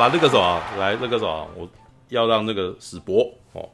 [0.00, 1.68] 啦，那个什么，来那个什么，我
[2.08, 3.68] 要让那个史博哦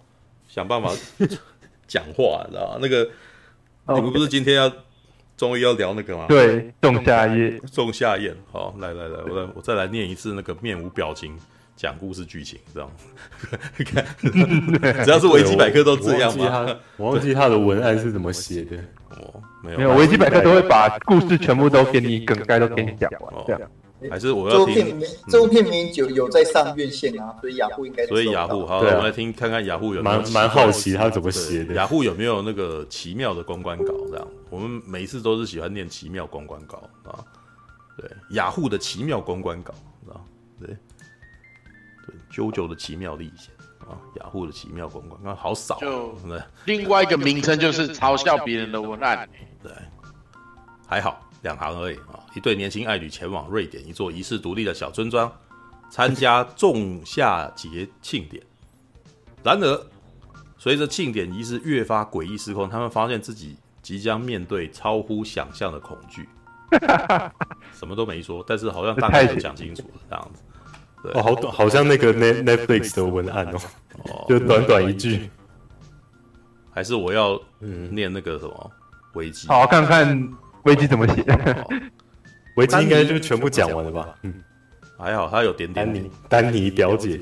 [0.49, 0.91] 想办法
[1.87, 2.79] 讲话，知道吗？
[2.81, 3.09] 那个
[3.95, 4.71] 你们不是今天要
[5.37, 6.27] 终于要聊那个吗？
[6.29, 8.35] 对，仲夏夜，仲夏夜。
[8.51, 11.39] 好，来来来，我来我再来念一次那个面无表情
[11.77, 12.91] 讲故事剧情，这样
[13.87, 14.05] 看，
[15.05, 16.77] 只要是维基百科都这样吗？
[16.97, 18.77] 我忘记他的文案是怎么写的。
[19.11, 23.71] 哦，没有，没有，维基百科都会把故事全部都给你梗概都给你讲完，这样。
[24.11, 28.07] 还是我要听这部片名就有在上院线啊，所以雅虎应该。
[28.07, 30.21] 所以雅虎好，我们来听看看雅虎有没有。
[30.21, 31.73] 蛮蛮好奇他怎么写的。
[31.75, 33.95] 雅虎有没有那个奇妙的公关稿？
[34.11, 37.25] 这样，我们每一次都是喜欢念奇妙公关稿啊。
[37.97, 39.73] 对，雅虎的奇妙公关稿
[40.11, 40.21] 啊，
[40.61, 40.69] 对
[42.07, 43.51] 对，JoJo 的奇妙历险
[43.81, 45.79] 啊，雅虎的奇妙公关，那好少。
[45.81, 46.15] 就
[46.67, 49.27] 另外一个名称就是嘲笑别人的文案。
[49.63, 49.73] 对，
[50.87, 51.26] 还好。
[51.43, 52.19] 两行而已啊！
[52.35, 55.31] 一对年轻爱侣前往瑞典一座遗世独立的小村庄
[55.91, 58.43] 参加仲夏节庆典。
[59.43, 59.87] 然而，
[60.59, 66.29] 随着庆典仪式越发诡异失控，他们发现自己即将面对超乎想象的恐惧。
[67.73, 70.43] 什么都没说，但是好像大概都讲清楚了这样子。
[71.05, 73.59] 对，哦，好短，好像 那个 Netflix 的文案哦，
[74.09, 75.31] 哦就短短一句。
[76.73, 78.71] 还是我要念那个什么
[79.15, 79.47] 危机？
[79.47, 80.29] 好，看看。
[80.67, 81.25] 危机怎么写？
[82.57, 84.19] 危机应该就全部讲完了吧？
[84.23, 84.35] 嗯，
[84.99, 85.87] 还好他有点点。
[85.87, 87.21] 丹尼，丹尼表姐，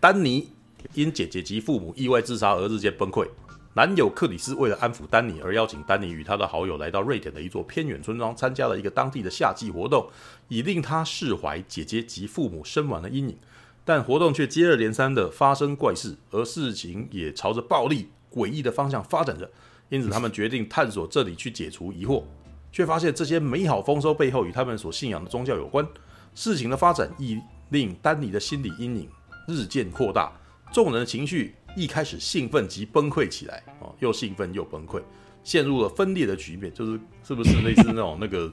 [0.00, 0.48] 丹尼
[0.94, 3.28] 因姐姐及父母意外自杀而日渐崩溃。
[3.74, 10.08] 男友克里斯为了安抚丹尼，而邀请丹尼与他的好友来到瑞典的一座偏远村庄，参加了一个当地的夏季活动，
[10.48, 13.36] 以令他释怀姐姐及父母身亡的阴影。
[13.84, 19.50] 但活动却接二连三的发生怪事，而事情也朝着暴力诡异的方向发展着。
[19.90, 22.22] 因此，他们决定探索这里去解除疑惑。
[22.70, 25.86] 却发现这些美好丰收背后与他们所信仰的宗教有关。
[26.34, 29.08] 事情的发展亦令丹尼的心理阴影
[29.48, 30.30] 日渐扩大，
[30.72, 35.02] 众人的情绪一开始兴奋及崩溃起来，哦，又兴奋又崩溃，
[35.42, 38.52] 陷入了分裂的局面，就是是不是类似那种那个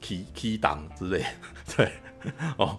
[0.00, 1.22] key key 档之类？
[1.76, 1.92] 对，
[2.56, 2.78] 哦，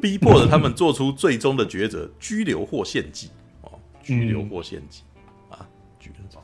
[0.00, 3.30] 逼迫着他们做出最终的抉择：拘留或献祭。
[3.62, 5.02] 哦，拘留或献祭
[5.50, 5.66] 啊，
[5.98, 6.42] 拘留，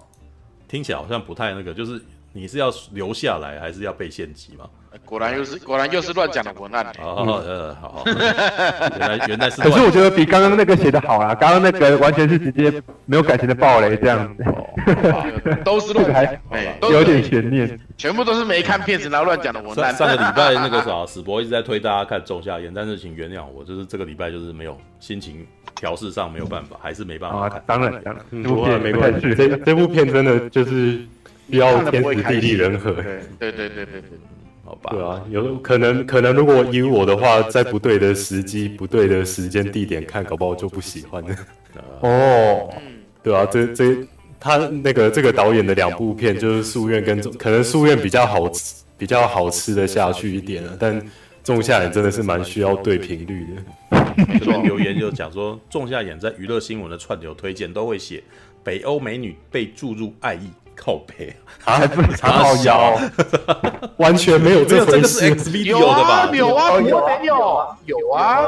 [0.67, 2.03] 听起来好像不太那个，就是。
[2.37, 4.65] 你是要留下来，还是要被献祭吗？
[5.05, 6.85] 果然又是果然又是乱讲的文案。
[7.01, 9.61] 哦，呃，好，原来原来是。
[9.63, 14.45] 可是我觉得比刚刚那个写的好啊，刚刚那个完全是直接没有感情的暴雷这样子。
[15.65, 16.41] 都是乱还，
[16.91, 17.79] 有点悬念。
[17.97, 19.95] 全部都是没看片子然后乱讲的文案。
[19.95, 25.47] 上个礼拜那个啥，史博一直在推大家看《仲夏夜》，但是请原谅我，就是这个礼拜就是没有心情
[25.77, 27.63] 调试上没有办法，还是没办法看。
[27.65, 31.01] 当然当然，这部片没关系，这这部片真的就是。
[31.51, 34.03] 需要天时地利人和，对对对对对，
[34.65, 34.91] 好吧。
[34.93, 41.37] 对啊，有可能可能如果以我的话，在不对的时机、不对的时间地点看，搞不好就不喜欢了。
[42.01, 42.73] 哦，
[43.23, 43.97] 对啊，这这
[44.41, 51.01] 他那个这个导演的两部片就是《夙愿》跟《可能夙愿》比较好吃，比较好吃的下去一点了，但
[51.43, 53.63] 《仲夏眼》真的是蛮需要对频率的。
[54.39, 58.23] 这边 留言就讲说，《仲夏眼》在娱乐新闻的串流推荐都会写
[58.63, 60.49] 北欧美女被注入爱意。
[60.77, 62.99] 靠背啊，还不长好腰，
[63.97, 64.93] 完全没有这回事。
[64.93, 66.31] 这个是 X video 的吧？
[66.33, 68.47] 有啊，有啊，有有啊，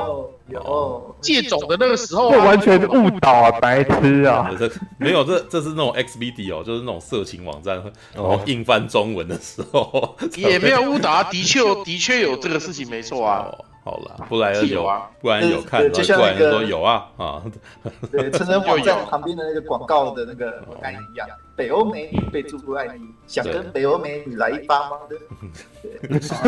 [0.48, 4.50] 有借种的那个时候，这完全误导啊，白痴啊！
[4.98, 7.82] 没有，这这是那种 X video，就是那种色情网站，
[8.14, 13.46] 然后硬翻中文的时候，也没有误导啊，的确的确有这个事情，没错啊。
[13.86, 17.40] 好了，不然有啊，不然有看，就像那个有啊啊，
[18.10, 24.96] 对，成人网站旁边的那个广告的那个文案一样，北欧美女被注入爱你，想跟北欧美女来一发吗？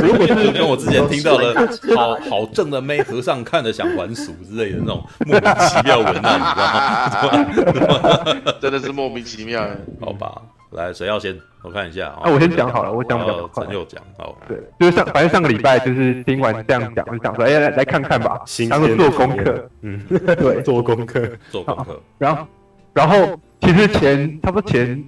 [0.03, 1.55] 如果是跟我之前听到的
[1.95, 8.53] 好好正的妹和尚看着想还俗之类的那种莫名其妙文案，你知道吗？
[8.61, 9.65] 真的是莫名其妙，
[10.01, 10.43] 好吧。
[10.71, 11.39] 来，谁要先？
[11.63, 12.21] 我看一下啊。
[12.25, 13.65] 那我先讲好了，我讲比较快。
[13.65, 14.37] 陈佑讲，好。
[14.47, 18.41] 对，就是上，反正上个礼拜就是听完这样讲，就想说，哎，来来看看吧，
[18.71, 19.71] 当做做功课。
[19.81, 22.01] 嗯，对， 做功课，做功课。
[22.19, 22.47] 然后，
[22.93, 25.03] 然后其实前差不多前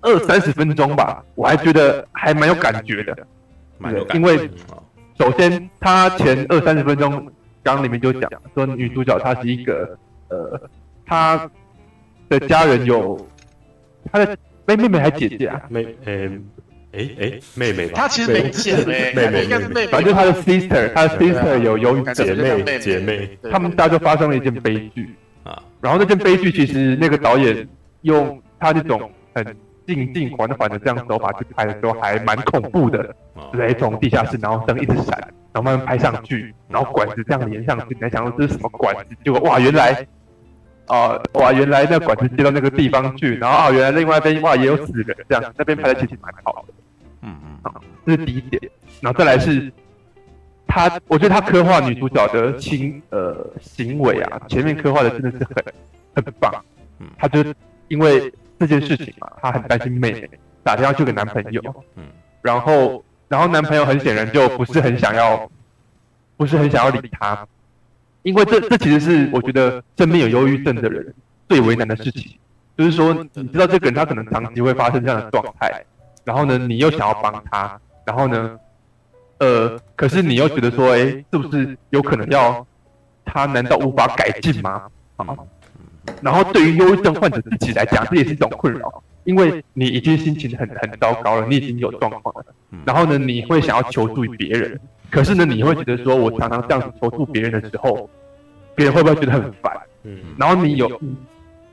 [0.00, 3.16] 二三十分钟吧，我还觉得还蛮有感觉的。
[3.78, 4.18] 蛮有感觉。
[4.18, 4.50] 因为
[5.18, 7.30] 首先他前二三十分钟
[7.62, 9.96] 刚里面就讲说，女主角她是一个
[10.28, 10.60] 呃，
[11.06, 11.48] 她
[12.28, 13.16] 的家人有。
[14.12, 14.36] 他的
[14.66, 15.62] 妹妹妹还姐姐啊？
[15.68, 16.30] 妹，诶，
[16.92, 17.92] 诶诶，妹妹吧。
[17.94, 19.86] 他其实没姐妹，妹妹，应该是妹妹。
[19.88, 23.38] 反正他的 sister，他的 sister 有有姐妹，姐妹。
[23.50, 25.14] 他们家就发生了一件悲剧
[25.44, 25.62] 啊。
[25.80, 27.66] 然后那件悲剧其实那个导演
[28.02, 29.44] 用他这种很
[29.86, 33.14] 静静缓缓的这样手法去拍的时候，还蛮恐怖的。
[33.52, 35.18] 对，从地下室，然后灯一直闪，
[35.52, 39.16] 然后慢慢拍上去，然后管子这样连上去，你还想说这是什么管子？
[39.24, 40.06] 结果哇，原来
[40.90, 46.74] 啊、呃，哇，原来那管子接到那个地方去，然后啊，原来另外一边哇也有死人，这样那边拍的其实蛮好的。
[47.22, 48.60] 嗯嗯，好，这是第一点。
[49.00, 49.72] 然后再来是，
[50.66, 55.64] 他我觉得他刻画女主角的行呃行为啊，前面刻画的真的是很
[56.16, 56.52] 很棒。
[56.98, 57.44] 嗯，他就
[57.88, 60.28] 因为这件事情嘛，他很担心妹妹
[60.62, 61.62] 打电话去给男朋友。
[61.96, 62.04] 嗯，
[62.42, 63.02] 然后。
[63.30, 65.48] 然后男朋友很显然就不是很想要，
[66.36, 67.46] 不是很想要理他，
[68.22, 71.14] 因为这这其实是我觉得身边有忧郁症的人
[71.48, 72.36] 最为难的事情，
[72.76, 75.84] 就是说你知道这个人他可能长期会发生这样的状态，
[76.24, 78.58] 然后呢你又想要帮他，然后呢，
[79.38, 82.66] 呃，可是你又觉得说，哎，是不是有可能要
[83.24, 84.82] 他难道无法改进吗？
[85.16, 85.26] 啊，
[86.22, 89.02] 然后对于忧郁症患者自己来讲，这也是一种困扰。
[89.24, 92.46] 因为你已经心情很很糟糕了，你已经有状况了，
[92.86, 94.80] 然后呢，你会想要求助于别人，
[95.10, 98.08] 可是呢，你会觉得说，我常常这样子求助别人的时候，
[98.74, 99.72] 别人会不会觉得很烦？
[100.04, 101.00] 嗯，然后你有，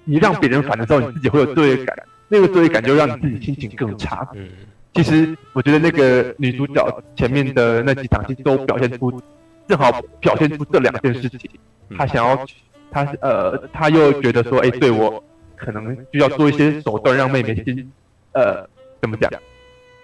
[0.04, 1.98] 你让别人烦的时候，你自己会有罪恶感，
[2.28, 4.28] 那个罪恶感就让你自己心情更差。
[4.34, 4.50] 嗯，
[4.94, 9.22] 其实我觉得那个女主角前面的那几场戏都表现出，
[9.68, 11.50] 正好表现出这两件事情，
[11.98, 12.46] 她想要，
[12.92, 15.24] 她呃，她又觉得说，哎，对我。
[15.60, 17.92] 可能就要做一些手段让妹妹心，
[18.34, 18.64] 呃，
[19.02, 19.28] 怎么讲？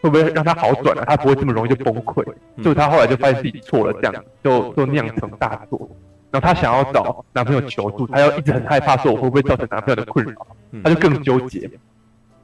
[0.03, 1.05] 会不会让他好转啊？
[1.07, 2.21] 他不会这么容易就崩溃。
[2.61, 5.89] 就她后来就发现自己错了，这样就就酿成大错。
[6.29, 10.45] 然后她想要找男朋友求助，她又一直很害怕，说我会不会造成男朋友的困扰？
[10.83, 11.71] 她就更纠结。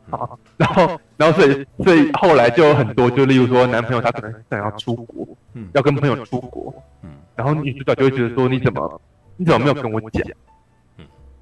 [0.09, 5.27] 好，然后然后所以所以后来就有很多，就例如说男朋友他可能想要出国，
[5.73, 6.73] 要跟朋友出国，
[7.35, 9.01] 然后女主角就会觉得说，你怎么
[9.35, 10.23] 你怎么没有跟我讲？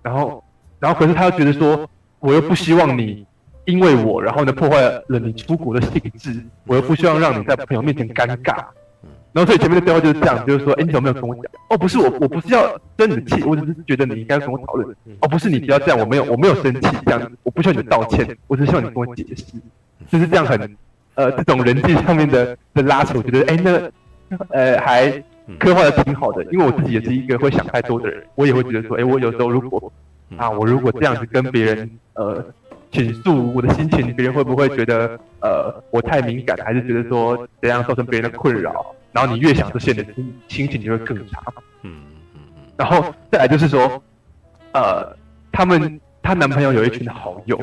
[0.02, 0.44] 然后。
[0.80, 1.90] 然后，可是他又觉得说，
[2.20, 3.25] 我又不希望你
[3.68, 8.56] 因为我，然后呢破坏了你出国的兴致，我又不希望让你在朋友面前尴尬。
[9.34, 11.44] 然后，所以前面的对话就是这样，就是说，哎，你怎么没有跟我讲？
[11.69, 12.64] 哦，不是我，我不是要
[12.98, 14.96] 生你的气，我只是觉得你应该跟我讨论。
[15.19, 19.44] 哦，不是你不要这样，我没有，我没有生气，这样我不需要你的道歉，我只是希望你跟我解释，
[20.10, 20.75] 就是这样很
[21.16, 25.12] 呃这种人际上面的的拉扯，我觉得哎那呃还
[25.60, 29.92] 刻画的挺好的，因为我自己也是一个会想太多的人，我也会觉得说，哎，我有时候如果。
[30.36, 32.44] 啊，我如果这样子跟别人呃
[33.04, 38.96] 倾诉我的心情，别人会不会觉得呃我太敏感，还是觉得说怎样造成别人的困扰？
[39.12, 41.42] 然后你越想这些的心心情就会更差。
[41.84, 42.02] 嗯
[42.34, 42.64] 嗯嗯。
[42.76, 44.02] 然后再来就是说，
[44.74, 45.16] 呃，
[45.52, 47.60] 他们她男朋友有一群好友，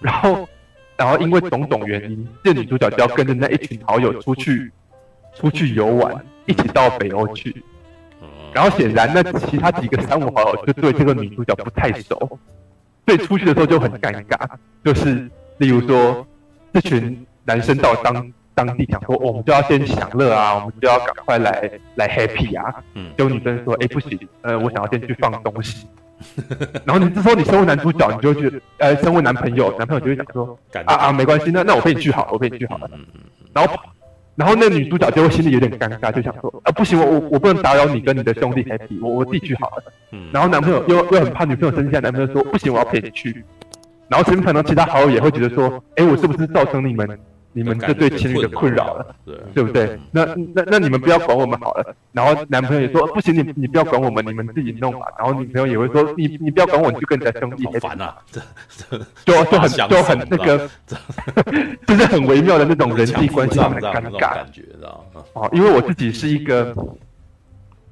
[0.00, 0.48] 然后
[0.96, 4.70] 然后因为种种原因，这女主角就要跟着那一群好友出去
[5.34, 7.64] 出去游玩，一起到北欧去。
[8.54, 12.38] 然后显然，那其他几个三五好友就对这个女主角不太熟，
[13.06, 14.36] 所以出去的时候就很尴尬。
[14.84, 16.26] 就是例如说，
[16.72, 22.74] 这群男生到当当地讲说，我们就要先享乐啊，我们就要赶快来来 happy 啊。
[22.94, 23.10] 嗯。
[23.16, 25.86] 结果女生说，哎，不行，呃，我想要先去放东西。
[26.84, 32.90] 然后你这时候你身为男主角，你就觉得，呃，身为男朋友，男朋友就会讲说，啊啊，没关系，那那我陪你去好，我陪你去好了。
[33.52, 33.74] 然后。
[34.36, 39.84] 然后那女主角就会心里有点尴尬，就想说啊，不行，我我我不能打扰你跟你的兄弟 happy，我我自己去好了。
[40.12, 40.28] 嗯。
[40.32, 43.44] 然后男朋友又又很怕女朋友生气，男朋友说不行，我要陪你去。
[44.08, 47.18] 然后身旁的其他好友也会觉得说，哎，我是不是造成你们
[47.56, 49.16] 你们这对情侣的困扰了？
[49.54, 49.98] 对，不对？
[50.10, 51.96] 那那那你们不要管我们好了。
[52.12, 55.06] 然后男朋友也说不行，你你不要管我们，你们自己弄吧。
[55.18, 57.80] 然后女朋友也会说，你你不要管我，你就跟人家兄弟 happy。
[57.80, 58.14] 烦啊！
[58.26, 58.42] 这
[58.90, 60.68] 这就就很就很那个，
[61.86, 65.22] 就是很微妙的那种人际关系上的尴尬感觉，知道吗？
[65.32, 66.74] 哦，因为我自己是一个，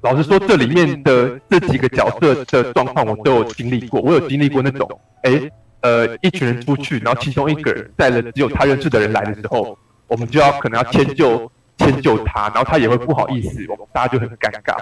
[0.01, 4.87] 老实说，这里面的这几个角色的状况我都有经历过，我有经历过那种，
[5.23, 5.49] 哎。
[5.85, 9.77] 呃，一群人出去，然后其中一个人带了只有他认识的人来的时候，
[10.07, 14.75] 我们就要可能要迁就迁就他，然后他也会不好意思，我们大家就很尴尬。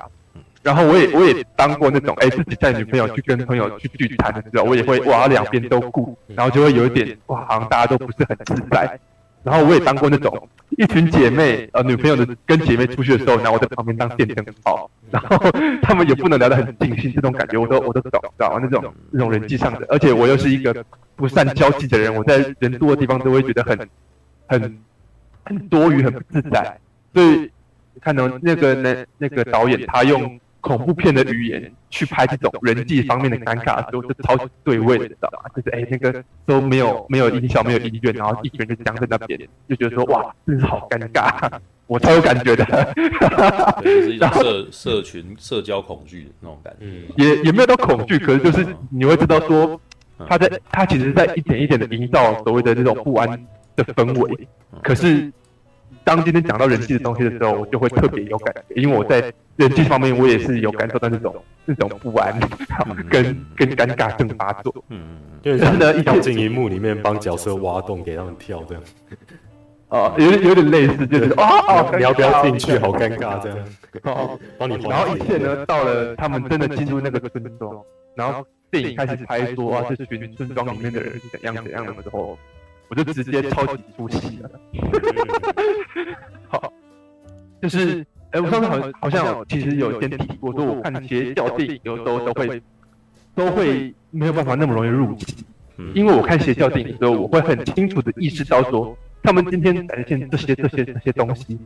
[0.61, 8.97] 然后我也我也当过那种，哎，自己带女朋友去跟朋友去聚餐的时候，我也会哇两边都顾，然后就会有一点哇，好像大家都不是很自在。
[9.43, 15.37] 然后我也当过那种一群姐妹，呃，女朋友的跟姐妹出去的时候，然后我在旁边当电灯泡，然后
[15.81, 20.83] 他们也不能聊得很尽兴，这种感觉我都我都懂，知道那种那种人际上的，而且我又是一个
[21.15, 23.77] 不善交际的人，我在人多的地方都会觉得很
[24.47, 24.79] 很
[25.43, 26.79] 很多余，很不自在。
[27.13, 27.51] 所以
[28.01, 30.39] 看到那个那那个导演他用。
[30.63, 35.49] 恐怖片的语言去拍这种人际方面的尴尬的时候，就超级对味的，知道吗？
[35.53, 41.51] 就是哎，那个都没有没有音效，没有音乐，然后一群人就僵在那边，就觉得说哇，真是好尴尬，
[41.85, 42.63] 我超有感觉的。
[43.83, 46.85] 就，是一种社社群社交恐惧的那种感觉。
[46.85, 49.79] 嗯，也也没有到恐惧，可是就是你会知道说，
[50.29, 53.29] 他在他其实在一点一点的营造所谓的这种不安
[53.75, 54.47] 的氛围。
[54.81, 55.29] 可是
[56.05, 62.39] 当今天讲到人际的东西的时候，我就会特别有感觉，因为我在人际方面我也是有感受到那种那种不安
[63.09, 64.73] 跟跟尴尬症发作。
[64.89, 68.83] 嗯嗯，就是真的，跳进荧幕里面帮角色挖洞给他们跳这样。
[69.89, 72.79] 哦，有点有点类似，就是哦哦，你要不要进去？
[72.79, 73.59] 好尴尬这样。
[74.05, 74.75] 哦， 帮你。
[74.87, 77.79] 然后一切呢，到了他们真的进入那个村庄，
[78.15, 82.35] 然后电影开始拍说啊，这群村庄里面的人是怎样怎样的时候，
[82.89, 84.49] 我就直接超级出戏了。
[86.47, 86.73] 好，
[87.61, 92.61] 就是，哎，我上次好像好像其实有先提过，说我看邪教电影有时候都会
[93.33, 95.45] 都会没有办法那么容易入戏，
[95.95, 98.95] 因为我看邪教电影的时候，我会很清楚的意识到说。
[99.25, 101.57] 他们今天展现这些、这些、这些东西，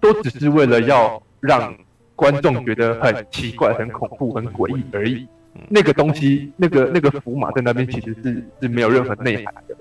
[0.00, 1.76] 都只是为了要让
[2.16, 5.28] 观众觉得很奇怪、很恐怖、很诡异而已。
[5.68, 9.76] 那个东西，那个那个符码在那边其实是是没有任何内涵的。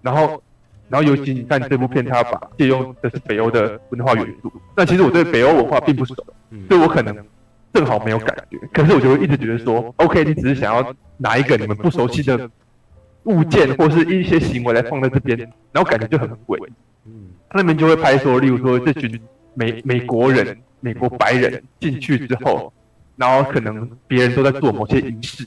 [0.00, 0.42] 然后，
[0.88, 4.52] 然后尤其你看这部片，它把借用的是北欧的文化元素。
[4.74, 6.14] 但其实我对北欧文化并不熟，
[6.68, 7.16] 所以我可能
[7.72, 8.58] 正好没有感觉。
[8.72, 12.50] 可是我就会一直觉得说，OK，你只是想要拿一个你们不熟悉的。
[13.24, 15.38] 物件或是一些行为来放在这边，
[15.70, 16.72] 然后感觉就很诡异。
[17.04, 19.20] 嗯，他那边就会拍说，例如说这群
[19.52, 22.72] 美美国人、美国白人进去之后，
[23.16, 25.44] 然后可能别人都在做某些仪式，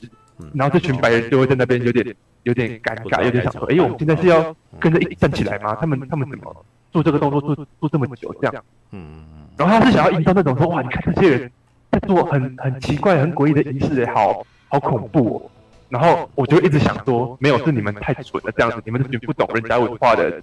[0.54, 5.76] 然后这群白人就会在那边有点有点尴尬，有点想说：哎，我们现在是要跟着一起站起来吗？
[5.80, 8.64] 他们他们怎么做这个动作做做这么久这样？
[8.90, 9.24] 嗯，
[9.56, 11.50] 然后他是想要营造那种说：哇，你看这些人
[11.90, 15.50] 在做很很奇怪、很诡异的仪式，哎，好好恐怖哦。
[15.88, 20.42] 然后我就一直想说，没有，是你们太蠢了，这样子，你们这群不懂人家文化的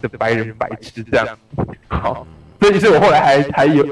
[0.00, 1.26] 的白人白痴这样。
[1.88, 2.24] 好，
[2.60, 3.84] 所以，所以我后来还还有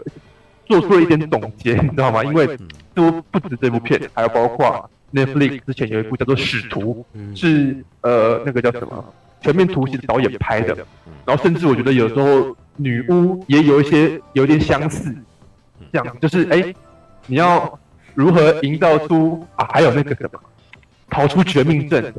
[0.67, 2.23] 做出了一点总结，你知道吗？
[2.23, 2.57] 因为
[2.95, 7.07] 都不止这部片，还有包括 Netflix 之前有一部叫做《使徒》，
[7.39, 9.05] 是呃那个叫什么
[9.45, 10.77] 《全面图形》导演拍的。
[11.25, 15.15] 然后甚至我觉得有时候女巫也有一些有点相似，
[15.93, 16.75] 这样就是哎，
[17.27, 17.79] 你要
[18.15, 19.67] 如何营造出啊？
[19.73, 20.41] 还有那个什么？
[21.11, 22.13] 逃出绝命镇，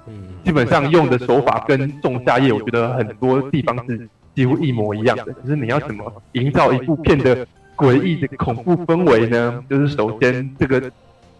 [0.45, 5.25] 基本上用的手法跟《仲夏夜》我觉得很多地方是几乎一模一样的。
[5.25, 9.61] 可是你要怎么营造一部片的诡异的恐怖氛围呢？
[9.69, 10.89] 就是首先这个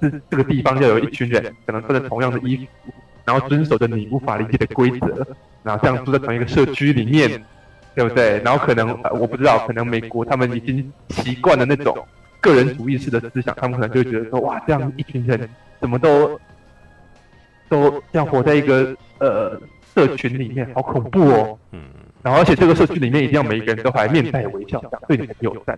[0.02, 2.92] 是这个地方要有一群人，可能穿着同样的衣服，
[3.24, 5.26] 然后遵守着你无法理解的规则，
[5.64, 7.44] 然后这样住在同一个社区里面，
[7.96, 8.40] 对不对？
[8.40, 11.98] 然后可能我不知道，可能美国他们已经习惯了那种
[12.40, 15.50] 个人主义式的思想，他们可能就会觉得说，哇，这样一群人
[15.80, 16.40] 怎么都。
[17.68, 19.60] 都像活在一个呃
[19.96, 21.58] 社群里面，好恐怖哦。
[21.72, 21.82] 嗯。
[22.22, 25.76] 然后，而且这个社区里面一定要每一个人都还面带微笑，对你很友善。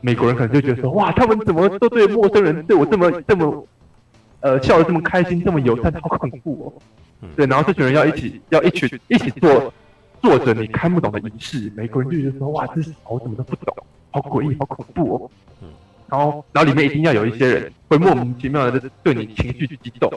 [0.00, 3.66] 美国人可能就觉得说，哇，他们怎么都对陌生人对我这么这么
[4.40, 7.28] 呃笑得这么开心，这么友善，好恐怖哦。
[7.36, 9.72] 对，然后这群人要一起要一起一起做
[10.22, 13.76] 做着你看不懂的仪式，美国人就觉得说，哇，这是我怎么都不懂，
[14.10, 15.30] 好诡异，好恐怖哦。
[15.62, 15.68] 嗯。
[16.08, 20.10] 然后，然后里面一定要有一些人会莫名其妙的对你情绪激动。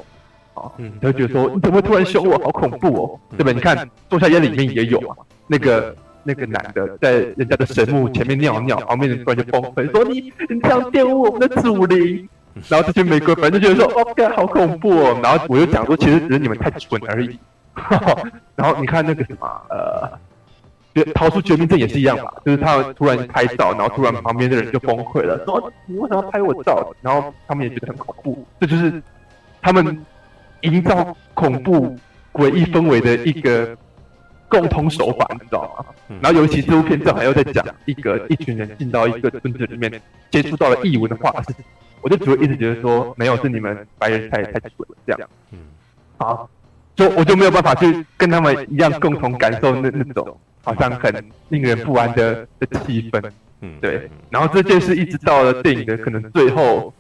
[0.56, 3.52] 啊，嗯，他就觉得说，你怎么会突然凶我，好恐怖哦，对吧？
[3.52, 3.76] 你看
[4.08, 12.28] 《仲夏夜》里面也有啊，那个那个男的在人家的神墓前面尿尿，旁边人突然就崩溃，说你你这样玷污我们的祖灵，
[12.70, 17.38] 然后这群美国粉就觉得说，哦，干，好恐怖哦，然后我就讲说，其实只是你们太蠢而已。
[18.56, 26.94] 然后你看那个什么，呃，逃出绝命镇也是一样吧，就是他突然拍照，然后突然旁边的人就崩溃了，说你为什么要拍我照？
[27.02, 29.02] 然后他们也觉得很恐怖，这就是
[29.62, 30.04] 他们。
[30.64, 31.94] 营造恐怖
[32.32, 33.76] 诡异氛围的一个
[34.54, 36.18] 共通手法，你知道吗？
[36.22, 41.34] 然后尤其这部片正好又在讲一个一群人进到一个村子里面，接触到了异文化，
[42.02, 45.30] 我就只会一直觉得说，没有，是你们白人太太蠢了这样。
[45.52, 45.60] 嗯，
[46.18, 46.48] 好，
[46.96, 51.12] 就我就没有办法去跟他们一样共同感受那那种好像很
[51.50, 53.32] 令人不安的的气氛。
[53.62, 54.10] 嗯，对。
[54.30, 56.94] 然后这件事一直到了电影的可能最后，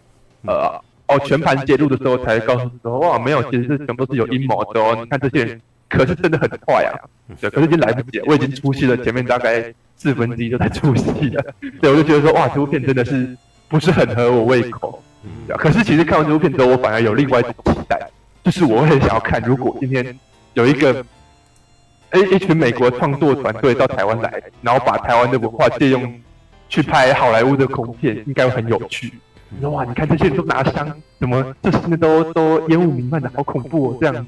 [0.47, 0.81] 呃。
[1.05, 4.95] 哦，全盘揭露的时候才告诉说，哇，没有，其实是全部都是有阴谋的哦。
[4.97, 5.61] 你看这些人，
[5.97, 6.91] 可是真的很快啊。
[7.39, 11.43] 对，可是已经来不及了，我已经出戏了，前面大概四分之一都在出戏了。
[11.81, 13.37] 对，我就觉得说，哇，这部片真的是
[13.69, 15.01] 不是很合我胃口。
[15.57, 17.99] 可是其实看完这部片之后，我反而有另外一种期待，
[18.43, 20.17] 就是我会很想要看，如果今天
[20.53, 21.05] 有一个，
[22.09, 26.21] 哎，一群美国创作团队到台湾来，然后把台湾的文化借用
[26.67, 29.13] 去拍好莱坞的恐怖片，应该会很有趣。
[29.61, 29.85] 哇！
[29.85, 33.97] 你看这些人都拿枪，怎么这现在都都烟雾弥漫的，好恐怖哦！
[34.01, 34.25] 这样，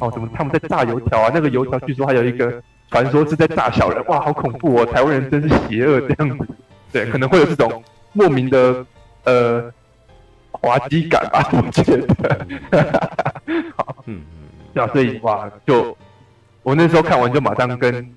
[0.00, 1.30] 哦，怎么他们在炸油条啊？
[1.32, 4.86] 那个油条据说还有一个传说是在炸小人，哇，好恐怖哦！
[4.86, 6.46] 台湾人真是邪恶这样子，
[6.92, 8.84] 对，可能会有这种莫名的
[9.24, 9.72] 呃
[10.50, 12.46] 滑稽感吧，我觉得。
[13.76, 15.96] 好，嗯嗯，对啊，所以哇，就
[16.62, 18.14] 我那时候看完就马上跟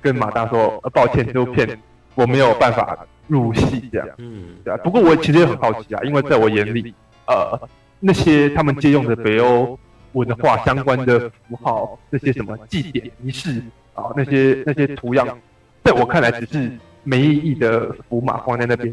[0.00, 1.78] 跟马大说，呃，抱歉，这部片
[2.14, 4.08] 我没有办法入戏这样。
[4.18, 4.76] 嗯，对啊。
[4.78, 6.94] 不过我其实也很好奇啊，因为在我眼里，
[7.26, 7.60] 呃，
[7.98, 9.78] 那些他们借用的北欧
[10.12, 13.62] 文化相关的符号，那些什么祭典仪式
[13.94, 15.38] 啊，那些那些图样，
[15.84, 16.70] 在我看来只是
[17.02, 18.92] 没意义的符码放在那边，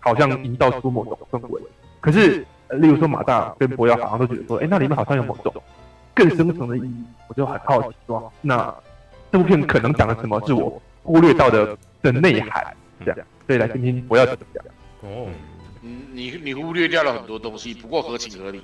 [0.00, 1.62] 好像营造出某种氛围。
[2.00, 5.52] 可是，例如说马大跟博耀好像都觉得说，哎，那里面好像有某种。
[6.14, 8.74] 更深层的意义，我就很好奇说，那
[9.30, 12.76] 这部片可能讲了什么是我忽略到的的内涵？
[13.04, 14.64] 这样，所以来听听博要怎么讲。
[15.02, 15.28] 哦，
[15.80, 18.62] 你你忽略掉了很多东西，不过合情合理。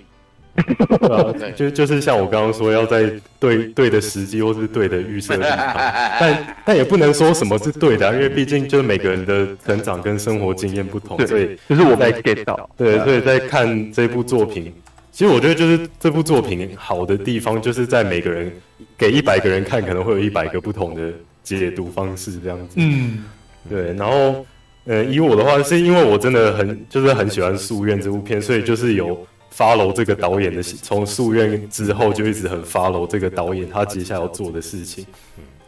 [1.57, 5.75] 就就是像我刚刚说，要在对对的时机或是对的预设立场，
[6.21, 14.73] 但但也不能说什么是对的，因为毕竟就是每个人的成长跟生活经验不同，所以就是我在 get 到，对，所以在看这部作品。
[15.11, 18.53] 其实我觉得，就是这部作品好的地方，就是在每个人
[18.99, 21.13] 给一百个人看，可能会有一百个不同的
[21.45, 22.75] 解读方式，这样子。
[22.79, 23.23] 嗯，
[23.71, 23.93] 对。
[23.93, 24.45] 然后，
[24.87, 29.25] 呃，以我的话，是因为我真的很就是很喜欢《夙愿》这部片，所以就是有
[29.57, 35.07] follow 这个导演的，从《夙愿》之后就一直很 follow 这个导演他接下来要做的事情。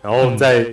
[0.03, 0.67] 然后在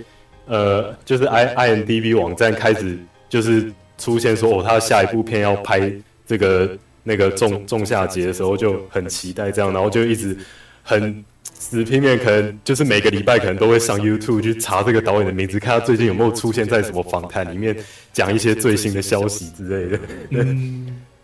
[0.46, 5.92] 呃，就是 i i n d b 网站开始就是出现说，哦，他下一部片要拍
[6.26, 6.76] 这个。
[7.06, 10.34] 那个仲仲夏节的时候就很期待这样，然后就一直
[10.82, 17.76] 很死拼命，可能就是每个礼拜可能都会上 YouTube 去查这个导演的名字，看他最近有没有出现在什么访谈里面
[18.10, 20.00] 讲一些最新的消息之类的。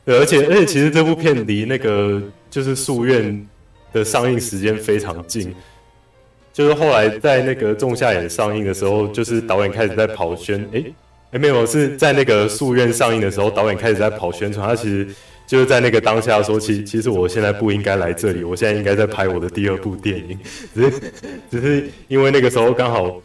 [0.04, 3.32] 对，而且而且其实这部片离那个就是《夙愿》
[3.92, 5.54] 的上映时间非常近，
[6.52, 10.84] 就是后来在那个仲夏夜上映的时候，就是导演开始在跑宣，哎
[11.32, 15.06] 哎没有，是在那个《夙愿》上映的时候，导演开始在跑宣传，他其实。
[15.46, 20.38] 就是在那个当下说，其其实我现在不应该来这里，我现在应该在拍我的第二部电影，
[20.72, 20.92] 只是
[21.50, 23.20] 只是因为那个时候刚好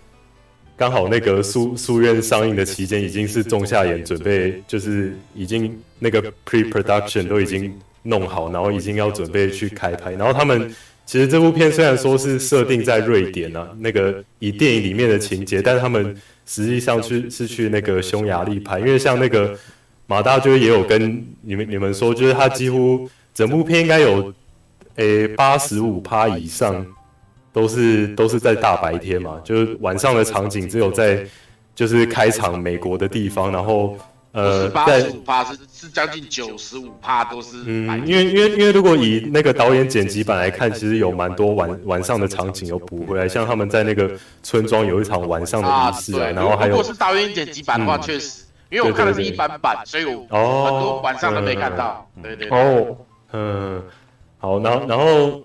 [0.77, 10.73] 刚好那个夙夙愿上映的期间已经是仲夏魇准备，就是已经那个 pre-production 都已经弄好，然后已经要准备去开拍，然后他们
[11.05, 19.57] 其实这部片虽然说是设定在瑞典啊，那个以电影里面的情节，但是他们实际上去是去那个匈牙利拍，因为像那个。
[20.07, 24.31] 马大就也有跟你们你们说，就是他几乎整部片应该有
[24.97, 26.85] 诶八十五趴以上
[27.55, 31.25] 都是都是在大白天嘛，就是晚上的场景只有在
[31.73, 33.97] 就是开场美国的地方，然后
[34.33, 44.11] 呃八十五趴是是将近九十五趴都是嗯，因为因为因为如果以那个导演剪辑版来看，其实有蛮多晚晚上的场景有补回来，像他们在那个
[44.43, 48.41] 村庄有一场晚上的仪式啊，然后还有如果是导演剪辑版的话，确实。
[48.71, 52.05] 因为我看的是一般版，所以我很多晚上都没看到。
[52.21, 52.49] 对对。
[52.49, 52.97] 哦，
[53.31, 53.81] 嗯，
[54.39, 55.39] 好，然后然后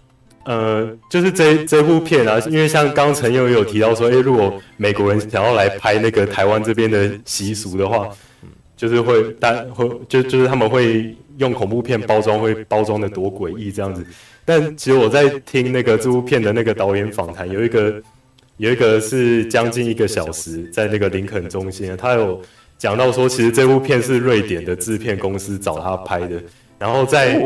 [0.44, 8.09] 呃，就是这这部片啊，因为像刚陈佑也有提到说，哎，如果美国人想要来拍那个台湾这边的习俗的话，
[8.76, 14.05] 就是会但会就就是他们会用恐怖片包装，会包装的多诡异这样子。
[14.44, 18.03] 但其实我在听那个这部片的那个导演访谈，有一个
[18.57, 22.40] 有一个是将近一个小时，在那个林肯中心，他有。
[22.81, 26.42] 讲到说，其实这部片是瑞典的制片公司找他拍的，
[26.79, 27.38] 然后在，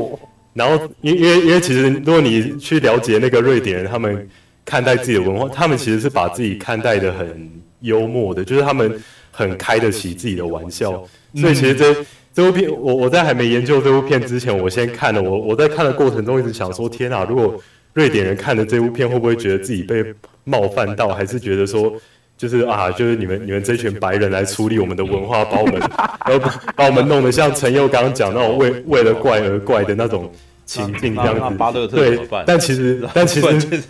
[0.55, 4.29] 然后因因为因为其实如果你去了解那个瑞典人，他们
[4.64, 10.93] 看待自己的文化，他们其实是把自己看待的很幽默的，就是他们很开得起自己的玩笑。
[11.35, 11.95] 所以其实这
[12.33, 17.61] 这部片，我我在还没研究这部片之前，我先看了，我我在看的过程中一直想说，天啊，如果
[17.93, 20.05] 瑞典人看了这部片，会不会觉得自己被
[20.45, 21.93] 冒犯到，还是觉得说？
[22.37, 25.79] 就是啊，就是你们你们这群白人来处理我们的文化，把我们，
[26.27, 30.31] 然后把我们弄得像陈佑刚刚讲那种为为了怪而怪的那种
[30.66, 31.88] 情境这样子。
[31.88, 33.83] 对，但其实 但其实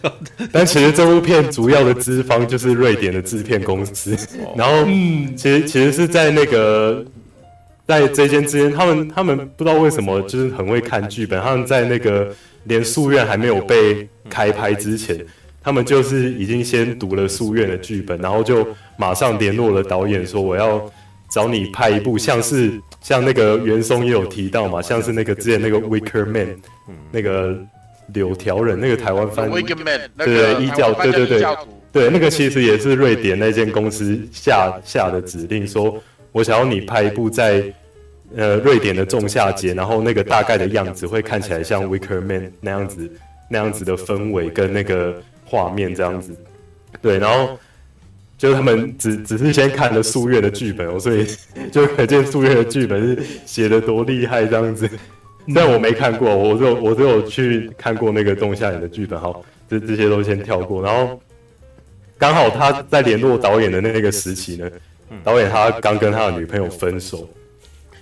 [0.52, 4.14] 但其实这部片主要的资方就是瑞典的制片公司，
[4.54, 4.84] 然后
[5.36, 7.02] 其实其实是在那个
[7.86, 12.28] 在这间之间，他们他们不知道为什么就是很会看剧本，他们在那个
[12.64, 15.24] 连夙愿还没有被开拍之前。
[15.64, 20.84] 他们就是已经先读了夙愿的剧本，然后就马上联络了导演，说我要
[21.30, 26.54] 找你拍一部像是像那个袁松也有提到嘛，像是那个之前那个 Wicker Man，
[27.10, 27.58] 那个
[28.12, 29.62] 柳条人那个台湾翻译，
[30.18, 31.42] 对对，异教，对对对。
[31.90, 35.98] 对，那个其实也是瑞典那间公司下下的指令，说
[36.32, 37.64] 我想要你拍一部在
[38.36, 43.10] 呃瑞典的仲夏节，然后那个大概的样子会看起来像 Wicker Man 那样子
[43.48, 45.22] 那样子的氛围跟那个。
[45.44, 46.34] 画面这样子，
[47.00, 47.58] 对，然后
[48.36, 51.26] 就是他们只只是先看了素月的剧本哦，所以
[51.70, 54.88] 就可见素月的剧本是写的多厉害这样子。
[55.54, 59.20] 但我没看过，我只有我只有去看过那个仲夏魇的剧本。
[59.20, 60.82] 好，这这些都先跳过。
[60.82, 61.20] 然后
[62.16, 64.70] 刚好他在联络导演的那个时期呢，
[65.22, 67.28] 导演他刚跟他的女朋友分手。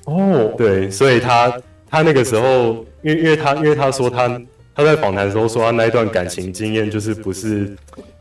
[0.05, 1.53] 哦，对，所以他
[1.91, 4.41] 他那个时候，因为因为他因为他说他
[4.75, 7.71] 他在访谈的时候说他那一段感情经验就是不是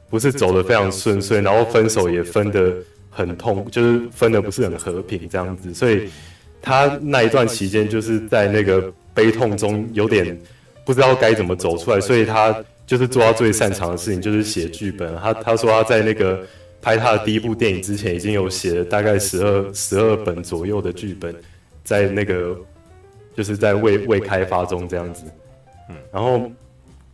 [0.10, 2.74] 不是走的非常顺遂，然后分手也分的
[3.10, 6.10] 很痛，就是分的不是很和平这样子，所以
[6.62, 10.40] 他那一段期间就是在那个悲痛中有点
[10.86, 15.16] 不知道该怎么走出来，所以他就是做他最擅长的事情就是写剧本。
[15.18, 16.40] 他他说他在那个
[16.82, 21.34] 拍他的第一部电影之前已经有写了大概十二十二本左右的剧本。
[21.84, 22.56] 在那个
[23.36, 25.24] 就是在未未开发中这样子，
[26.12, 26.52] 然后，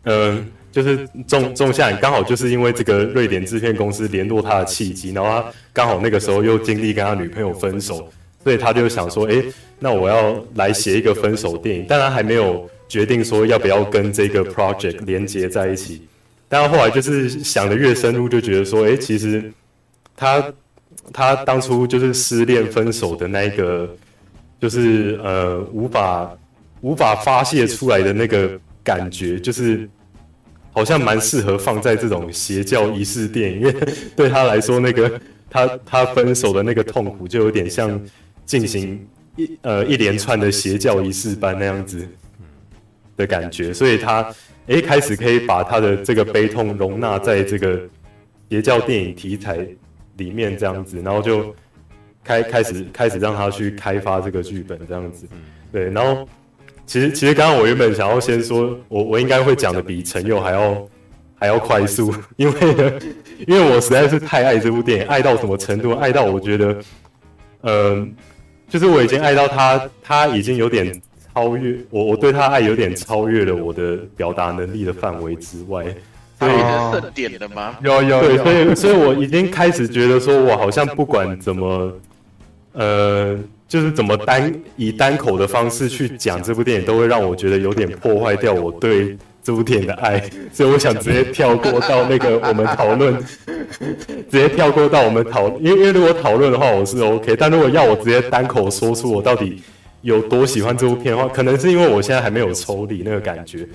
[0.03, 0.37] 呃，
[0.71, 8.09] 就是仲仲夏刚好就是因为这个瑞典制片公司联络他的契机，然后他刚好那个时候又经历跟他女朋友分手，
[8.43, 9.43] 所以他就想说，哎，
[9.79, 16.01] 那我要来写一个分手电影，但他还没有决定说要不要跟这个 project 连接在一起，
[16.47, 19.51] 但他后来就是想的越深入，就觉得说，哎，其实
[20.15, 20.53] 他
[21.11, 23.89] 他当初就是失恋分手的那一个。
[24.59, 26.35] 就是呃无法
[26.81, 29.89] 无法发泄出来的那个感觉，就是
[30.71, 33.75] 好像蛮适合放在这种邪教仪式电影，因为
[34.15, 35.19] 对他来说，那个
[35.49, 38.01] 他他分手的那个痛苦就有点像
[38.45, 42.07] 进行一呃一连串的邪教仪式般那样子
[43.17, 44.33] 的感觉，所以他
[44.67, 47.81] 诶开始可以把他的这个悲痛容纳在这个
[48.49, 49.67] 邪教电影题材
[50.15, 51.53] 里面这样子，然后就。
[52.23, 55.25] 开开始开始让他去开发这个剧本这样子，
[55.71, 56.27] 对，然后
[56.87, 60.87] 其实其实刚刚我原本想要先说，我我应该会讲的比陈佑还要
[61.35, 62.93] 还要快速，因为呢，
[63.45, 65.91] 因为我实在是太爱这部电影，爱到什么程度？
[65.91, 66.65] 爱到我觉得，
[67.61, 68.07] 嗯、呃，
[68.69, 70.99] 就是我已经爱到他，他已经有点
[71.35, 75.83] 超越我，我对他爱有点超越了我的表达能力的范围之外。
[76.39, 77.75] 所以是盛典的吗？
[77.83, 81.91] 有有对，所以所以我已经开始觉得说，我好像不管怎么。
[82.73, 83.35] 呃，
[83.67, 90.21] 就是怎么单以单口的方式去讲这部电影，都会让我觉得有点破坏掉我对这部电影的爱，
[90.53, 93.17] 所以我想直接跳过到那个我们讨论，
[94.29, 99.61] 直接跳过到我们讨，因为因为如果讨论的话我是 OK，但如果要我直接单口说出我到底
[100.01, 103.67] 有多喜欢这部片的话，可能是因为我现在还没有抽离那个感觉，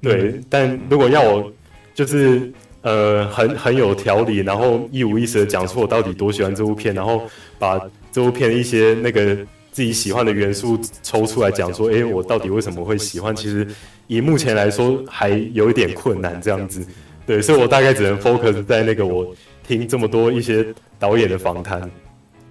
[0.00, 1.52] 对，但如果要我
[1.94, 7.22] 就是呃很很有条理，然后一五一十的讲出我到底多喜欢这部片，然后
[7.58, 7.78] 把。
[8.10, 9.36] 这部片一些那个
[9.70, 13.36] 自己喜欢的元素抽出来讲说，哎，我到底为什么会喜欢？
[13.36, 13.66] 其实
[14.06, 16.84] 以目前来说还有一点困难，这样子。
[17.26, 19.34] 对，所以我大概只能 focus 在那个我
[19.66, 20.66] 听这么多一些
[20.98, 21.88] 导演的访谈，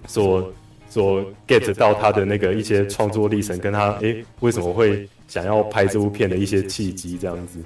[0.06, 0.52] 所
[0.88, 7.58] 所 get 到他的那个一些创作历程，跟他哎为什么会想要拍这部片的一些契机，这样子。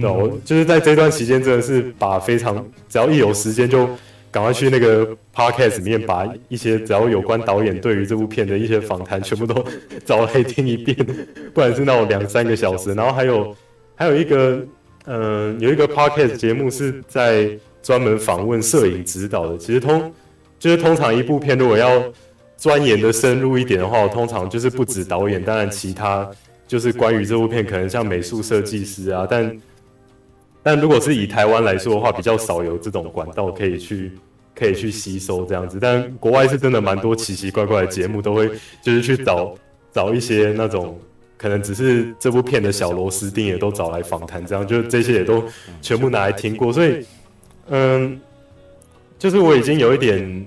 [0.00, 3.88] 对，我就是在这段时间真的是把非常只要一有时间就。
[4.34, 9.64] 赶快去那个 podcast 里面，把一些只要有关导演对于这部片的一些访谈，全部都
[10.04, 10.96] 找来听一遍，
[11.54, 12.92] 不然是那种两三个小时。
[12.94, 13.56] 然后还有
[13.94, 14.60] 还有一个，
[15.06, 17.48] 嗯、有一个 podcast 节目是在
[17.80, 19.56] 专门访问摄影指导的。
[19.56, 20.12] 其实通
[20.58, 22.02] 就是通常一部片如果要
[22.56, 26.28] 钻研的深入一点的话，通常就是不止导演，当然其他
[26.66, 29.56] 就是关于这部片，可能像美术设计师啊，但。
[30.66, 34.10] 但如果是以台湾来说的话，比较少有这种管道可以去
[34.54, 35.78] 可以去吸收这样子。
[35.78, 38.48] 但国外是真的蛮多奇奇怪怪的节目，都会
[38.80, 39.54] 就是去找
[39.92, 40.98] 找一些那种
[41.36, 45.44] 可能只是这部片的小螺丝钉，也都找来访谈，这样就这些也都
[45.82, 46.72] 全部拿来听过。
[46.72, 47.04] 所以，
[47.68, 48.18] 嗯，
[49.18, 50.46] 就是我已经有一点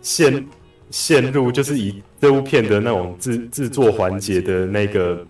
[0.00, 0.46] 陷
[0.90, 5.26] 陷入，就是以这部片的那种制制作环节的那个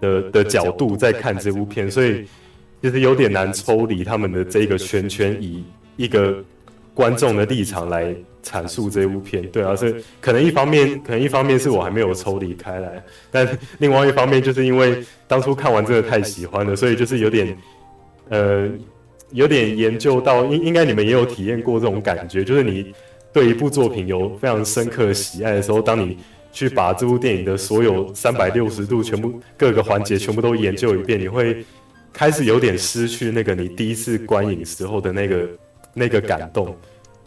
[0.00, 2.24] 的的角度在看这部片，所以。
[2.82, 5.62] 其实有点难抽离他们的这个圈圈，以
[5.96, 6.44] 一个
[6.92, 9.40] 观众的立场来阐述这部片。
[9.50, 17.56] 对啊，所以可能一方面，可能一方面是我还没有抽离开来，但另外一方面就是因为当初看完真的太喜欢了，所以就是有点，
[18.30, 18.68] 呃，
[19.30, 22.92] 有点研究到，应应该你们也有体验过这种感觉，就是你
[23.32, 26.18] 对一部作品有非常深刻喜爱的时候，当你
[26.52, 31.64] 去把这部电影的所有三百六十度全部各个环节全部都研究一遍，你会。
[32.12, 35.48] 开始有点失去那个你第一次观影时候的那个
[35.94, 36.76] 那个感动，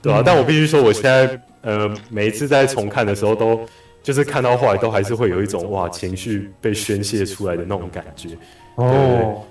[0.02, 0.22] 对吧？
[0.24, 3.66] 但我必须说，我现在呃每一次在重看的时候，都
[4.04, 8.30] 就是看到后来都还是会有一种哇情绪被宣泄出来的那种感觉。
[8.76, 9.42] 哦，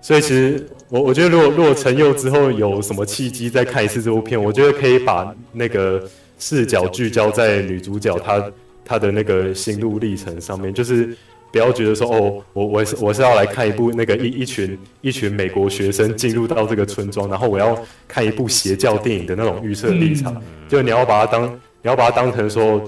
[0.00, 6.02] 所以其实我我觉得，如果如果陈佑之后有什么契机再看一次这部片，我觉得可以把那个
[6.38, 8.52] 视角聚焦在女主角她
[8.84, 11.16] 她的那个心路历程上面，就是。
[11.52, 21.46] 不要觉得说哦，我我是我是要来看一部那个一一群一群美国学生进入到这个村庄，然后我要看一部邪教电影的那种预设立场，嗯、就你要把它当
[21.82, 22.80] 你要把它当成说，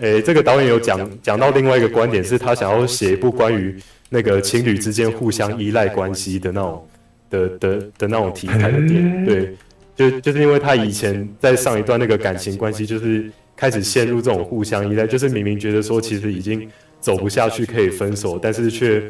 [0.00, 3.74] 诶、欸，这个导演有讲讲到另外一个观点，是他想要写一部关于
[4.10, 6.86] 那个情侣之间互相依赖关系的那种
[7.30, 9.56] 的的的，的那种题材的电影，对，
[9.96, 16.68] 就就是因为他以前在上一段那个感情关系，就是开始陷入这种互相依赖，就是明明觉得说其实已经。
[17.02, 19.02] 走不下去可以分手，但是却，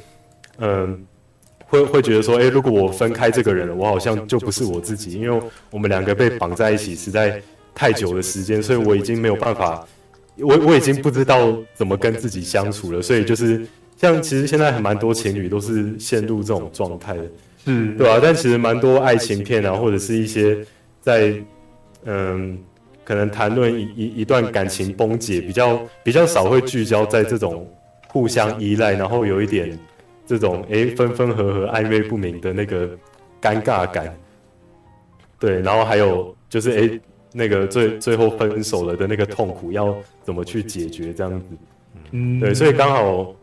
[0.58, 0.98] 嗯，
[1.66, 7.40] 会会觉得说，诶，如果我分开这个人了，我好像就不是我自己，因为我们两个被绑在一起实在
[7.74, 9.86] 太久的时间，所以我已经没有办法，
[10.38, 13.64] 我我已经不知道怎么跟自己相处了，所以就是
[13.96, 17.24] 像其实现在还蛮多情侣都是陷入这种状态的，
[17.66, 18.18] 嗯，对吧？
[18.22, 20.58] 但其实蛮多爱情片啊，或者是一些
[21.00, 21.34] 在，
[22.06, 22.58] 嗯。
[23.04, 27.68] 可能谈论一一一段感情崩解，比较比较少会聚焦在这种
[28.12, 29.78] 互相依赖，然后有一点
[30.26, 32.86] 这种诶分分合合、暧昧不明的那个
[33.40, 34.14] 尴尬感。
[35.40, 37.00] 对，然后还有就是诶
[37.32, 41.46] 那个最最后分手了的那个痛苦要怎么去解决这样子。
[42.10, 43.34] 嗯，对，所以刚好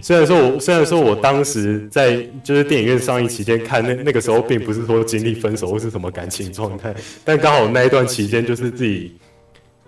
[0.00, 6.92] 虽然说我虽然说我当时在就是电影院上映期间看那那个时候并不是说经历分手或是什么感情状态，
[7.24, 9.16] 但刚好那一段期间就是自己，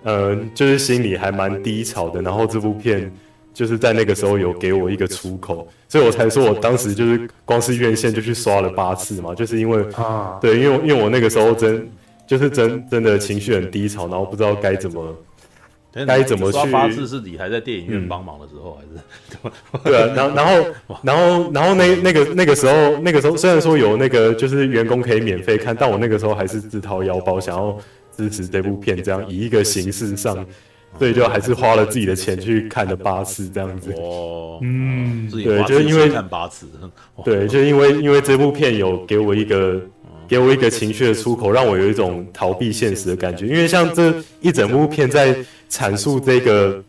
[0.04, 3.12] 呃，就是心里还蛮低潮的，然后这部片
[3.58, 11.90] 就是在那个时候有给我一个出口，所以我才说我当时就是光是院线就去刷了八次嘛，就是因为啊，对，因为因为我那个时候真
[12.24, 15.12] 就是真真的情绪很低潮，然后不知道该怎么。
[16.06, 16.58] 该怎么去？
[16.58, 19.82] 刷八次是你还在电影院帮忙的时候，还是？
[19.82, 20.52] 对啊，然后然后
[21.02, 27.76] 然后然后那那个那个时候那个时候虽然说有那个就是员工可以免费看，但我那个时候还是自掏腰包想要
[28.16, 30.46] 支持这部片，这样以一个形式上，
[30.98, 33.92] 所以就还是花了自己的钱去看的八次这样子。
[33.96, 36.66] 哦，嗯，对，就是因为看八次，
[37.24, 39.80] 对，就因为因为这部片有给我一个。
[40.28, 43.46] 给我一个情绪的出口，让我有一种逃避现实的感觉。
[43.46, 45.34] 因为像这一整部片在
[45.70, 46.84] 阐述这个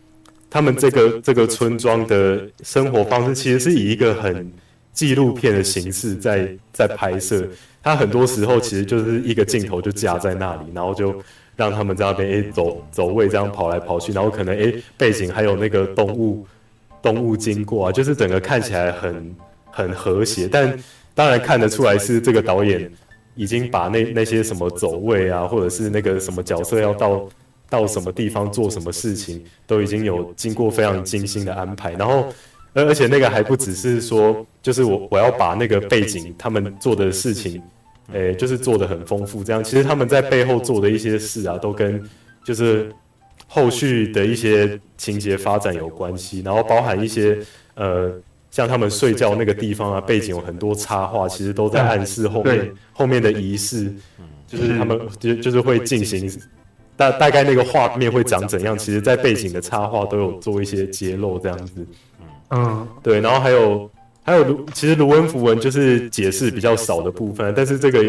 [0.50, 4.52] 他们这个这个村庄的生活方式，其实是以一个很
[4.92, 7.48] 纪录片的形式在在拍摄。
[7.82, 11.16] 它很多时候其实就是一个镜头就架在那里，然后就
[11.60, 16.48] 让他们在那边诶走走位这样跑来跑去，然后可能诶背景还有那个动物
[17.04, 19.36] 动物经过啊，就是整个看起来很
[19.70, 20.48] 很和谐。
[20.48, 20.76] 但
[21.14, 22.92] 当然看得出来是这个导演。
[23.36, 27.30] 已经把那那些什么走位啊，或者是那个什么角色要到
[27.70, 31.94] 到什么地方做什么事情，都已经有经过非常精心的安排。
[31.94, 32.28] 然后，
[32.74, 37.62] 而而且那个还不只是说，就是我我要把那个背景他们做的事情，
[38.14, 39.44] 诶，就是做的很丰富。
[39.44, 42.02] 这样，其实他们在背后做的一些事啊，都跟
[42.44, 42.92] 就是
[43.48, 46.42] 后续的一些情节发展有关系。
[46.42, 47.38] 然后包含一些
[47.76, 48.12] 呃。
[48.52, 53.94] 像他们睡觉那个地方啊，背景有很多插画，其实都在暗示后面后面的仪式，
[54.48, 56.28] 就是他们就就是会进行
[56.98, 61.86] 大大概那个画面会长怎样，其实在背景的插画都有做一些揭露这样子。
[62.50, 63.88] 嗯，对，然后还有
[64.24, 68.04] 还有卢，其实卢恩符文就是解释比较少的部分，但是这个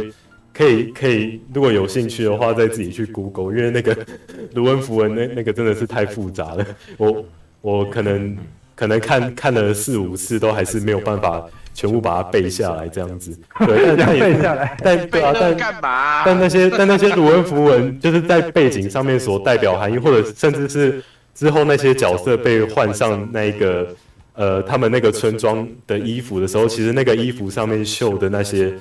[0.53, 3.97] 可以可以，如果有兴趣的话，再自己去 Google，因为那个
[4.55, 7.25] 卢恩符文那那个真的是太复杂了，我
[7.61, 8.37] 我可能。
[8.77, 16.25] 可能看看了四五次都还是没有办法全部把它背下来这样子，对，但也 背下来，但对啊，但干嘛？
[16.25, 21.03] 但那些但那些卢恩符文就是在背景上面所代表含义，或者甚至是
[21.35, 23.95] 之后那些角色被换上那一个
[24.41, 28.73] 呃他们那个村庄的衣服的时候，其实那个衣服上面绣的那些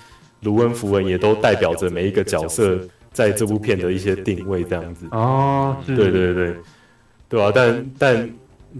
[0.41, 2.80] 卢恩符文也都代表着每一个角色
[3.12, 5.06] 在这部片的一些定位这样子。
[5.12, 6.56] 哦，对对对对，
[7.30, 8.30] 对啊，但但。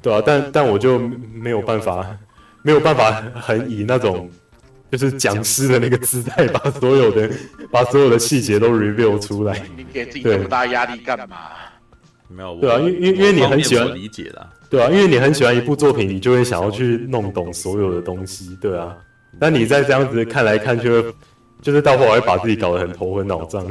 [0.04, 1.00] 对啊，但但我就
[1.34, 2.06] 没有办法，
[2.62, 4.30] 没有办法很以那种
[4.92, 7.28] 就是讲师的那个姿态，把 所有的
[7.72, 9.60] 把所有的细节都 reveal 出来。
[9.76, 11.38] 你给自己这么大压力干嘛？
[12.28, 18.96] 没有，对啊，因为因为你很喜欢理解的，对啊，因为你很喜欢一部作品，你就会想要去弄懂所有的东西，对啊。
[19.40, 21.04] 那你再这样子看来看去。
[21.62, 23.68] 就是到后来会把自己搞得很头昏脑胀。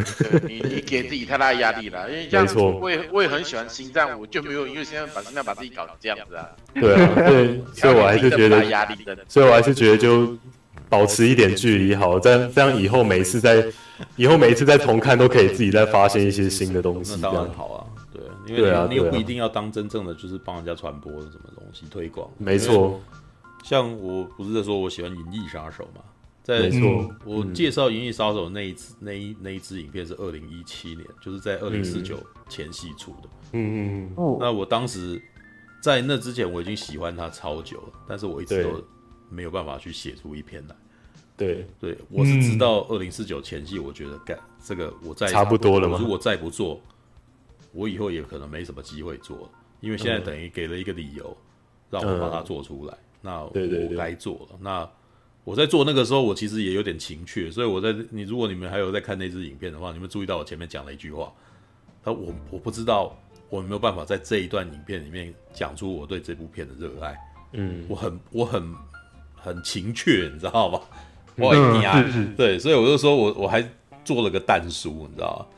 [0.47, 2.47] 你你给自己太大压力了，因为这样
[2.83, 6.47] 我也我也很喜欢星战，我就没有因为现在把星战把自己搞成这样子啊。
[6.75, 10.37] 对啊，对， 所以我还是觉得压力的，所以我还是觉得就
[10.91, 13.65] 保持一点距离好，这样这样以后每一次在
[14.17, 17.98] 以后每一次再重看都可以自己再发现一些新的东西，这样好啊。
[18.57, 22.31] 对，因为你你又不一定要当真正的就是帮人家传播什么东西推广。
[22.39, 23.01] 没错，
[23.63, 26.03] 像我不是在说我喜欢《银翼杀手》嘛。
[26.43, 26.71] 在
[27.27, 32.17] 我介绍《银翼杀手》那一次，那一那一支影片是二零一七年，就是在二零四九
[32.49, 33.29] 前夕出的。
[33.53, 34.39] 嗯嗯嗯。
[34.41, 35.21] 那我当时
[35.83, 38.83] 在那之前我已经喜欢他超久了，但是我一直都
[39.29, 40.75] 没有办法去写出一篇来。
[41.37, 45.99] 对对，我是直到二零四九前夕，我觉得干、嗯、这个我再差不多了嘛？
[46.01, 46.81] 如果再不做，
[47.73, 49.51] 我以后也可能没什么机会做，
[49.81, 51.37] 因为现在等于给了一个理由，
[51.91, 52.95] 让我把它做出来。
[52.95, 53.53] 嗯、那我
[53.97, 54.59] 该做了。
[54.61, 54.89] 那
[55.45, 61.33] 我在做那个时候，我其实也有点情绪，所以我在你如果你们还有在看那支影片的话，你们注意到我前面讲了一句话，
[62.03, 63.17] 他我我不知道
[63.49, 67.17] 我没有办法在这一段影片里面讲出我对这部片的热爱。
[67.53, 68.75] 嗯，我很我很
[69.35, 70.81] 很情怯，你知道吗？
[71.37, 72.05] 我一定啊，
[72.37, 73.67] 对，所以我就说我我还
[74.05, 75.58] 做了个蛋书，你知道吗？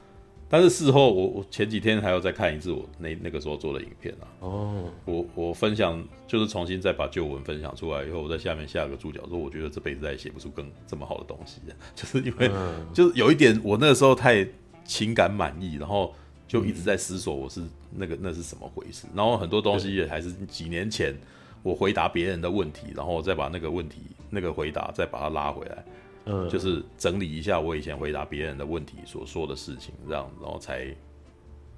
[0.50, 4.26] 但是事后我我前几天还要再看一次我那那个时候做的影片啊。
[4.40, 11.60] 哦，我我分享就是重新再把旧文分享出来以后，我在下面下个注脚说，我觉得这辈子再也写不出更这么好的东西，
[11.94, 12.50] 就是因为
[12.92, 14.46] 就是有一点我那个时候太
[14.84, 16.12] 情感满意，然后
[16.48, 17.62] 就一直在思索我是
[17.94, 21.14] 那个那是什么回事，然后很多东西也还是几年前。
[21.62, 25.84] 我回答别人的问题，然后再把那个问题、那个回答再把它拉回来，
[26.30, 30.94] 嗯，就是整理一下我以前回答别人的问题所说的事情，这样，然后才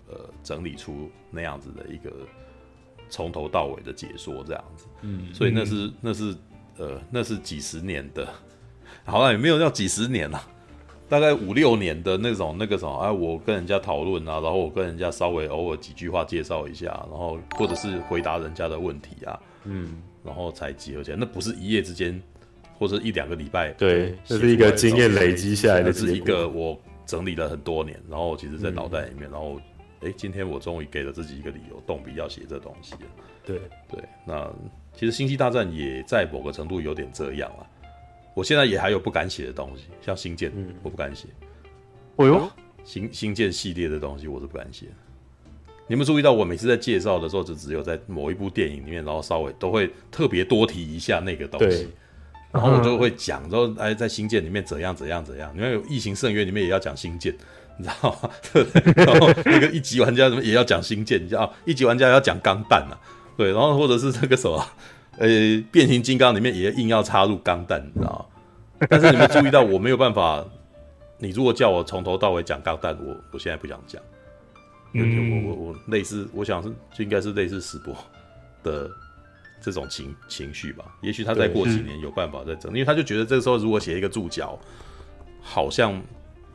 [0.09, 2.13] 呃整理出那样子的一个
[3.09, 6.35] 从头到尾的解说，这样子，嗯，所以那是那是
[6.77, 8.29] 呃那是几十年的，
[9.05, 10.43] 好像也没有要几十年了，
[11.09, 19.41] 大概五六年的那种那个什么，哎，我跟人家讨论啊，然后我跟人家稍微偶尔几句话介绍一下，然后或者是回答人家的问题啊。
[19.65, 22.21] 嗯，然后才集合起来，那不是一夜之间，
[22.83, 29.61] 或者一两个礼拜，对，这是一个经验累积下来的，是一个我整理了很多年，然后其实，在脑袋里面，然后，
[30.01, 33.01] 哎，今天我终于给了自己一个理由，动笔要写这东西了。
[33.47, 34.53] 对对，那
[34.97, 37.63] 其实《星际大战》也在某个程度有点这样啊。
[38.35, 40.51] 我现在也还有不敢写的东西，像《星舰》，
[40.83, 41.29] 我不敢写。
[42.17, 42.51] 哦哟，
[42.83, 44.87] 星星舰系列的东西，我是不敢写。
[45.87, 51.89] 你们注意到，我每次在介绍的时候，就只有在某一部电影里面，然后稍微都会特别多提一下那个东西，
[52.53, 55.51] 然后我就会讲，然后哎，在星舰里面怎样怎样怎样。
[55.55, 57.35] 你看有《异形圣约》里面也要讲星舰，
[57.79, 58.31] 你知道吗？
[58.95, 62.95] 然后那个一级玩家什么也要讲星舰，你知道一级玩家要讲钢弹啊，
[63.37, 64.63] 对，然后或者是这个什么，
[65.17, 65.29] 呃，
[65.71, 68.29] 变形金刚里面也硬要插入钢弹，你知道
[68.79, 68.87] 吗？
[68.91, 70.45] 但是你们注意到，我没有办法，
[71.19, 74.03] 你如果叫我从头到尾讲钢弹，我我现在不想讲。
[74.95, 77.97] 嗯，我我我类似，我想是就应该是类似史博
[78.63, 78.91] 的
[79.63, 80.85] 这种情情绪吧。
[81.01, 84.59] 也许他再过几年有办法再整，因为他就觉得这个时候如果写一个注脚，
[85.41, 86.03] 好像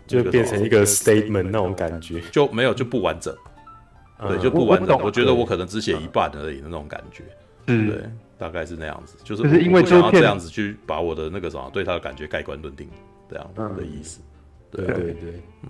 [0.06, 3.36] 就变成一个 statement 那种感觉，就没有就不完整，
[4.28, 5.00] 对，就不完整。
[5.02, 7.24] 我觉得我可能只写一半而已的那种感觉，
[7.66, 8.04] 对，
[8.38, 12.88] 大概是那样子，就是因为想要这样子去把我的那个什么对他的感觉盖棺论定
[13.30, 14.20] 这样的意思，
[14.70, 14.96] 对对。
[15.14, 15.70] 对，嗯。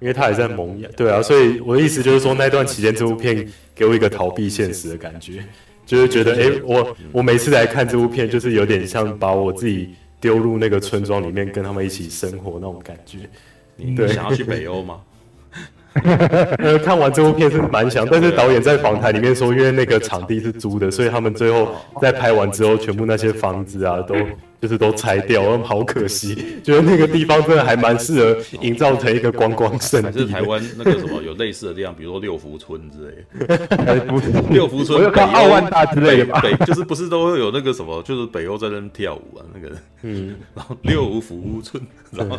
[0.00, 5.46] 因为他也在萌芽，对啊，所以我的意思就是说，那段期间这部片给我一个逃避现实的感觉，
[5.84, 9.90] 就是觉得，哎、欸，我我每次来看这部片，就是有点像把我自己
[10.20, 13.18] 丢入那个村庄里面，跟他们一起生活那种感觉。
[13.76, 15.00] 你想要去北欧吗？
[16.84, 24.14] 看完这部片是蛮想，但是导演在访谈里面说，因为那个场地是租的，所以他们最后在拍完之后，全部那些房子啊都。
[24.62, 26.36] 就是都拆掉，嗯，好可惜。
[26.62, 30.20] 觉得那个地方真的还蛮适合营造成一个观光胜地。
[30.20, 34.04] 是台湾那个什么有类似的地方，比如说六福村之类的。
[34.50, 42.38] 六福村，我有看奥万大之类的北，就是不是都会有那个什么，就是北欧在那边跳舞啊，那个嗯，然后六福村，然后？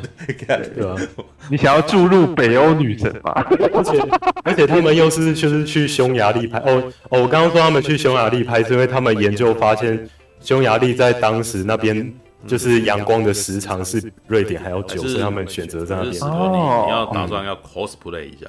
[1.50, 3.34] 你想要注入北欧女神嘛？
[3.74, 4.00] 而且
[4.46, 10.08] 而且他们又是就是去匈牙利拍哦哦，我刚刚说他们去匈牙利拍，是因为他们研究发现。
[10.44, 12.14] 匈牙利在当时那边
[12.46, 16.22] 就是阳光的时长是瑞典还要久，所以他们选择在那边。
[16.22, 18.48] 哦，你要打算要 cosplay 一下，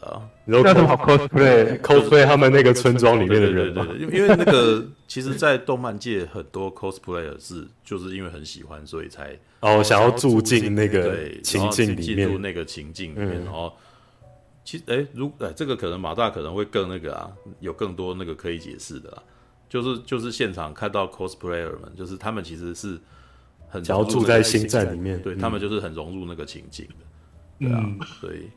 [0.00, 3.74] 啊，然后 cosplay，cosplay 他们那个村庄里面的人。
[3.74, 13.44] 对对对，因为那个其实，在动漫界很多 cosplayer 是就是因为很喜欢，所以才哦想要住进那个情境里面，进入那个情境里面。
[13.44, 13.72] 然后
[14.64, 17.28] 其实哎，如哎这个可能马大可能会更那个啊，
[17.58, 19.22] 有更多那个可以解释的啦。
[19.68, 22.98] 就是就是现场看到 cosplayer 们，就是他们其实是
[23.68, 28.48] 很想要住在星战里面，对、嗯、他们就是很融入那个情景的，对啊，嗯、所以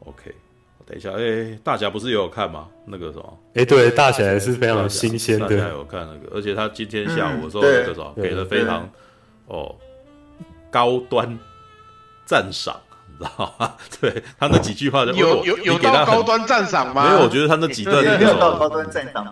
[0.00, 0.34] OK，
[0.86, 2.68] 等一下，哎、欸，大侠不是也有看吗？
[2.86, 8.88] 那个什么，哎、欸，对，大侠也是非常新鲜的，大侠有看那个，而且他今天下午的时候那个什么，给了非常
[9.48, 9.76] 哦
[10.70, 11.38] 高端
[12.24, 12.80] 赞赏，
[13.10, 13.74] 你知道吗？
[14.00, 17.04] 对他那几句话就有有有到高端赞赏吗？
[17.08, 19.30] 没有，我觉得他那几段没有到高端赞赏。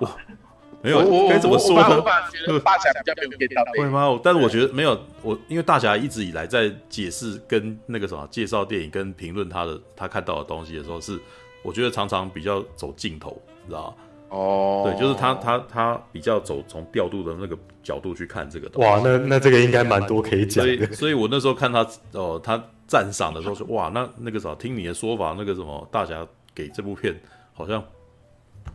[0.85, 2.03] 没有，该怎么说呢？
[2.63, 3.65] 大侠比较没有给到。
[3.79, 4.21] 会吗？
[4.23, 11.19] 但是我觉得没有，我因为大侠一直以来在解释跟那个什么介绍电影跟评论他的他看到的东西的时候，是
[11.63, 13.95] 我觉得常常比较走镜头，你知道吗？
[14.29, 18.89] 哦，对，就是他他他比较走从调度的那个角度去看这个东西。
[18.89, 20.77] 哇，那那这个应该蛮多可以讲的。
[20.77, 21.81] 所以，所以我那时候看他
[22.13, 27.15] 哦、呃，他赞赏的时候说，哇，那那个啥，听你的说法，那个什么，大侠给这部片
[27.53, 27.83] 好像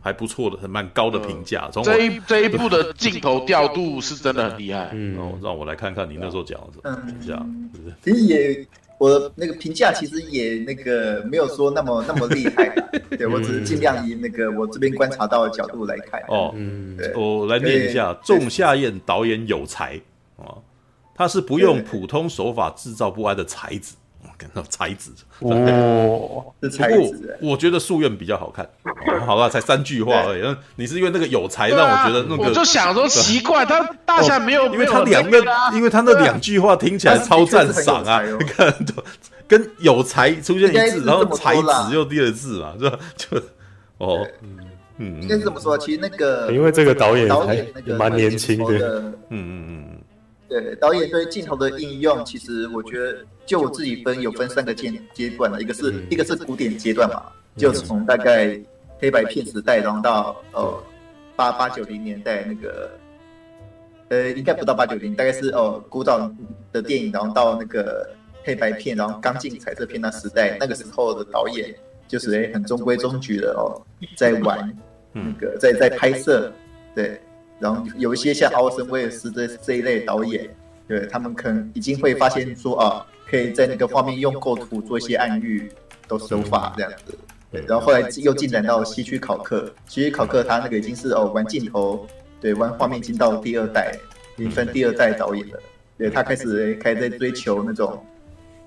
[0.00, 1.68] 还不错的，很蛮高的评价。
[1.72, 4.90] 从、呃、这一这一部的镜头调度是真的很厉害。
[4.92, 7.94] 嗯，哦，让我来看看你那时候讲的什么评价，嗯、是不是？
[8.04, 8.66] 其实也。
[9.00, 16.22] 我的那个评价其实也那个没有说那么那么厉害的， 对，我只是尽量以那个我这边观察到的角度来看。
[16.28, 19.98] 哦，嗯，我来念一下，仲夏夜导演有才
[20.36, 20.52] 啊，
[21.14, 23.96] 他是不用普通手法制造不安的才子。
[24.38, 27.38] 看到才子哦，是才子。
[27.42, 28.68] 我觉得夙愿比较好看，
[29.26, 30.56] 好吧，才三句话而已。
[30.76, 35.44] 你是因为那个有才让我觉得那个，我就想说奇怪，他大侠没有，因为他两个，
[35.74, 38.22] 因为他那两句话听起来超赞赏啊！
[38.22, 38.74] 你看，
[39.46, 42.98] 跟有才出现一次，然后才子又第二次嘛，是吧？
[43.16, 43.36] 就
[43.98, 44.26] 哦，
[44.98, 45.76] 嗯，应该是这么说。
[45.76, 50.00] 其实那个，因为这个导演导演那个蛮年轻的，嗯嗯嗯。
[50.50, 57.22] 对导演对镜头的应用，其实我觉得，就我自己分有分三个阶阶段的，一个是一个是古典阶段嘛，
[57.56, 58.60] 就从大概
[58.98, 60.82] 黑白片时代，然后到呃
[61.36, 62.90] 八八九零年代那个，
[64.08, 66.28] 呃应该不到八九零，大概是哦古早
[66.72, 68.10] 的电影，然后到那个
[68.42, 71.72] 黑白片，然后刚进彩色片那时代，那个时候的导演
[72.08, 73.80] 就是哎很中规中矩的哦，
[74.16, 74.76] 在玩
[75.12, 76.52] 那个在在拍摄，
[76.92, 77.20] 对。
[77.60, 80.48] 然后有一些像奥森威尔斯这这一类导演，
[80.88, 85.70] 对他们可能已经会发现说啊，可以在那个画面用构图做一些暗喻
[86.08, 87.16] 的手法这样子。
[87.52, 92.06] 对，然后后来又进展到西区考克，西区考克他那个已经是哦玩镜头，
[92.40, 93.94] 对玩画面已经到第二代，
[94.38, 95.60] 已经分第二代导演了。
[95.98, 98.02] 对他开始开始在追求那种，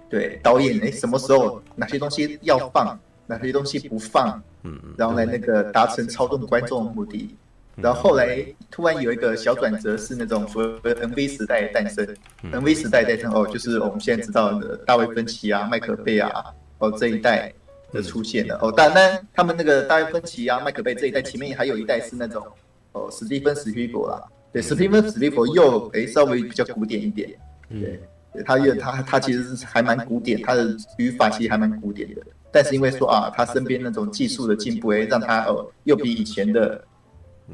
[0.07, 7.35] 对导演哎什么时候哪些东西要放，哪些东西不放，嗯，然后来那个达成操纵观众的目的。
[7.75, 12.07] 然后后来突然有一个小转折，是那种所谓的 MV 时代诞生。
[12.43, 16.31] NV 时代诞生哦，就是我们现在知道的大卫芬奇啊、麦克贝啊
[16.77, 17.51] 哦这一代
[17.91, 18.71] 的出现了哦。
[18.71, 22.45] 当然，他们那个大卫芬奇啊、麦克贝这一代前面还有一代是那种
[22.91, 24.21] 哦史蒂芬史匹柏啦。
[24.51, 27.27] 对，史蒂芬史匹柏又诶稍微比较古典一点。
[27.69, 27.99] 对，
[28.45, 32.21] 他因为他他其实是还蛮古典，他的语法其实还蛮古典的。
[32.51, 36.79] 但是因为说啊，他身边那种技术的进步，哎让他哦又比以前的。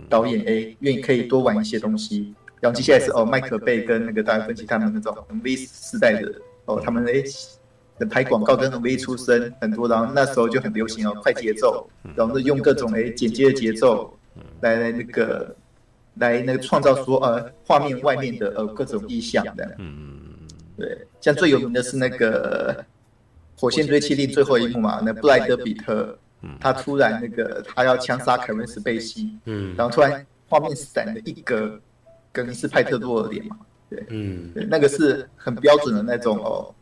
[0.09, 6.31] 导演 A 愿意可以多玩一些东西，然后接下来是哦，麦克贝跟那个大卫芬奇他们那种 MV 时代的
[6.65, 7.23] 哦，他们哎
[7.97, 14.17] 的拍广告跟 MV 出身很多，然后那时候就很流行哦，快节奏，然后用各种哎剪接的节奏
[14.61, 15.55] 来来那个
[16.15, 20.09] 来那个创造说呃画面外面的呃各种意象的，嗯
[20.77, 22.85] 对，像最有名的是那个
[23.57, 26.17] 火线追缉令最后一幕嘛，那布莱德比特。
[26.59, 31.79] 他突然那个，他要枪杀凯文史贝西，嗯，然后突然画面闪了一格，
[32.31, 33.57] 格林斯派特洛的脸嘛，
[33.89, 36.73] 对，嗯，对，那个是很标准的那种哦，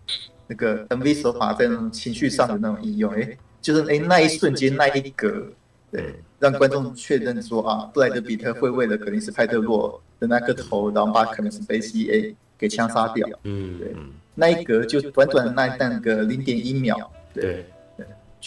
[0.45, 5.47] 那个 MV 手法在那种情绪上的那种应用，哎，就是哎那一瞬间那一格，
[5.91, 13.95] 对，让观众确认说啊，布莱德比特会为了肯定是派特洛的那个头，然后把凯文史贝西哎给枪杀掉，嗯，对，
[14.35, 17.65] 那一格就短短的那那个零点一秒，对。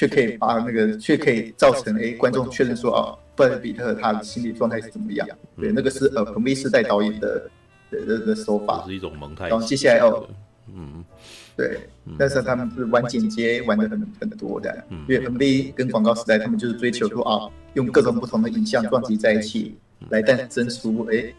[0.01, 5.29] 却可以把那个，却可以造成诶观众确认说哦，布莱德彼特他的心理状态是怎么样？
[5.59, 7.51] 对，那个是呃，MV 时代导演的
[7.91, 9.49] 的的的手法，是一种蒙太。
[9.51, 10.27] 然后接下来哦，
[10.75, 11.05] 嗯，
[11.55, 11.81] 对，
[12.19, 19.77] 但是他们是玩剪接玩的很很多的，因为 MV 跟广告时代他们就是追求说啊，用各种不同的影像撞击在一起，
[20.09, 21.35] 来诞生出诶，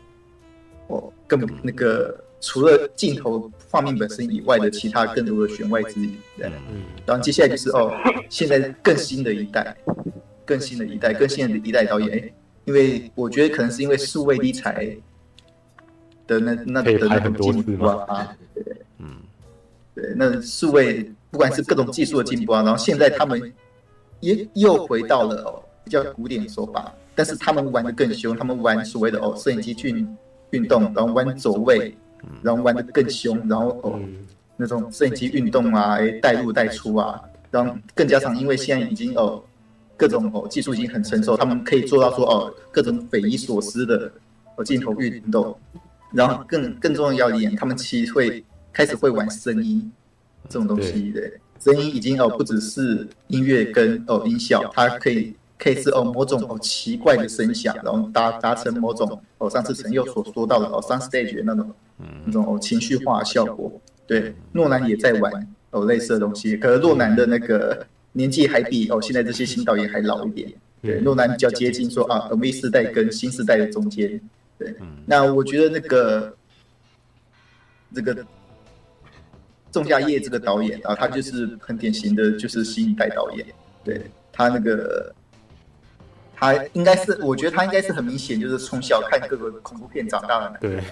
[0.85, 2.15] 哦，更那个。
[2.43, 7.93] 除了镜头画面本身以外的其他更多的弦外之音，对，嗯，然后接下来就是哦，
[8.27, 9.73] 现在更新的一代，
[10.43, 12.33] 更新的一代，更新的一代导演，哎，
[12.65, 14.93] 因为我觉得可能是因为数位题材
[16.27, 19.07] 的那那的那种进步啊，对，嗯，
[19.95, 23.53] 对，那数位不管是各种技术的进步啊，然后现在他们
[24.19, 30.05] 也又回到了哦比较古典的手法，但是他们玩的更凶，他们玩所谓的哦摄影机去
[30.49, 31.95] 运动，然后玩走位。
[32.41, 33.99] 然后玩的更凶，然后哦，
[34.57, 39.43] 那种摄影机运动啊，哎，带入带出啊，然后更加上，因为现在已经哦，
[39.97, 44.11] 各种哦技术已经很成熟，他们可以做到说哦，各种匪夷所思的
[44.55, 45.57] 哦镜头运动，
[46.13, 49.91] 然后更更重要一点，他们其实会开始会玩声音
[50.49, 55.35] 这种东西，对，声音已经哦不只是音乐跟哦音效，它可以。
[55.61, 61.71] 可以是哦某种哦奇怪的声响，然后达达成某种哦上次陈佑所说到的哦 sound stage 的那种
[62.25, 63.71] 那种哦情绪化效果。
[64.07, 65.31] 对，诺兰也在玩
[65.69, 70.51] 哦类似的东西，可是诺兰的那个年纪还比哦现在这些新导演还老一点。
[70.81, 74.19] 对，诺兰比较接近说啊，MV 世代跟新世代的中间，
[74.57, 76.35] 对，那我觉得那个
[77.93, 78.25] 这个
[79.71, 83.45] 仲夏夜这个导演啊，他就是很典型的就是新一代导演，
[83.83, 84.01] 对
[84.31, 85.13] 他那个
[86.41, 90.83] 他应该是，我觉得他应该是很明显就是从小看各个恐怖片长大的男人，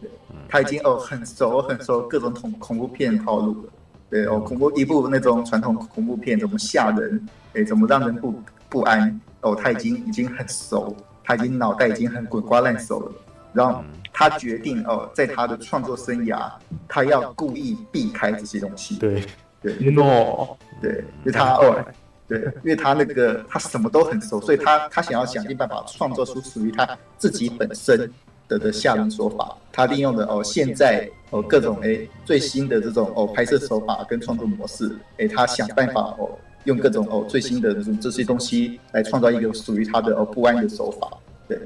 [0.00, 0.08] 对，
[0.48, 3.72] 他已经哦很熟很熟各种恐恐怖片套路了，
[4.08, 9.20] 对哦，恐怖一部那种传统恐怖片怎么吓人，哎，怎么让人不不安。
[9.40, 13.12] 哦，他已经已经很熟，他已经脑袋已经很滚瓜烂熟了。
[13.52, 13.82] 然后
[14.12, 16.48] 他决定哦，在他的创作生涯，
[16.86, 18.94] 他要故意避开这些东西。
[18.98, 19.24] 对。
[19.60, 21.84] 对，no，对，因为他哦，
[22.32, 28.10] 对，因为他那个他什么都很熟，所以他他想要想尽办法创作出属于他自己本身
[28.48, 29.56] 的的下人手法。
[29.70, 36.30] 他利用的哦，现在哦各种哎最新的这种哦拍摄手法跟创作模式，哎，他想办法哦。
[36.64, 41.10] 用各种哦最新的这种这些东西来创造一个属于他的哦不安的手法，
[41.48, 41.58] 对，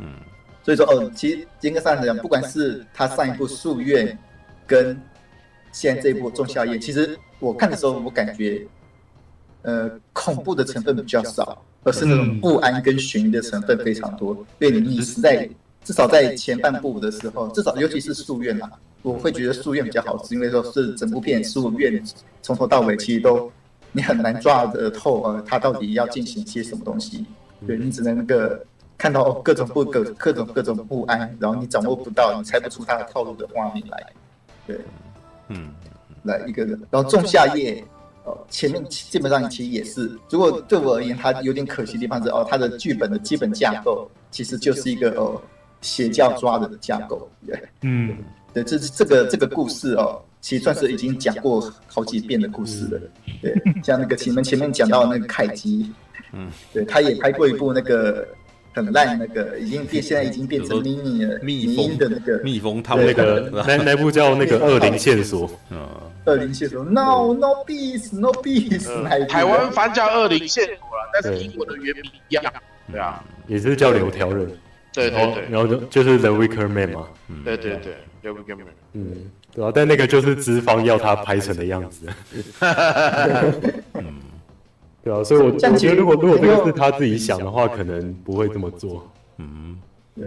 [0.00, 0.08] 嗯，
[0.64, 4.08] 所以说哦，其实严格上来讲，不管是他上一部《夙愿》
[4.66, 5.00] 跟
[5.70, 8.66] 现在这一部《仲夏夜》，其实我看的时候，我感觉，
[9.62, 14.44] 呃，恐怖的成分比较少，而是那种不安跟悬疑的成分非常多。
[14.58, 15.48] 对你，你实在
[15.84, 18.70] 至少在前半部的时候，至少尤其是《夙愿》啊，
[19.02, 21.92] 我会觉得《夙愿》比较好，是因为说是整部片《夙愿》
[22.42, 23.50] 从头到尾其实都。
[23.92, 27.26] 你很难抓得透呃，它到底要进行些什么东西？
[27.66, 28.64] 对，你只能那个
[28.96, 34.06] 看到各种不各各种各种不安，然后你掌握不到，你猜不出他的套路的画面来。
[34.64, 34.78] 对，
[35.48, 35.70] 嗯，
[36.22, 37.84] 来一个人，然后仲夏夜，
[38.30, 45.40] 哦，前面基本上其实也是，如果对我而言，它有点可惜的地方是哦，它的剧本的基本架构其实就是一个哦
[45.80, 47.28] 邪教抓人的架构。
[47.46, 48.16] 对，嗯，
[48.54, 50.22] 对，这是这个这个故事哦。
[50.42, 52.98] 其实算是已经讲过好几遍的故事了，
[53.42, 53.54] 对，
[53.84, 55.92] 像那个前面前面讲到那个凯基，
[56.32, 58.26] 嗯，对，他也拍过一部那个
[58.72, 65.78] 很烂那个，已经变现在已经变成迷你了，蜜蜂的那个蜜蜂，他们那个那那部叫那个恶灵线索，嗯，
[66.26, 72.44] 恶灵线索，No No Beast No Beast，台湾翻叫恶灵线索了，但是英文的原名一样，
[72.90, 74.46] 对啊，也是叫柳条人，
[74.92, 77.08] 对对对，然后就就是 The Wicker Man 嘛，
[77.44, 79.30] 对对对，The Wicker Man，嗯。
[79.52, 82.06] 对啊，但那个就是资方要他拍成的样子。
[83.94, 84.14] 嗯，
[85.10, 89.10] 对啊，所以我我觉得如果如果这个是他自己想的话，可能不会这么做。
[89.38, 89.76] 嗯，
[90.14, 90.26] 对，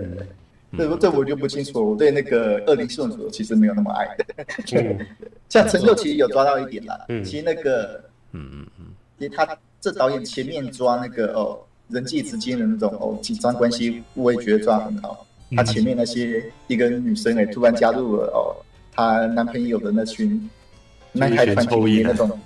[0.77, 1.91] 这这我就不清楚。
[1.91, 4.25] 我对那个恶灵线索其实没有那么爱的。
[5.47, 7.05] 像陈秀其实有抓到一点啦。
[7.09, 8.85] 嗯其实那个，嗯嗯嗯，
[9.19, 11.59] 其实他这导演前面抓那个哦
[11.89, 15.25] 人际之间的那种哦紧张关系，我也觉得抓很好。
[15.55, 18.55] 他前面那些一个女生哎突然加入了哦。
[18.95, 20.49] 她男朋友的那群
[21.13, 22.39] 男孩团体里面那种，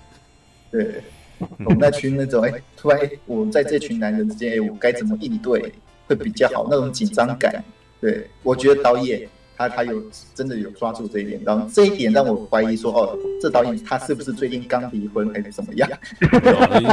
[0.71, 1.01] 对，
[1.65, 5.71] 我们那群那种，哎，突然，哎，我在这群男人之间，哎，我该怎么应对
[6.07, 6.67] 会比较好？
[6.69, 7.63] 那种紧张感，
[8.01, 9.27] 对，我觉得导演
[9.57, 10.01] 他他有
[10.35, 15.89] 真的有抓住这一点，然后这一点让我怀疑说，哦，这导演他是不是最近刚离婚还是怎么样？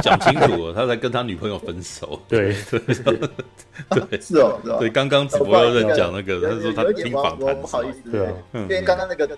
[0.03, 2.21] 讲清楚了， 他才跟他女朋友分手。
[2.29, 4.77] 对 对对，是哦，是哦。
[4.81, 8.29] 对，刚刚直播有人讲那个，他说他听访谈，不好意思，对，
[8.63, 9.29] 因为刚刚那个。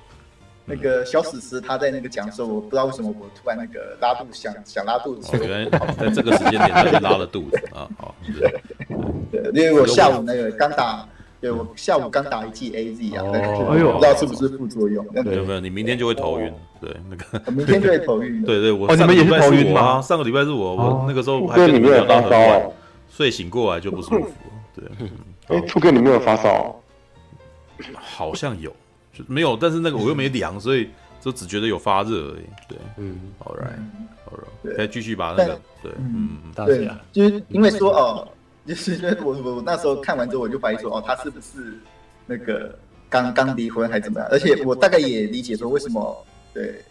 [0.68, 5.38] 那个小史诗他在那个讲的时候，我不知道为什么我突然那个拉肚想想拉肚子。
[5.38, 7.88] 原来在这个时间点他就拉了肚子啊！
[7.96, 8.14] 好，
[9.30, 11.08] 对，因为我下午那个刚打，
[11.40, 15.06] 对我下午刚打一剂 AZ 啊，哎呦，不知道是不是副作用？
[15.12, 16.52] 没有没有，你明天就会头晕。
[16.80, 18.42] 对，那个明天就会头晕。
[18.42, 22.72] 对对，我上个礼拜是我啊，上个礼拜是我，我那个时候还跟你没有发烧，
[23.08, 24.30] 睡醒过来就不舒服。
[24.74, 24.84] 对，
[25.46, 26.74] 哎，兔哥你没有发烧？
[27.94, 28.74] 好像有。
[29.26, 30.88] 没有，但是那个我又没量，所以
[31.20, 32.44] 就只觉得有发热而已。
[32.68, 38.28] 对，嗯，All right，All right，再继续把那个，对，嗯，对，就是因为说哦，
[38.66, 41.78] 就是我我那时候看完之后，我就怀疑说哦，他是不是
[42.26, 44.28] 那个刚刚离婚还怎么样？
[44.30, 46.82] 而且我大概也理解说为什么对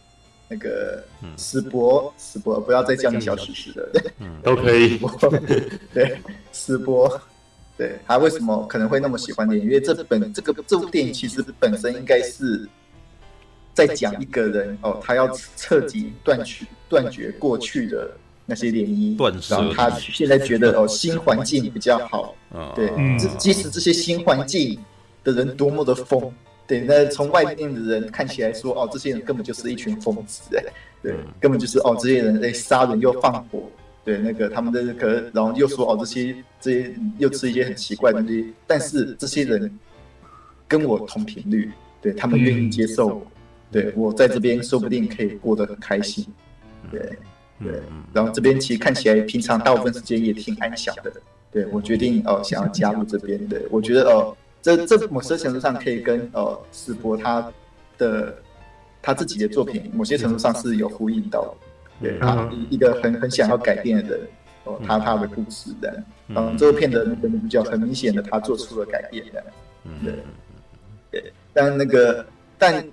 [0.48, 1.04] 那个
[1.38, 5.00] 史博史博不要再叫你小史诗了，嗯，都可以，
[5.94, 6.20] 对，
[6.52, 7.22] 史博。
[7.78, 9.66] 对他为什么可能会那么喜欢电影？
[9.66, 12.68] 因为这本这个这部电影其实本身应该是
[13.74, 18.10] 在讲一个人哦，他要彻底断绝断绝过去的
[18.46, 18.86] 那些涟
[19.18, 22.34] 漪，然后他现在觉得哦新环境比较好。
[22.74, 22.90] 对，
[23.38, 24.80] 即使这些新环境
[25.24, 26.32] 的人多么的疯，
[26.66, 30.64] 对，那从外面的人看起来说哦，这些人根本就是一群疯子，哎，
[31.04, 33.70] 对，根本就是哦这些人在杀人又放火。
[34.06, 39.80] 对，那个他们的可，然后又说哦，这些这些又吃一些很奇怪的东西，但是这些人
[40.68, 43.28] 跟我同频率，对他们愿意接受我，
[43.72, 46.24] 对我在这边说不定可以过得很开心，
[46.92, 47.02] 对，
[47.60, 47.82] 对，
[48.14, 51.12] 然后这边其实看起来平常大部分时间也挺安详的。
[51.52, 53.60] 对，我决定哦，想要加入这边的。
[53.72, 57.52] 我觉得哦，这这某些程度上可以跟哦世博他
[57.98, 58.38] 的
[59.02, 61.56] 他自己的作品某些程度上是有呼应到。
[62.02, 64.28] 对，他一个很很想要改变的人
[64.66, 66.04] 哦，他他的故事的。
[66.28, 69.44] 嗯，这部片的那个女主角很明显的他做出了改变的。
[70.04, 70.14] 对，
[71.12, 72.26] 对，但那个
[72.58, 72.86] 但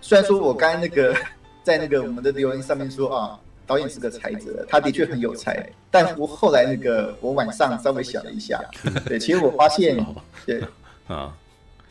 [0.00, 1.14] 虽然说我刚才那个
[1.62, 3.38] 在那个我们的留言上面说啊。
[3.64, 5.66] 导演是个才子，他的确很有才。
[5.88, 8.60] 但我后来那个，我晚上稍微想了一下，
[9.06, 10.04] 对，其实我发现，
[10.44, 10.60] 对
[11.06, 11.32] 啊，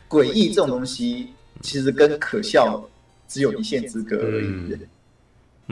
[0.06, 1.32] 诡异这种东西，
[1.62, 2.86] 其实跟可笑
[3.26, 4.76] 只有一线之隔而已。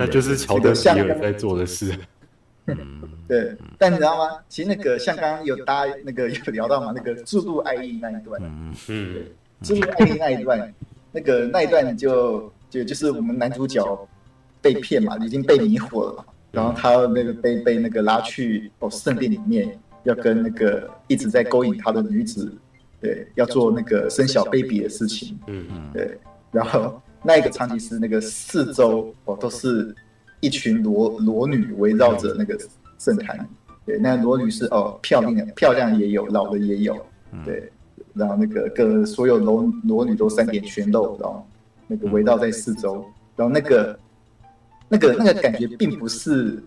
[0.01, 1.94] 那就是乔德比尔在做的事。
[3.28, 4.38] 对，但你知道吗？
[4.48, 9.24] 其实那个像刚刚有大家那个有聊到嘛，那个注入爱意那一段，嗯嗯，
[9.62, 10.74] 注入爱意那一段，
[11.12, 14.09] 那个那一段就就就是我们男主角。
[14.62, 16.22] 被骗嘛，已经被迷惑了，
[16.53, 22.53] 然后他那个被被那个拉去哦圣殿里面，要跟那个一直在勾引他的女子，
[23.01, 26.18] 对，要做那个生小 baby 的事情，嗯嗯，对，
[26.53, 29.94] 然后那一个场景是那个四周哦都是
[30.40, 32.58] 一群裸裸女围绕着那个
[32.98, 33.48] 圣坛，
[33.84, 36.96] 对，那裸女是哦漂亮漂亮也有，老的也有，
[37.44, 37.70] 对，
[38.14, 41.46] 然后那个各所有裸裸女都三点全露，然后
[41.86, 43.04] 那个围绕在四周，
[43.36, 43.98] 然后那个。
[44.92, 46.60] 那个那个感觉并不是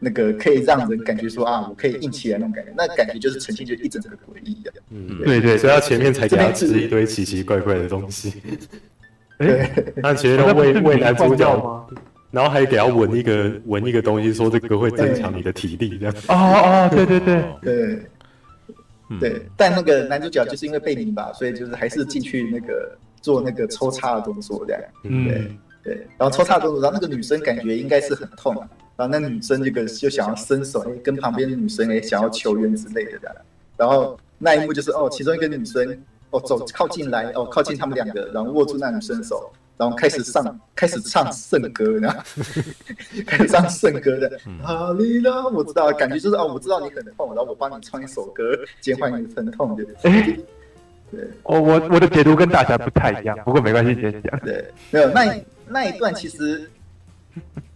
[0.00, 4.72] 那个可以让人感觉说啊，我可以硬起来那种感觉，那感觉就是呈现就一整个诡异的。
[4.90, 8.42] 嗯，对对，所以他前面才给他吃一堆奇奇怪怪的东西。
[9.48, 9.70] 哎，
[10.02, 11.86] 他前面喂喂男主角吗？
[12.30, 16.14] 然后还给他闻一个闻一个东西，说这个会增强你的体力，这样。
[16.28, 18.02] 哦哦，对对对对
[19.20, 19.42] 对。
[19.56, 24.82] 但那个男主角就是因为被迷吧，所以就是还是进去那个做那个抽插的动作这样。
[25.04, 25.58] 嗯。
[25.84, 28.54] 对，然后抽插动作，然后那个女生感觉应该是很痛，
[28.96, 33.36] 然后那女生这个就想要伸手，跟旁边的女生哎想要求援之类的这样，
[33.76, 35.86] 然后那一幕就是哦，其中一个女生
[36.36, 42.20] 哦走靠近来哦靠近他们两个，然后握住那女生手，然后开始上开始唱圣歌，然后
[43.26, 44.30] 开始唱圣歌的
[44.62, 48.42] 哈利啦，我知道，感觉就是哦，我知道你很痛，然后我帮你唱一首歌，
[48.80, 49.84] 减缓你的疼痛的。
[50.02, 50.36] 哎，
[51.10, 54.38] 对，哦，我我的解读跟大家不太一样，不过没关系，先讲。
[54.40, 55.34] 对，没有那。
[55.66, 56.70] 那一段其实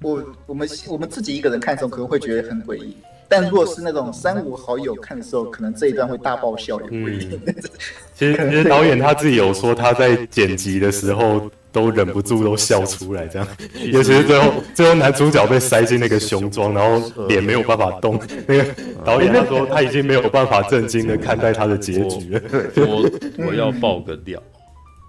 [0.03, 2.95] 我，我我们我们自己一个人看的时候可能会觉得很诡异，
[3.29, 7.41] 但如果是那种三五好友看的时候，可能这一段会大爆笑也不一定。
[8.15, 13.47] 其实 其实导演他自己有说，他在剪辑的时候都忍不住都笑出来，这样。
[13.93, 18.65] 尤其是最后 最后男主角被塞进那个熊装，然后脸没有办法动，那个
[19.05, 22.41] 导演他说他已经没有办法震惊的看待他的结局了。
[22.77, 23.11] 我
[23.47, 24.43] 我要爆个料，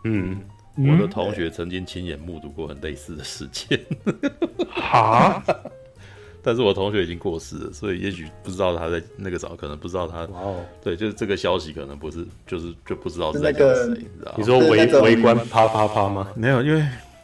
[0.04, 0.42] 嗯。
[0.82, 3.78] 我的同学曾经亲眼目睹过很类似的事件，
[4.72, 5.44] 哈，
[6.42, 14.34] 但是我同学已经过世了，所以也许不知道他在那个早，可能不知道他，哦，对，就是这个消息可能不是，就是就不知道是在讲谁，你知道？
[14.38, 16.28] 你说围围观啪啪啪吗？
[16.36, 16.82] 没有，因为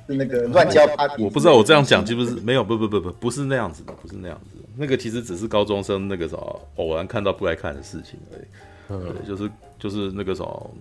[0.07, 8.45] 是那个乱交啪，我不知道我这样讲是不是没有，不不不不，不是那样子的，不是那样子的，那个其实只是高中生那个时候偶然看到不该看的事情而已，
[8.89, 9.49] 嗯，对，就是
[9.79, 10.73] 就是那个时候，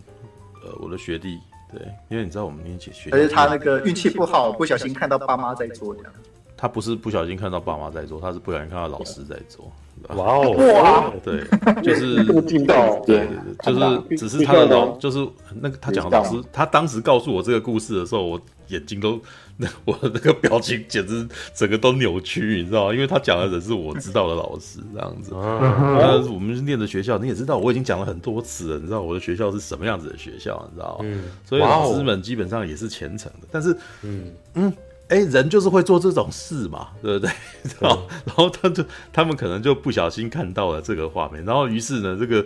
[0.65, 1.39] 呃，我的学弟。
[1.73, 6.13] 对，因为你知道我们那些学，而且他那个运气不好，不小心看到爸妈在做这样。
[6.57, 9.71] 他不是不小心看到爸妈在做，他是不小心看到老师在做。
[10.09, 10.51] 哇哦，
[10.83, 11.45] 哇， 对，
[11.83, 15.27] 就是 听到，对对对，就是只是他的老，就是
[15.61, 19.21] 那个他讲的老师，他当时告诉我这个故事的时候，我眼睛都。
[19.57, 21.25] 那 我那个表情简直
[21.55, 22.93] 整个都扭曲，你知道吗？
[22.93, 25.31] 因为他讲的人是我知道的老师，这样子。
[25.33, 31.05] 那我们是念的学校，你也知道，我已经讲了很多次了，你知道我的学校是什么样子的学校，你知道吗？
[31.05, 31.23] 嗯。
[31.45, 34.25] 所以老师们基本上也是虔诚的，但是，嗯
[34.55, 34.73] 嗯，
[35.09, 37.33] 哎，人就是会做这种事嘛， 对不对？
[37.81, 42.45] 然后，然后他就他们可能就不小心看到了这个画面，然后于是呢，这个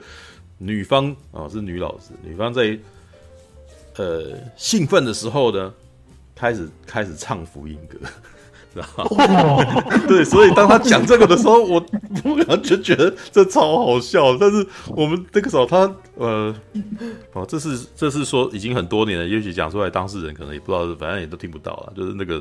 [0.59, 2.79] 女方啊是女老师，女方在
[3.97, 5.73] 呃兴奋的时候呢。
[6.41, 7.99] 开始开始唱福音歌，
[8.81, 9.83] 知道吗？
[10.07, 11.85] 对，所以当他讲这个的时候，我
[12.49, 14.37] 我就觉得这超好笑。
[14.37, 16.55] 但是我们那个时候他，他呃，
[17.33, 21.93] 哦，这是这是说已经很多年了，也许讲出来当事人可能也不知道，反正也都听不到了。
[21.97, 22.41] 就是那个，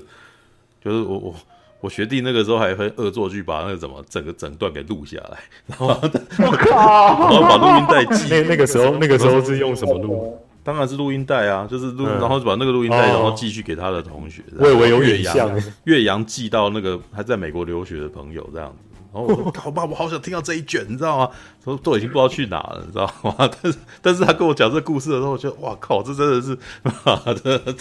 [0.84, 1.36] 就是我我
[1.82, 8.30] 我学弟那个时候还会恶作剧把那个怎么整个整段给录下来，然后我靠， 然后把录音带寄。
[8.30, 10.40] 那那个时候那个时候是用什么录？
[10.68, 14.44] 当然是录音带啊，就是录，然后把那个录音带，然后寄去给他的同学。
[14.60, 15.50] 我以为有远洋，
[15.86, 18.97] 越洋寄到那个还在美国留学的朋友这样子。
[19.18, 21.30] 然后我说：“靠爸，我好想听到这一卷，你知道吗？”
[21.64, 23.34] 说都已经不知道去哪了，你知道吗？
[23.62, 26.58] 但是但是他跟我讲这个故事的时候，我觉得哇靠，这真的是
[27.04, 27.76] 妈的！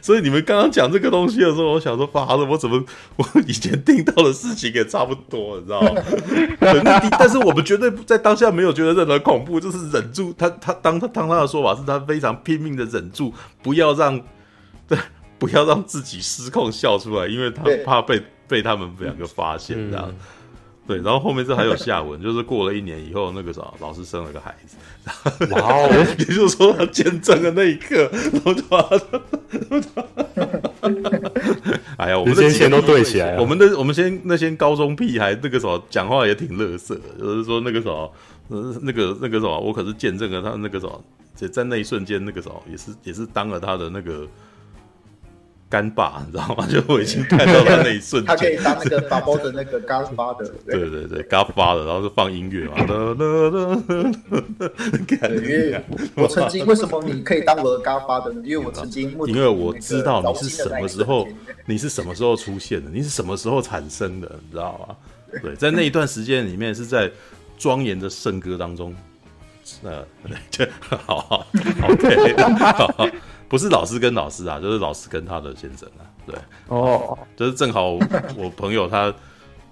[0.00, 2.82] 所以你们刚刚讲这个东西的时候，我想说，妈的，我怎么
[3.16, 6.00] 我以前听到的事情也差不多，你知道吗？
[7.18, 10.32] 但是我们绝对在当下没有觉得任何恐怖，就是忍住。
[10.38, 14.18] 他他当他当他的说法是他非常拼命的忍住，不要让
[14.86, 14.96] 对
[15.38, 20.10] 不要让自己失控笑出来，因为他怕被被他们两个发现这样。
[20.88, 24.78] 对，然后后面这还有下文，就是过了一年以后，那个啥，老师生了个孩子，
[25.50, 25.86] 哇哦，
[26.18, 29.20] 也就是说他见证的那一刻，然后就把他，
[31.98, 38.10] 哎呀，我们的先都对起来了，我们的我们先那些高中屁孩，那个什么讲话也挺乐色的，就是说那个什么，
[38.80, 44.26] 那个那个什么，我可是见证了他那个什么，在在那一瞬间，那个什么也是也是当了他的那个。
[45.70, 46.66] 干爸，你知道吗？
[46.66, 53.82] 就我已经看到他那一瞬间，他可以当那个 法宝的那个 Godfather，对对对，Godfather，然后就放音乐嘛，啦啦啦，
[55.38, 58.40] 因为我曾经为什么你可以当我的 Godfather 呢？
[58.44, 61.28] 因为我曾经，因为我知道你是什么时候，
[61.66, 64.96] 你是什么时候出现的，你是什么时候产生的，你知道吗？
[65.42, 67.10] 对，在那一段时间里面，是在
[67.58, 68.96] 庄严的圣歌当中，
[69.82, 70.02] 呃，
[70.50, 70.64] 就
[71.04, 71.46] 好好
[71.90, 73.06] ，OK，好。
[73.48, 76.34] 不是老师跟老师啊， 就是老师跟他的先生啊，对，
[76.68, 77.92] 哦，就是正好
[78.36, 79.12] 我 朋友他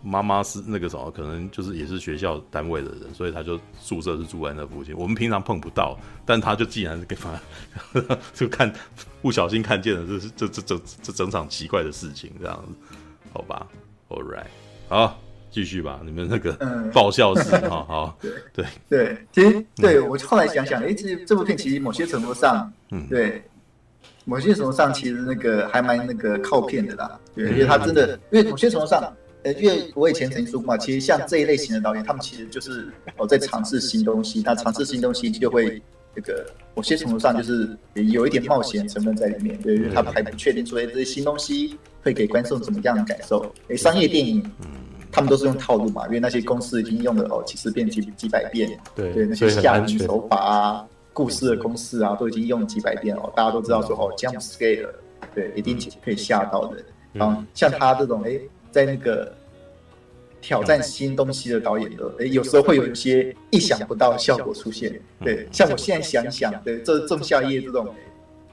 [0.02, 4.96] 妈妈是那个什么，可能就是也是学校单位的人，所以他就宿舍是住在那附近。
[4.96, 7.30] 我们平常碰不到，但他就既然是给他
[8.32, 8.72] 就看
[9.20, 12.96] 不小心看见了，这是这这这这整场奇怪的事情，这样子，
[13.32, 13.66] 好吧
[14.08, 14.46] ，All right，
[14.88, 15.18] 好，
[15.50, 16.52] 继续吧，你们那个
[16.92, 18.32] 爆笑式哈，好，对。
[18.54, 18.66] 对。
[18.88, 23.42] 对，其实对我后来想想，哎，其实这部片其实某些程度上，嗯，对。
[24.28, 29.00] 某些程度上，其实那个还蛮那个靠骗的啦，对，因为他真的，因为某些程度上，
[29.44, 35.80] 呃，因为我以前曾经说过嘛，其实像这一类型的导演，他们其实就是哦在尝试新东西，那尝试新东西就会
[36.12, 43.54] 这个某些程度上就是有一点冒险成分在里面，对，因为他们还不确定说这些新东西会给观众怎么样的感受。
[43.68, 44.44] 诶，商业电影，
[45.12, 50.84] 他们都是用套路嘛，因为那些公司已经用了哦几十遍、几几百遍，对，对，那些下语手法啊。
[51.16, 54.90] 故事的公式啊，都已经用了几百遍哦，大家都知道说哦，jump scare，
[55.34, 56.76] 对，一定可以吓到的。
[57.14, 58.38] 然后像他这种，哎，
[58.70, 59.32] 在那个
[60.42, 65.00] 挑战新东西的导演的，哎，有时候会有一些意想不到的效果出现。
[65.20, 67.88] 对，像我现在想想，对，这仲夏夜这种，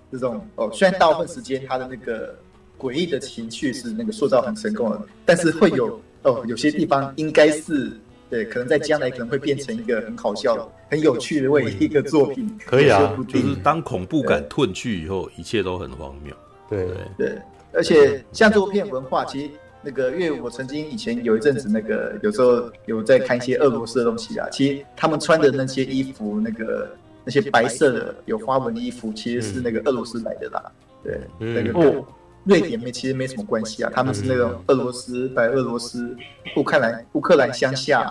[0.09, 2.33] 这种哦，虽然大部分时间他的那个
[2.79, 7.91] 诡异的情绪是那个塑造很成功的，但是会有哦，有些地方应该是。
[8.33, 12.59] 对，可能在将来可能会变成一个很好笑、很有趣的为一个作品。
[12.65, 16.35] 可以啊，就是当恐怖感褪去以后，一切都很荒谬。
[16.67, 17.37] 对对，
[17.73, 19.51] 而且像这部片文化，其实
[19.83, 26.89] 那个，因为我曾经以前有一阵子那个，有时候有在看一些俄罗斯的东西啊，其实他们穿的那些衣服，那个
[27.23, 30.71] 那些白色的有花纹的衣服，其实是那个俄罗斯来的啦。
[31.03, 32.03] 对，那个哦。
[32.45, 36.15] 瑞典没其实没什么关系啊，他们是那种俄罗斯、白俄罗斯、
[36.57, 38.03] 乌克兰、乌克兰乡下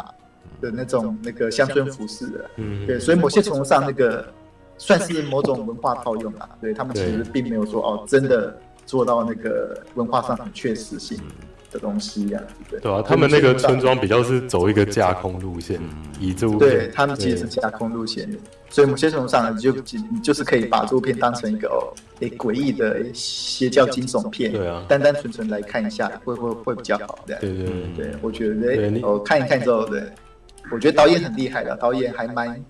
[0.61, 4.27] 的那种那个乡村服饰的，嗯，对，所以某些程度上那个
[4.79, 8.57] 算是某种文化套用啊，对他们其实并没有说哦真的
[8.87, 11.21] 做到那个文化上很确实性
[11.73, 12.79] 的东西呀，对。
[12.81, 15.81] 对啊，他们那个村庄比较是走一个架空路线，
[16.21, 18.37] 以这部对他们其实是架空路线的，
[18.71, 19.73] 所以某些程度上就
[20.23, 21.81] 就是可以把这部片当成一个哦，
[22.21, 27.37] 诶诡异的邪教惊悚片，对啊，单单纯纯来看一下会会会比较好，对。
[27.41, 27.67] 对对
[27.97, 30.03] 对，我觉得诶，我看一看之后，对，
[30.71, 32.65] 我觉得导演很厉害的，导演还蛮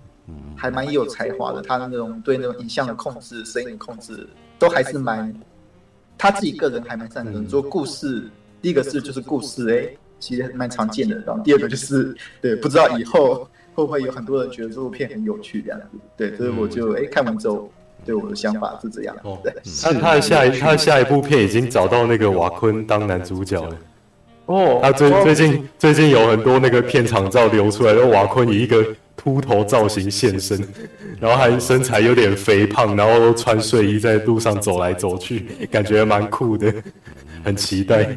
[0.56, 4.26] 还蛮有才华的，他的那种对那种影像的控制、声音的控制
[4.58, 5.34] 都还是蛮，
[6.16, 8.30] 他自己个人还蛮擅长做故事。
[8.62, 11.20] 第一个是就是故事，哎、欸，其实蛮常见的。
[11.26, 15.98] 然后第二个就是，对，不知道以后会不会有很多人觉得这部片很有趣这样子。
[16.16, 17.68] 对，所以我就哎、欸、看完之后，
[18.04, 19.16] 对我的想法是这样。
[19.24, 19.52] 哦，对。
[19.82, 23.76] 那他的下一他的下一部片已经找到那个瓦昆当男主角了。
[24.46, 24.78] 哦。
[24.80, 28.86] 他最最近最近有很多那个片场照流出来，然后瓦昆以一个
[29.16, 30.58] 秃头造型现身，
[31.20, 36.72] 然后还身材有点肥胖，然后穿睡衣在路上走来走去，感觉蛮酷的，
[37.44, 38.16] 很期待。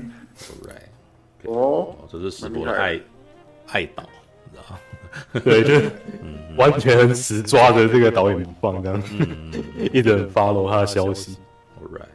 [1.45, 2.99] 哦，这是史博的爱
[3.67, 4.03] 爱导，
[4.51, 5.89] 你知道对，就是
[6.57, 9.03] 完全死抓着这个导演不放，这样，
[9.93, 11.37] 一直 follow 他的消息。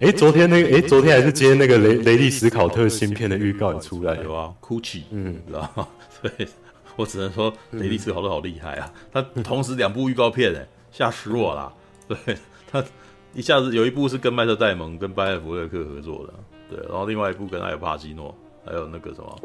[0.00, 5.88] 哎，昨天那个，哎，昨天还是今天那个雷雷利史考特新片的预告也出来了，有啊，Gucci，嗯，知道吗？
[6.20, 6.48] 对，
[6.96, 11.72] 我只能说雷利斯考特好厉害啊，他同时两部预告片，哎，吓死我了。
[12.08, 12.36] 对
[12.70, 12.84] 他
[13.32, 16.34] 一下子有一部是跟迈特戴蒙跟班艾弗勒克合作的，
[16.68, 18.36] 对，然后另外一部跟艾尔帕基诺。
[18.64, 19.40] 还有那个什么，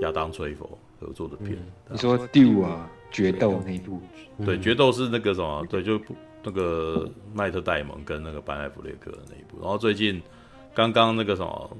[0.00, 1.52] 亚当·崔佛合作的片。
[1.88, 4.00] 嗯、你说《Dune》啊，《决斗》那一部？
[4.44, 5.66] 对，《决斗》是那个什么？
[5.68, 6.00] 对，就
[6.42, 9.60] 那个麦特·戴蒙跟那个班艾弗列克的那一部。
[9.60, 10.22] 然后最近
[10.74, 11.76] 刚刚那个什么，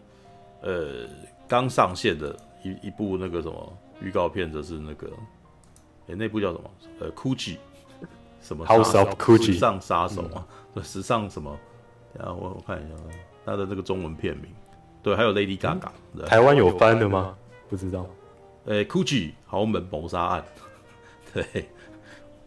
[0.62, 1.06] 呃，
[1.48, 3.72] 刚上线的一一部那个什么
[4.02, 5.08] 预告片，则是那个，
[6.08, 6.70] 哎，那部叫什么？
[6.98, 7.56] 呃，Gucci
[8.42, 10.46] 什么？House of Gucci 时尚杀手啊？
[10.74, 11.56] 对、嗯，时尚什么？
[12.12, 12.96] 等下我我看一下
[13.46, 14.50] 他的那个中文片名。
[15.02, 17.36] 对，还有 Lady Gaga，、嗯、台湾有翻的吗？
[17.68, 18.06] 不知道。
[18.66, 20.44] 诶，Gucci 豪门谋杀案，
[21.32, 21.68] 对，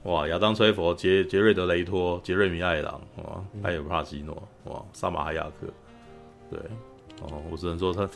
[0.04, 5.68] 哇，亚当·崔佛、杰杰瑞德·雷托、杰瑞米·艾朗，哇，还有帕西诺，哇，萨马哈亚克，
[6.52, 6.60] 对，
[7.22, 8.08] 哦，我只能说他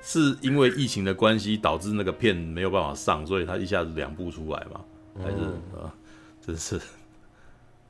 [0.00, 4.80] 是因为疫情的关系导致那个片没有办法上，所以他一下子两部出来嘛，
[5.22, 5.94] 还是、嗯、啊，
[6.40, 6.80] 真是。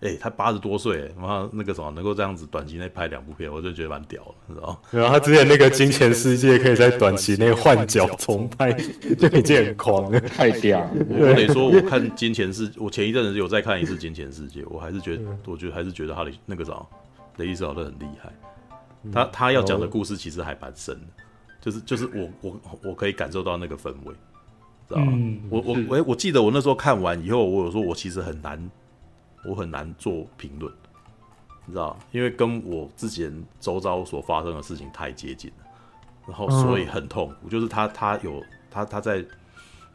[0.02, 4.82] 哎、欸，他八十多岁，然后那个什么，能够这样子短期内拍两部片，我就觉得蛮屌的，你知道？
[4.90, 8.72] 然后他之前那个《金钱世界》可以在短期内换角重拍，
[9.16, 10.90] 就已经很狂了，太屌了！
[11.08, 16.84] 我得说，我看《金钱世》，我前一阵子有再看一次《金钱世界》，我还是觉得，我觉得还是觉得他的那个什么，
[17.36, 18.32] 雷伊斯劳特很厉害。
[19.12, 21.22] 他他要讲的故事其实还蛮深的，
[21.60, 24.12] 就是就是我我我可以感受到那个氛围，
[24.88, 25.12] 知道吗？
[25.14, 28.68] 嗯、我我我我记得我那时候看完以后，我有说我其实很难。
[29.44, 30.72] 我很难做评论，
[31.66, 35.66] 你知道，因为跟我之前周遭所发生的事情太接近了，
[36.28, 37.48] 然后所以很痛苦。
[37.48, 39.24] 就是他他有他他在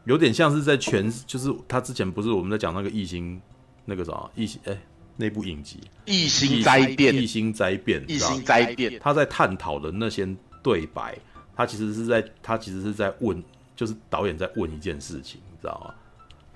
[0.04, 3.40] 有点像是在全，就是他之前不是我们在讲那个异星
[3.84, 4.78] 那个啥异星哎
[5.16, 10.28] 那部影集异星灾变异星灾变异星灾变，他在探讨的那些
[10.62, 11.18] 对白，
[11.56, 13.42] 他其实是在他其实是在问，
[13.74, 15.94] 就是导演在问一件事情，你知道吗？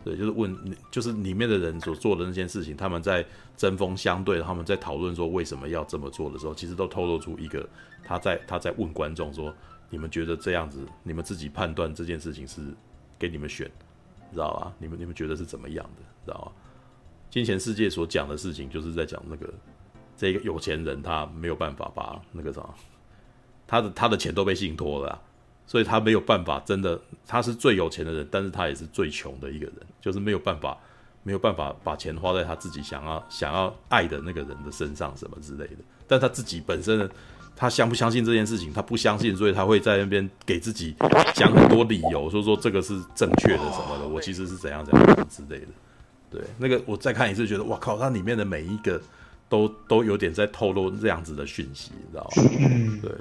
[0.05, 0.57] 对，就是问，
[0.91, 3.25] 就是里面的人所做的那件事情，他们在
[3.57, 7.69] 针锋相对，他们在讨论说为什么要这么做的时候，其实都透露出一个
[8.05, 9.55] 他在他在问观众说：
[9.91, 12.61] 你们觉得这样子，你们自己判断这件事情是
[13.19, 13.71] 给你们选，
[14.33, 14.73] 知道吧？
[14.79, 16.53] 你们你们觉得是怎么样的，知道吧？
[17.31, 19.55] 金钱世界所讲的事情，就是在讲那个
[20.17, 22.69] 这个有钱人他没有办法把那个啥，
[23.67, 25.23] 他的他的钱都被信托了。
[25.67, 30.77] 所以他没有办法，真的，他是最有钱的人，但是他也是最穷的一个人，就是没有办法，
[31.23, 35.77] 没有办法把钱花在他自己想要想要爱的那个人的身上，什么之类的。
[36.07, 37.09] 但他自己本身，
[37.57, 38.73] 他相不相信这件事情？
[38.73, 40.95] 他不相信，所以他会在那边给自己
[41.35, 44.07] 讲很多理由，说说这个是正确的什么的。
[44.07, 45.69] 我其实是怎样怎样之类的。
[46.31, 49.01] 对，那个我再看一次，觉得哇靠，他里面的每一个
[49.49, 53.01] 都都有点在透露这样子的讯息，你知道吗？
[53.03, 53.13] 对。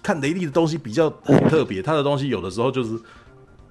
[0.00, 2.96] 看雷利的东西比较很特别，他的东西有的时候就是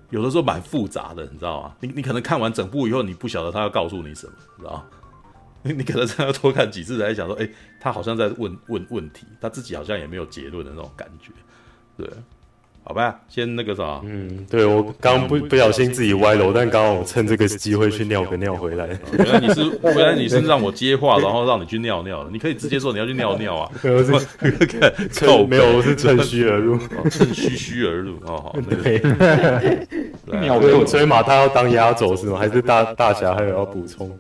[0.10, 1.76] 有的时候蛮复杂的，你知道吗？
[1.80, 4.86] 你你可能看完整部以后，你不晓得他要告诉你什么，你知道吗？
[5.64, 7.50] 你你可能真的要多看几次才想说，哎、
[7.80, 11.32] 他好像在问问问题，他自己好像也没有结论的那种感觉，
[11.96, 12.10] 对。
[12.84, 18.90] 好吧，先那个啥，嗯，对我刚刚不不小心自己歪楼，但刚好趁这个机会去尿个尿回来。
[19.18, 23.72] 原来你是原来你是让我接话，然后让你去尿尿，你可以直接说你要去尿尿啊。
[23.84, 26.78] 没有， 没有，我是趁虚而入，
[27.10, 29.00] 趁虚虚而入哦，好， 对。
[30.42, 32.38] 尿所以所以马他要当压轴是吗？
[32.40, 34.18] 还是大大侠还有要补充？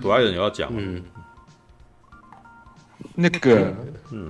[0.00, 1.02] 独爱人有要讲，嗯。
[3.20, 3.74] 那个，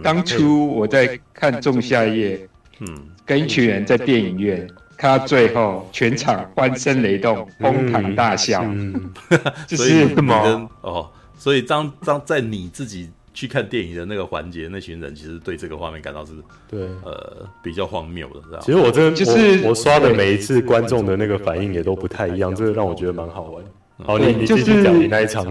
[0.02, 2.36] 当初我在看《仲夏夜》，
[2.80, 2.86] 嗯，
[3.24, 8.62] 跟一群人在电影院看到最后，全场欢声雷动，哄堂大笑。
[8.64, 9.10] 嗯，
[9.66, 10.68] 就是什么？
[10.82, 16.32] 哦，所以当当在你自己去看电影的那个环节，那群人其实对这个画面感到是，
[16.68, 18.58] 对，呃，比较荒谬的。
[18.60, 23.64] 其实我真的就是我刷的每一次观众的那个反应也都不太一样，这个让我觉得蛮好玩。
[24.04, 25.46] 好，你你继续讲你那一场。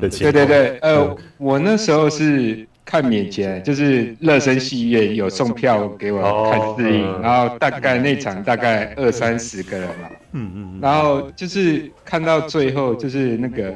[0.00, 13.74] 对对对，呃，我那时候是看免钱，就是乐声戏院有送票给我看试映，然后大概那场大概二三十个人嘛，嗯嗯，然后就是看到最后，就是那个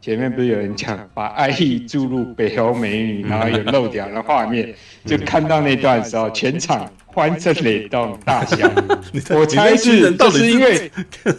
[0.00, 4.72] 前面不是有人讲把爱意注入北欧美女，然后有漏掉的画面，
[5.04, 8.70] 就看到那段的时候，全场欢声雷动大笑，
[9.36, 10.90] 我猜是就是因为，
[11.24, 11.30] 可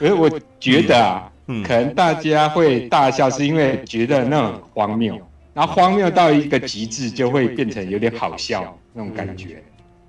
[0.06, 1.30] 是我觉得啊。
[1.66, 5.18] 可能大家会大笑，是因为觉得那种荒谬，
[5.54, 9.62] 然后荒谬到一个极致，就会变成有点好笑那种感觉。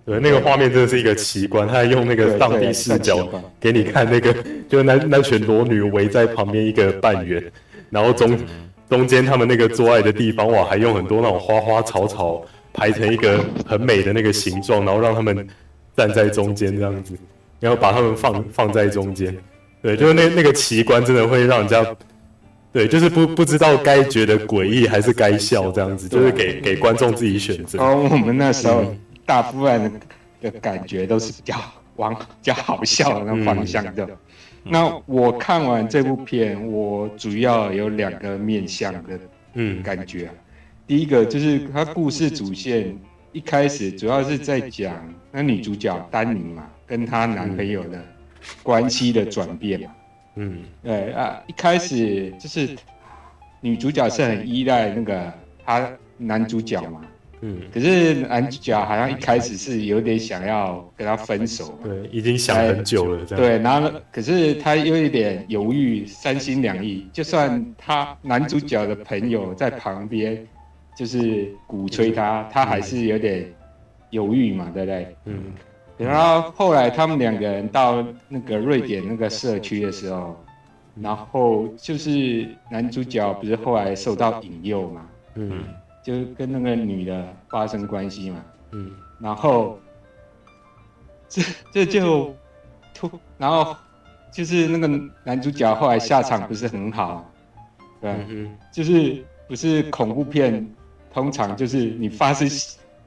[0.06, 3.28] 对，那个画面真的是一个奇观，他还用那个上帝视角
[3.60, 4.36] 给你看那个，
[4.68, 7.42] 就那那群裸女围在旁边一个半圆，
[7.90, 8.38] 然后中
[8.90, 15.48] 中间他们那个做爱的地方，哇，还用很多那种花花草草排成一个很美的那个形状，然后让他们
[15.96, 17.16] 站在中间这样子，
[17.60, 19.34] 然后把他们放放在中间。
[19.82, 21.86] 对，就是那那个奇观，真的会让人家，
[22.72, 27.80] 对，就是不不知道该觉得诡异还是该笑这样子，就是给给观众自己选择。
[27.82, 28.94] 哦，我们那时候
[29.26, 29.92] 大部分
[30.42, 31.56] 的感觉都是比较
[31.96, 34.06] 往比较好笑的那种方向的。
[34.66, 39.20] 嗯、那我看完这部片，我主要有两个面向的
[39.54, 40.30] 嗯感觉、
[40.86, 42.96] 第一个就是他故事主线
[43.32, 44.94] 一开始主要是在讲
[45.32, 48.04] 那女主角丹尼嘛，跟她男朋友的
[48.64, 49.88] 关系的转变嘛。
[50.36, 52.70] 嗯，对啊，一开始就是
[53.62, 55.34] 女主角是很依赖那个
[55.66, 57.02] 她男主角嘛。
[57.42, 63.46] 嗯，可是男主角好像一开始是有点想要跟他分手，对，已经想很久了，这样。
[63.46, 67.08] 对，然后可是他又有一点犹豫，三心两意。
[67.14, 70.46] 就算他男主角的朋友在旁边，
[70.98, 73.46] 就是鼓吹他，他还是有点
[74.10, 75.16] 犹豫嘛，对不对？
[75.24, 75.44] 嗯。
[76.08, 80.36] 然后后来他们两个人到那个瑞典那个社区的时候，
[80.95, 85.64] 然后就是男主角不是后来受到引诱嘛，嗯。
[86.02, 88.89] 就跟那个女的发生关系嘛，嗯，
[89.20, 89.78] 然后
[91.28, 91.41] 这
[91.74, 92.34] 这就
[92.95, 93.76] 突，然后
[94.32, 94.88] 就是那个
[95.26, 97.30] 男主角后来下场不是很好，
[98.02, 100.68] 对，嗯，就是不是恐怖片，
[101.14, 102.50] 通常就是你发生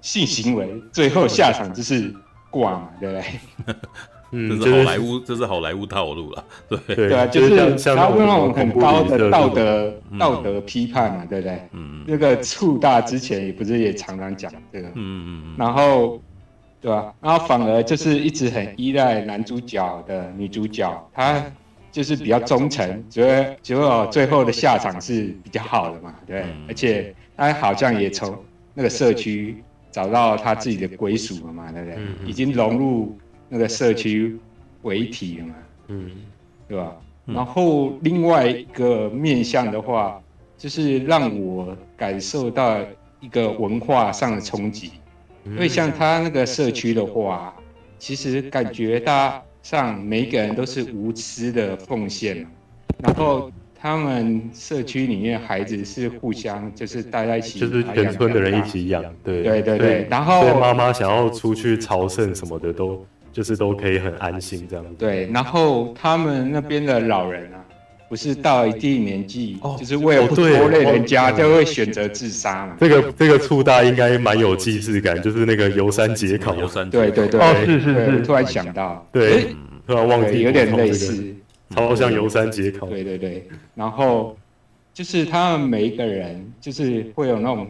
[0.02, 2.14] 性行为，最后下场就是
[2.52, 3.74] 挂嘛，对不对？
[4.34, 6.44] 嗯，这是好莱坞，这是好莱坞套路了，
[6.86, 6.96] 对。
[6.96, 7.50] 对啊，就是
[7.94, 11.60] 他用那种很高的道德道德批判嘛，对不对？
[11.72, 16.18] 嗯，那个醋大之前也不是也常常讲这个，嗯嗯嗯，然后
[16.80, 17.12] 对吧？
[17.20, 21.44] 然后反而就是一直很依赖男主角的女主角，她
[21.90, 28.34] 就是比较忠诚，结果结果最后的下场是比较好的嘛，对，而且她好像也从
[28.72, 29.62] 那个社区
[29.92, 31.98] 找到他自己的归属了嘛，对不对？
[32.26, 33.16] 已经融入。
[33.54, 34.34] 那个社区
[34.80, 35.54] 为体了嘛，
[35.88, 36.10] 嗯，
[36.66, 36.96] 对吧？
[37.26, 40.18] 然后另外一个面向的话，
[40.56, 42.78] 就是让我感受到
[43.20, 44.92] 一个文化上的冲击，
[45.44, 47.54] 因为像他那个社区的话，
[47.98, 52.46] 其实感觉大上每一个人都是无私的奉献，
[53.02, 53.52] 然后
[53.82, 59.42] 他们社区里面孩子是互相就是大家一起，就是全村的人一起养，对。
[59.42, 63.04] 对对对，然后妈妈想要出去朝圣什么的都。
[63.32, 64.90] 就是都可以很安心这样子。
[64.98, 67.64] 对，然后他们那边的老人啊，
[68.06, 72.76] 不是到一定年纪，就是为了不拖累人家，就会选择自杀嘛。
[72.78, 76.54] 这个这个触大应该蛮有既视感，就是那个游山解考。
[76.56, 79.46] 游山对对对，哦是是是，突然想到，对，
[79.86, 81.34] 突然忘记，有点类似，
[81.74, 82.86] 超像游山节考。
[82.86, 84.36] 对对对，然后
[84.94, 87.66] 就是他们每一个人，就是会有那种，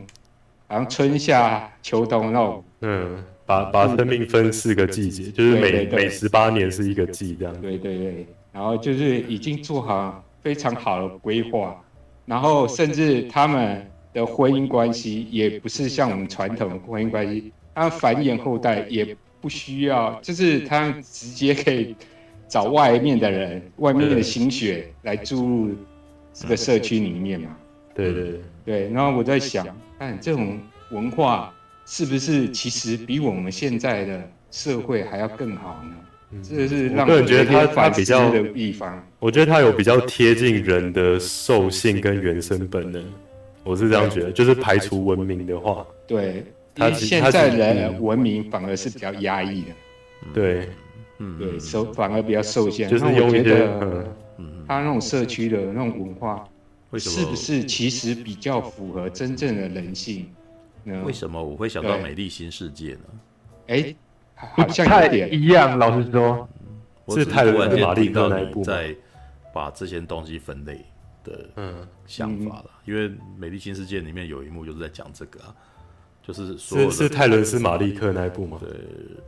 [0.68, 3.24] 好像春夏秋冬那种，嗯。
[3.44, 7.60] 把把生命分四个季节，就是每每十八年是一个季这样。
[7.60, 11.76] 对对对，然后就是已经做好非常好的规划，
[12.24, 21.96] 然后甚至他们的婚姻关系也不是像我们传统的婚姻关系，他们繁衍后代也不需要，就是他们直接可以
[22.52, 25.70] 找外面的人、外面的心血来注入
[26.34, 27.56] 这个社区里面嘛。
[27.94, 29.66] 对对对，对，然后我在想，
[29.98, 31.50] 看这种文化。
[31.84, 36.40] 是不是其实比我们现在的社会还要更好呢？
[36.40, 39.04] 这是让人觉得他他比较的地方。
[39.18, 43.04] 我觉得他有比较贴近人的兽性跟原生本能，
[43.64, 44.30] 我是这样觉得。
[44.30, 49.68] 就是排除文明的话，对，他现在人文明反而是比较压抑的。
[50.32, 50.68] 对，
[51.22, 52.90] 嗯，对，受反而比较受限。
[52.90, 54.06] 就是我觉得，
[54.66, 56.44] 他那种社区的那种文化，
[56.98, 60.28] 是不是其实比较符合真正的人性？
[61.04, 63.04] 为什么我会想到《美丽新世界》呢？
[63.68, 63.94] 哎，
[64.34, 65.78] 好像有点一样。
[65.78, 66.48] 老实说，
[67.10, 68.94] 是泰伦斯马利克那一部在
[69.54, 70.84] 把这些东西分类
[71.22, 71.48] 的
[72.04, 72.70] 想法了。
[72.84, 73.08] 因为
[73.38, 75.54] 《美丽新世界》里面有一幕就是在讲这个啊，
[76.22, 78.58] 就是说是泰伦斯马利克那一部吗？
[78.60, 78.68] 对，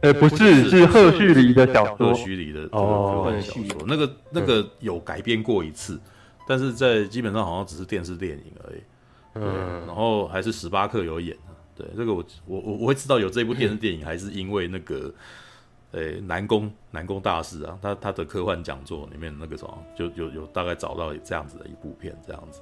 [0.02, 3.84] 呃，不是，是赫胥黎的小说，赫胥黎的科幻小说。
[3.86, 6.00] 那个那个有改编过一次，
[6.46, 8.80] 但是在基本上好像只是电视电影而已。
[9.34, 11.36] 嗯，然后还是十八克有演，
[11.74, 15.12] 对，这个我我我我会知道有这部电视电影，还是因为那个，
[15.90, 22.60] 诶，南宫南宫大师啊，他他的科幻讲座里面那个什么，就有有大概找到这样子的一部片，这样子，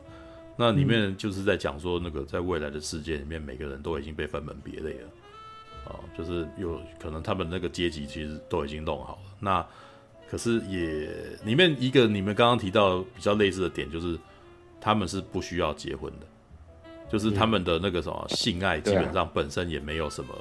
[0.56, 5.08] 那里面就是在讲说那个在未来的世界里面，每个人都已经被分门别类了，
[5.86, 9.66] 啊，就是有可能他们那个阶级其实都已经弄好了，那
[10.28, 11.10] 可是也
[11.44, 14.18] 里面一个你们刚刚提到比较类似的点，就是
[14.80, 16.26] 他们是不需要结婚的。
[17.10, 20.34] 就是他们的那个什么性爱，基本上本身也没有什么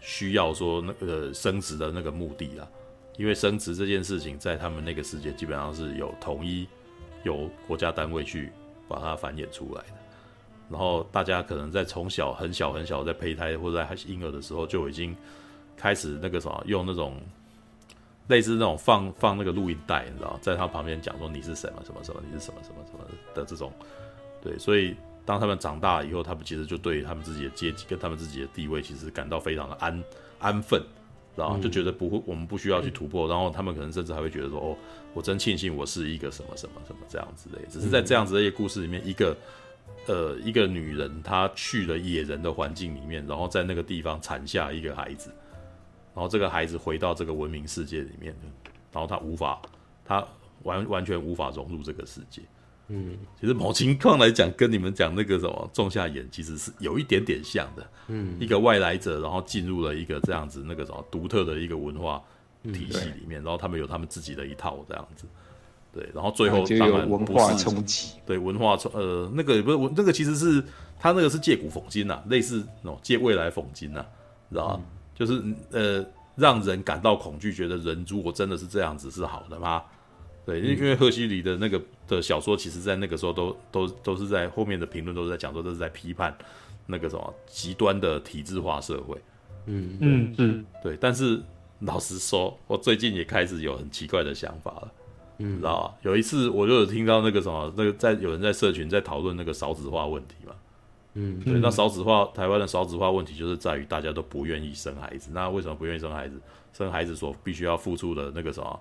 [0.00, 2.68] 需要说那个生殖的那个目的啦，
[3.16, 6.66] 因为生殖这件事情在他们那个世界基本上是有统一
[7.22, 8.50] 由国家单位去
[8.88, 9.94] 把它繁衍出来的。
[10.70, 15.14] 然后大家可能在从小很小很小在胚胎或者在婴儿的时候就已经
[15.76, 17.20] 开始那个什么用那种
[18.28, 23.04] 类似那种放放那个录音带，你知道，在他旁边讲说你是什么什么什么，你是什么什么什么
[23.34, 23.70] 的这种，
[24.42, 30.02] 对，所以当他们长大以后，他们其实就对他们自己的阶级跟他们自己的地位其实感到非常的安
[30.38, 30.82] 安分。
[31.36, 33.28] 然后就觉得不会，我们不需要去突破。
[33.28, 34.76] 然后他们可能甚至还会觉得说：“哦，
[35.12, 39.36] 我真庆幸我是一个什么什么什么这样子的。”只是在这样子的一个故事里面，一个
[40.06, 45.30] 呃一个女人她去了野人的环境里面，然后在那个地方产下一个孩子，
[46.14, 48.34] 然后这个孩子回到这个文明世界里面，
[48.92, 49.60] 然后他无法，
[50.04, 50.24] 他
[50.62, 52.42] 完完全无法融入这个世界。
[52.88, 57.86] 嗯，其实某情况来讲，跟你们讲那个什么仲夏眼其实是有一点点像的。
[58.08, 62.22] 嗯，一个外来者，然后进入了一个这样子那个什么独特的一个文化
[62.64, 65.26] 体系里面，嗯、然后他们有他们自己的一套这样子。
[65.94, 68.14] 对，然后最后当然文化冲击。
[68.26, 70.62] 对，文化冲呃那个不是那个其实是
[70.98, 74.04] 他那个是借古讽今呐，类似那种借未来讽今呐，
[74.50, 74.78] 知道
[75.14, 76.04] 就是呃
[76.36, 79.84] 让人感到恐惧，觉得人如果真的是这样子是好的吗？
[80.46, 86.36] 对，因为因为赫胥黎的那个的小说，其实在那个时候都都都是在后面的评论都是在讲说，这是在批判
[86.86, 89.16] 那个什么极端的体制化社会。
[89.66, 90.98] 嗯嗯嗯，对。
[91.00, 91.40] 但是
[91.80, 94.92] 老实说，我最近也开始有很奇怪的想法了，
[95.38, 95.94] 嗯，知道吧？
[96.02, 100.54] 有一次我就有听到那个什么，那个在有人在社群在讨论那个少子化问题嘛，
[101.14, 101.54] 嗯，对。
[101.54, 105.30] 那少子化，台湾的少子化问题就是在于大家都不愿意生孩子。
[105.32, 106.38] 那为什么不愿意生孩子？
[106.74, 108.80] 生孩子所必须要付出的那个什么？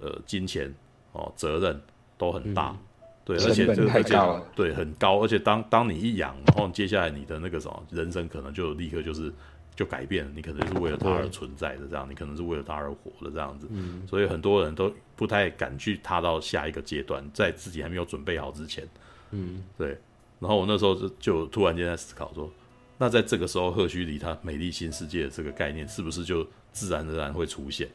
[0.00, 0.74] 呃，金钱
[1.12, 1.80] 哦，责任
[2.16, 2.78] 都很大，嗯、
[3.24, 9.32] 对，而且这个太高了，对，很高，而且当当你一养，然后接下来你的那个什么人生可能就立刻就是
[9.76, 18.86] 就改变了，你可能是为了他而存在的这样，你可能是为了他而活的这样子，嗯、所以很多人都不太敢去踏到下一个阶段，在自己还没有准备好之前，
[19.30, 19.98] 嗯，对，
[20.38, 22.50] 然后我那时候就就突然间在思考说，
[22.98, 27.88] 那在这个时候，赫胥黎他美丽新世界的这个概念是不是就自然而然会出现，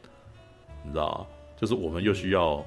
[0.84, 1.35] 你知道吗？
[1.56, 2.64] 就是我们又需要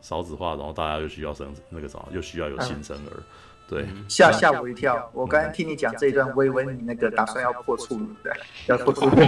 [0.00, 3.22] 少子化，然后大家又需要生那个什么，又需要有新生儿，
[3.68, 5.10] 对，吓吓我一跳。
[5.12, 8.32] 我刚才听你讲这一段，我以为你那个打算要破处，对，
[8.66, 9.08] 要破处。
[9.08, 9.26] 不是，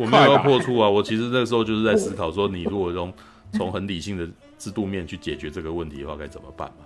[0.00, 0.88] 我没有要破处啊。
[0.88, 3.12] 我其实那个时候就是在思考说，你如果从
[3.52, 4.28] 从很理性的
[4.58, 6.84] 制度面去解决这个问题的话，该怎么办嘛？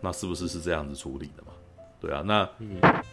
[0.00, 1.52] 那是不是是这样子处理的嘛？
[2.00, 2.48] 对啊，那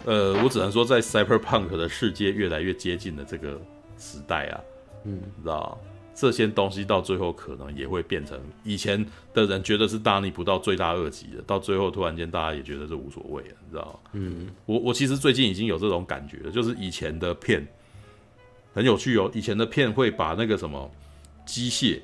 [0.05, 3.59] 呃，我只能说，在 Cyberpunk 的世界越来越接近的这个
[3.97, 4.61] 时代啊，
[5.03, 5.77] 嗯，知道。
[6.19, 9.05] 这些东西到最后可能也会变成以前
[9.35, 14.09] 的人觉得是大逆不道、罪大恶极的，到最后突然间大家也觉得这无所谓了，你知道吗？
[14.13, 17.63] 嗯，我我其实最近已经有这种感觉了，就是以前的片
[18.73, 20.89] 很有趣哦，以前的片会把那个什么
[21.45, 21.99] 机械、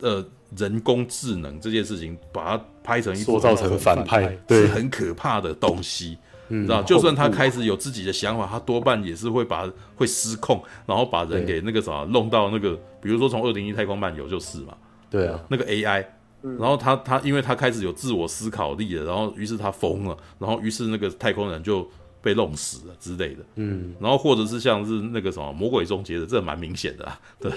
[0.00, 0.22] 呃
[0.54, 6.18] 人工智能这件事情，把它拍成一，塑造成反派，对，是很可怕的东西。
[6.62, 14.74] 知道，就算他开始有自己的想法，他多半也是会把会失控，然后把人给那个啥弄到那个，比如说从《二零一太空漫游》就是嘛，
[15.08, 16.04] 对啊，那个 AI，
[16.42, 21.88] 然后他他因为他开始有自我思考力了，然后于是他疯了，然后于是那个太空人就
[22.20, 27.52] 被弄死了之类的，嗯，然后或者是像是那个什么《魔鬼终结者》，这蛮明显的啊， 对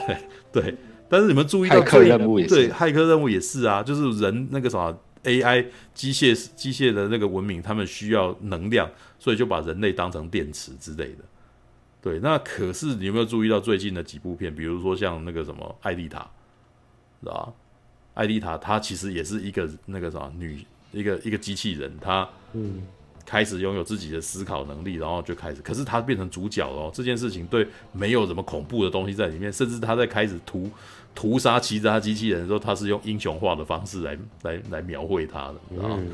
[0.51, 0.75] 对，
[1.09, 4.95] 但是你们注意到，骇客任务也是，对，骇客任务也是啊，就是人那个什么。
[5.25, 11.25] AI 机械机械的那个文明，他们需要能量，所以就把人类当成电池之类的。
[12.01, 14.55] 对，那可是你有没有注意到最近的几部片？
[14.55, 16.19] 比如说像那个什么《艾丽塔》，
[17.19, 17.53] 知道吧？
[18.13, 22.83] 艾丽塔她其实也是一个那个什么女一个一个机器人，她嗯
[23.25, 26.91] 开始拥有自己的思考能力，然后就开始，可是她变成主角了。
[26.93, 30.69] 这件事情对没有什么恐怖的东西在里面，甚至她在开始涂。
[31.15, 36.09] 屠杀其他机器人的时候，他是用英雄化的方式来来来描绘他的，然后、嗯、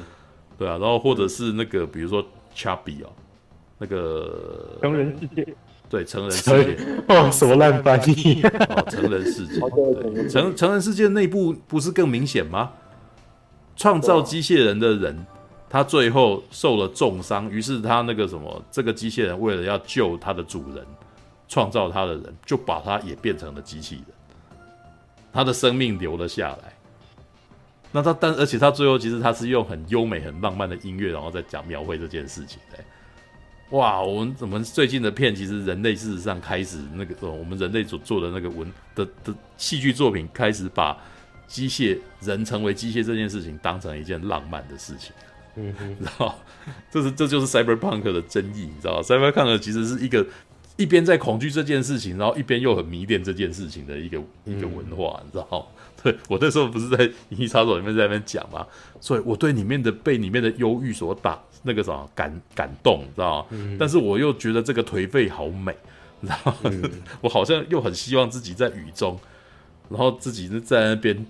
[0.57, 2.23] 对啊，然后或者是那个比如说
[2.55, 3.09] Chubby 哦，
[3.79, 5.53] 那个成人世界，
[5.89, 6.77] 对成人世界。
[7.07, 8.41] 哦，什么烂翻译。
[8.43, 12.71] 哦，成人世界，对成成人世界内部不是更明显吗？
[13.75, 15.25] 创造机械人的人，
[15.67, 20.85] 他最后受了重伤，于是他那个什么，这个机械人为了要救他的主人，
[21.47, 24.05] 创造他的人就把他也变成了机器人。
[25.33, 26.73] 他的生命留了下来，
[27.91, 32.59] 那他但而且他最后其实他是用很优美、很浪漫的音乐，然后再讲描绘这件事情。
[32.71, 32.83] 的，
[33.77, 34.01] 哇！
[34.01, 40.97] 我们我们最近的片，其实人类事实上开始那个，我们人类所做的那个文的的戏剧作品，开始把
[41.47, 45.13] 机械人成为机械这件事情当成一件浪漫的事情。
[45.55, 46.33] 嗯哼，然后
[46.89, 50.25] 这是这就是 cyberpunk 的争议，你知道吗？cyberpunk 其实是一个。
[50.81, 55.65] 一边在恐惧这件事情，然后一边又很迷恋这件事情的一个、嗯、一个文化，你知道吗？
[56.01, 56.97] 对，我那时候不是在
[57.29, 58.65] 《银翼杀手》里面在那边讲嘛，
[58.99, 63.47] 所以我对里面的被里面的忧郁所打那个什么感感动，你知道
[63.77, 65.75] 但是我又觉得这个颓废好美，
[66.21, 66.55] 你知道
[67.21, 69.19] 我好像又很希望自己在雨中，
[69.89, 71.25] 然后自己是在那边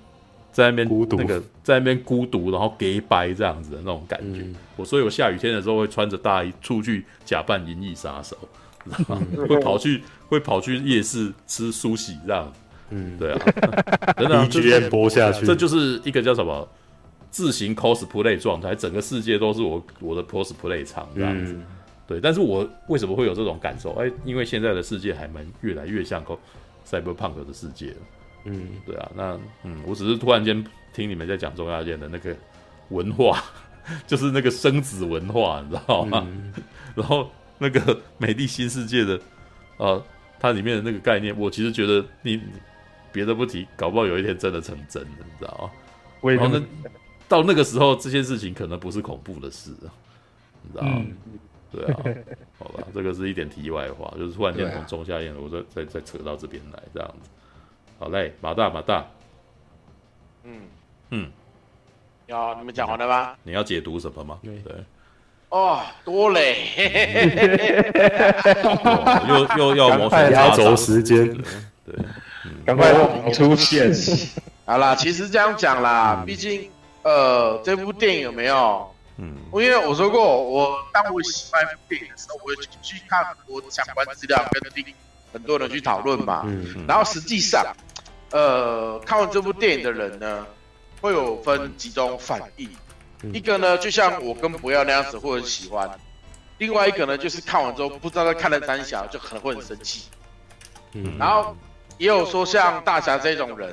[0.53, 4.39] 在那边孤独，那个在那边孤独，然后给白这样子的那种感觉。
[4.41, 8.37] 嗯、我所以我下雨天的时候会穿着大衣出去假扮银翼杀手，
[8.89, 9.21] 知道吗？
[9.47, 12.51] 会跑去会跑去夜市吃苏喜这样。
[12.89, 13.39] 嗯，对啊，
[14.17, 16.67] 真的直接播下去，这就是一个叫什么
[17.29, 21.53] 自行 cosplay 状态，整个世界都是我我的 cosplay 场这样子。
[21.53, 21.63] 嗯、
[22.05, 23.93] 对，但是我为什么会有这种感受？
[23.93, 26.21] 哎，因为现在的世界还蛮越来越像
[26.85, 27.97] cyberpunk 的世界了。
[28.45, 30.61] 嗯，对啊，那嗯，我只是突然间
[30.93, 32.35] 听你们在讲中亚间的那个
[32.89, 33.41] 文化，
[34.05, 36.27] 就是那个生子文化，你知道吗？
[36.29, 36.51] 嗯、
[36.95, 37.29] 然后
[37.61, 39.21] 那个 美丽新世界的
[39.77, 40.03] 呃，
[40.39, 42.41] 它里面的那个概念，我其实觉得你。
[43.13, 45.69] 别的不提，搞不好有一天真的成真的，你知道
[46.21, 46.31] 吗？
[46.31, 46.65] 然后呢，
[47.27, 49.71] 到那个时候，这些事情可能不是恐怖的事，
[50.61, 50.93] 你知道吗？
[50.95, 51.39] 嗯、
[51.69, 51.99] 对啊，
[52.57, 57.29] 好吧，这个是一点题外话，就是突然间从仲夏夜，我再再再扯到这边来，这样子。
[57.99, 59.05] 好嘞，马大马大，
[60.45, 60.61] 嗯
[61.09, 61.29] 嗯，
[62.27, 63.35] 要你们讲完了吗？
[63.43, 64.39] 你要解读什么吗？
[64.41, 64.57] 对
[65.51, 66.55] 哦，多嘞，
[69.29, 71.27] 又又要磨压轴时间，
[71.85, 71.95] 对。
[72.65, 72.91] 赶快
[73.31, 73.91] 出现！
[74.65, 76.69] 好啦，其实这样讲啦，毕竟，
[77.03, 78.91] 呃，这部电影有没有？
[79.17, 84.85] 嗯，因为我说过，我当我喜欢一部电影的时候，我会去看很多相关资料，跟听
[85.33, 86.43] 很多人去讨论嘛。
[86.45, 87.65] 嗯，然后实际上，
[88.31, 90.45] 呃，看完这部电影的人呢，
[91.01, 92.69] 会有分几种反应。
[93.33, 95.87] 一个呢，就像我跟不要那样子会很喜欢；
[96.57, 100.09] 另外一个呢，就是看完之后不知道在看了三小，就可能会很生气。
[100.93, 101.55] 嗯，然后。
[101.97, 103.71] 也有说像大侠这种人，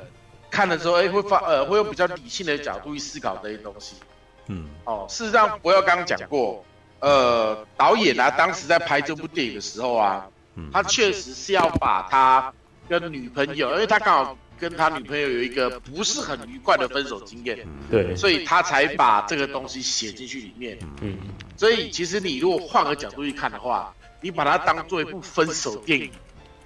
[0.51, 3.95] 看了之后，哎，会发呃，会用比较理性的角度去思考这些东西。
[4.45, 6.63] 嗯，哦，事实上，不要刚刚讲过，
[6.99, 10.27] 呃，导演啊，当时在拍这部电影的时候啊，
[10.71, 12.53] 他确实是要把他
[12.87, 17.57] 跟女朋友，因为他刚好跟他女朋友有一个不是很愉快的分手经验，
[17.89, 20.77] 对，所以他才把这个东西写进去里面。
[21.01, 21.17] 嗯，
[21.55, 26.11] 所以其实你如果换个角度去看的话，你把它当做一部分手电影。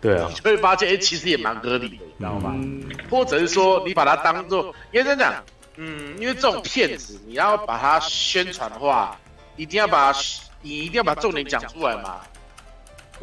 [0.01, 2.51] 对啊，你就会发现，哎、欸，其实也蛮合理的，你知道吗？
[2.55, 5.43] 嗯、或者是说，你把它当做，因为这样讲，
[5.77, 9.17] 嗯，因为这种片子，你要把它宣传的话，
[9.55, 10.19] 一定要把它，
[10.61, 12.19] 你一定要把重点讲出来嘛，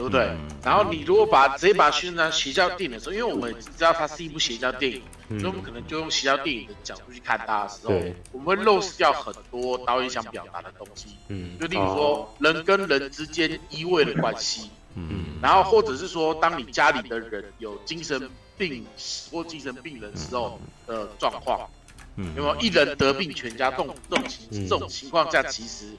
[0.00, 0.22] 对不对？
[0.28, 7.92] 嗯、然后你如果把直接把它宣传邪教电影的时候，因为我们知道它是一部邪教电影，嗯、所以我们可能就用邪教电影的角度去看它的时候，
[8.32, 11.08] 我们会漏失掉很多导演想表达的东西。
[11.28, 14.70] 嗯，就例如说，人跟人之间依偎的关系。
[14.94, 18.84] 嗯，然后或者是说，当你家里的人有精神病
[19.30, 21.68] 或精神病人时候的状况，
[22.16, 22.56] 嗯，有没有？
[22.56, 25.92] 一人得病全家动这种情这种情况下，其实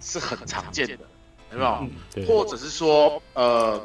[0.00, 0.98] 是很常见的，
[1.52, 2.26] 有没有？
[2.26, 3.80] 或者是说，呃，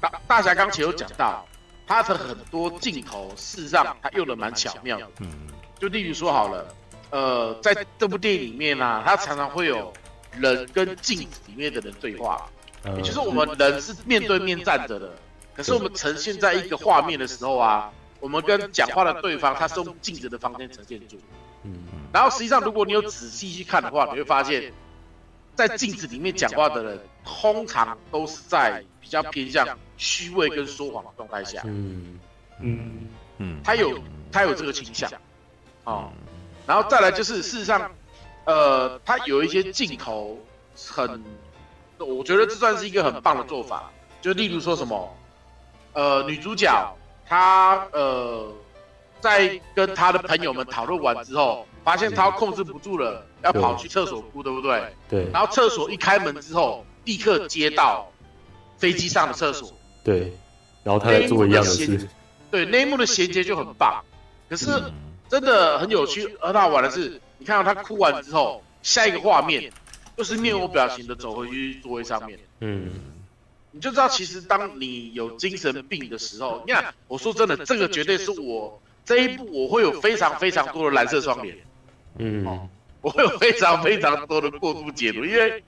[0.00, 1.46] 大大侠刚才有讲到，
[1.86, 5.48] 他的很多镜头事实上他用的蛮巧妙的，嗯，
[5.80, 6.66] 就例如说好了，
[7.10, 9.92] 呃，在这部电影里面呢，啊，他常常会有。
[10.40, 12.50] 人跟镜子里面的人对话，
[12.96, 15.14] 也就是我们人是面对面站着的，
[15.54, 17.88] 可是我们呈现在一个画面的时候啊，
[18.18, 21.20] 我们跟讲话的对方他是用镜子的方式呈现住，
[21.62, 24.72] 嗯，然后实际上如果你有仔细去看的话，你会发现，
[25.54, 29.66] 在镜子里面讲话的人，通常都是在比较偏向
[29.96, 32.18] 虚伪跟说谎的状态下，嗯
[32.60, 33.08] 嗯
[33.38, 33.98] 嗯，他有
[34.30, 35.10] 他有这个倾向，
[35.84, 36.12] 哦，
[36.66, 37.90] 然后再来就是事实上。
[38.46, 40.38] 呃，他有一些镜头
[40.76, 41.24] 很，
[41.96, 43.90] 我觉得这算是一个很棒的做法。
[44.20, 45.16] 就例如说什么，
[45.94, 46.94] 呃，女主角
[47.24, 48.52] 她呃，
[49.18, 54.82] 在跟她的朋友们讨论完之后，发现他控制不住了，要跑去厕所哭，对不对？
[55.08, 55.30] 对。
[55.30, 58.10] 然后厕所一开门之后，立刻接到
[58.78, 59.72] 飞机上的厕所。
[60.02, 60.32] 对。
[60.82, 62.08] 然后他在做一样的事。
[62.50, 64.02] 对，那一幕的衔接就很棒。
[64.48, 64.66] 可是
[65.28, 67.20] 真的很有趣，很好玩的是。
[67.36, 69.70] 你看到他哭完之后，下一个画面
[70.16, 72.38] 就是面无表情的走回去座位上面。
[72.60, 72.90] 嗯，
[73.72, 81.58] 你就知道，其实当你有精神病的时候，你看，我说真的，这个绝对是我这一部我会有非常非常多的蓝色窗帘。
[82.18, 82.68] 嗯，
[83.00, 85.62] 我会有非常非常多的过度解读，因为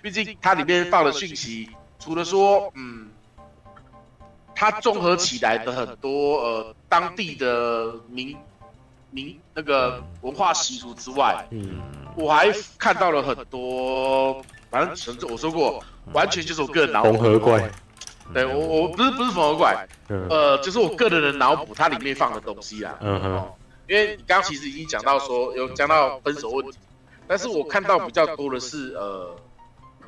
[0.00, 1.68] 毕竟它里面放的讯息，
[1.98, 3.08] 除了说，嗯，
[4.54, 8.36] 它综合起来的很多呃当地的民。
[9.14, 11.82] 民那个文化习俗之外，嗯，
[12.16, 15.84] 我还看到了很多，反正甚至我说过，
[16.14, 17.70] 完全就是我个人脑缝合怪，
[18.32, 20.26] 对我我不是不是缝合怪，嗯。
[20.30, 22.96] 呃，就是我个人的脑补，它里面放的东西啦。
[23.02, 23.32] 嗯哼。
[23.32, 23.54] 哦，
[23.88, 26.78] 因为你刚刚其实已经讲到说有讲到分手问题，
[27.26, 29.34] 但是我看到比较多的是呃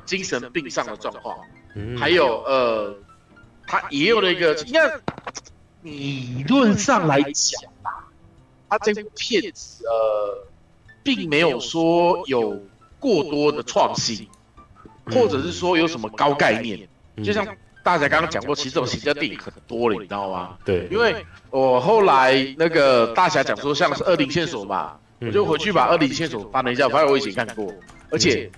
[0.05, 1.37] 精神病上的状况，
[1.75, 1.97] 嗯。
[1.97, 2.95] 还有呃
[3.67, 4.99] 他也有了一个，应该
[5.81, 8.07] 理论上来讲吧，
[8.69, 10.47] 他这部片子呃
[11.03, 12.61] 并没有说有
[12.99, 14.27] 过多的创新，
[15.05, 16.87] 或者是说有什么高概念，
[17.23, 17.45] 就像
[17.85, 20.57] 大家刚刚讲过，其实这种行销电影很多了，你知道吗？
[20.65, 27.71] 对，因为我后来那个大侠讲说，像是《二零线索》嘛，我就回去把《二零线索》翻了一下，我发现我以前看过，
[28.09, 28.49] 而且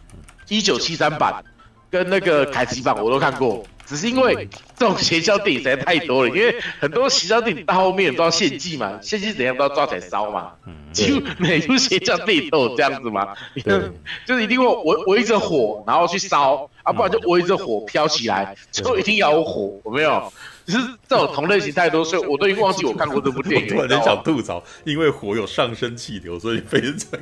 [0.48, 1.44] 一九七三版
[1.92, 10.52] 跟那个凯奇版我都看过，只是因为这种邪教电影实在太多了，因为很多邪教电影到后面都要献祭嘛，献祭怎样都要抓起来烧嘛，
[10.92, 13.34] 几乎 每部邪教电影都有这样子嘛，
[14.28, 20.32] 就是一定会围围着火，然后去烧啊，不然就围着火飘起来，就一定要有火，有没有？
[20.68, 23.74] 就是这种同类型太多，所以我都已经忘记我看过这部电影了。
[23.74, 27.18] 突然间想吐槽，因为火有上升气流，所以非常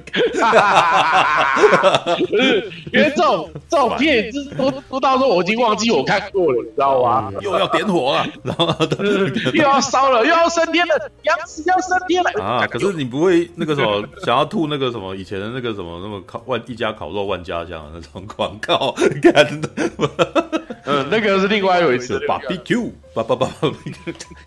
[2.18, 7.32] 不是，因为这种这种片子多多到说我已经忘记我看过了，你知道吗？
[7.42, 8.68] 又要点火了，然后
[9.54, 12.66] 又要烧了，又要升天了，羊死要升天了啊！
[12.66, 19.70] 可是你不会那个什么想要吐那个什么以前的那个什么那么烤万一家烤肉万家香的那种广告， 干的，
[20.86, 22.20] 嗯，那个是另外一回事。
[22.28, 23.72] barbecue，叭叭叭叭，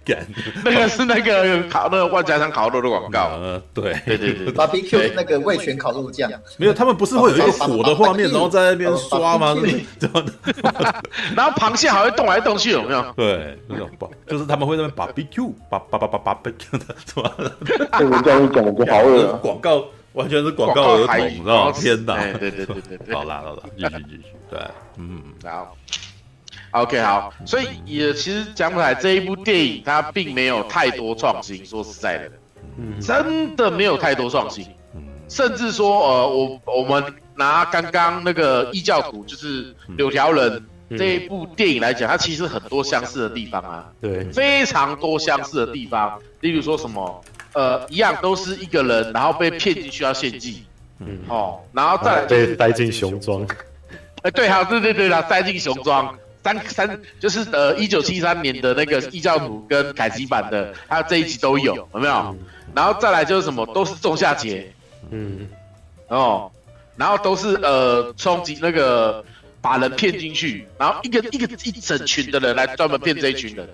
[0.04, 0.26] 干，
[0.62, 3.30] 那个是那个烤那个万家香烤肉的广告。
[3.40, 9.56] 呃，对对对对，barbecue 那个味全烤肉酱，没有，他们不是会有一个火的画面，然后在那边刷吗？
[9.98, 10.22] 然后，
[11.34, 13.02] 然后螃蟹还会动来动去，有没有？
[13.16, 17.32] 对，那种爆，就是他们会那边 barbecue，叭叭叭叭 barbecue 的，什么？
[17.98, 19.38] 这文章一讲，我就好。
[19.38, 19.82] 广告
[20.12, 21.72] 完全是广告儿童，你知道吗？
[21.72, 22.14] 天哪！
[22.38, 24.60] 对对对对对， 好啦好啦，继续继续，对，
[24.98, 25.74] 嗯，好
[26.70, 32.30] ，OK 好，所以也其实讲起来这一部电影它并没有太多创新，说实在的，
[33.00, 34.66] 真的没有太多创新，
[35.28, 40.64] 甚至说呃我我们拿刚刚那个异教徒就是柳条人
[40.96, 47.22] 这一部电影来讲，它其实很多相似的地方啊，对，非常多相似的地方，例如说什么
[47.52, 50.64] 呃一样都是一个人，然后被骗进去要献祭，
[51.00, 53.46] 嗯，哦，然后再来就是被塞进熊庄，
[54.22, 56.18] 哎，对，好，对对对啦，塞进熊庄，
[56.54, 62.36] 三三就是呃，一九七三年的那个异教徒跟凯奇版的，还有这一集都有，有没有？
[62.74, 64.72] 然后再来就是什么，都是仲夏节
[65.10, 65.48] 嗯，
[66.08, 66.50] 哦，
[66.96, 69.24] 然后都是呃冲击那个
[69.60, 73.68] 把人骗进去，然后一个一个一整群的人来专门骗这一群人，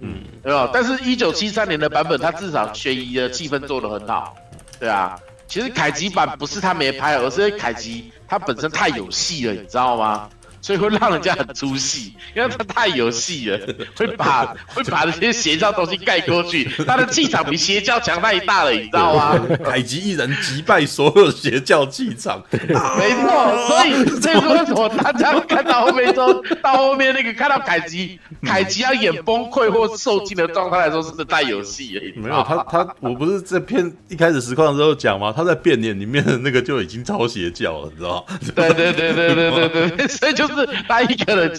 [0.00, 0.70] 嗯，有没有？
[0.72, 4.36] 但是，一九七三年的版本，它至少悬疑的气氛做得很好，
[4.78, 5.18] 对啊。
[5.46, 10.28] 其实凯吉版不是他没拍，而是因为凯吉他本身太有戏了，你知道吗？
[10.60, 13.58] 所以会让人家很出戏， 因为他太有戏了。
[13.96, 19.38] 会把会把这些邪教东西盖过去， 他的气场比邪教强太大了，你知道吗？
[19.64, 22.42] 凯吉一人击败所有邪教气场。
[22.50, 32.02] 没错，所以这就是为什么大家看到后面都，到后面那个看到凯吉凯吉要演崩溃或受惊的状态来说，真的太有戏了？
[32.16, 35.32] 没有，他他，我不是在片一开始实况的时候讲吗？
[35.34, 38.38] 他在变脸里面的那个就已经超邪教了，你知道吗？
[38.54, 40.47] 对对对对对对对，所以就。
[40.56, 41.54] 是他一个人，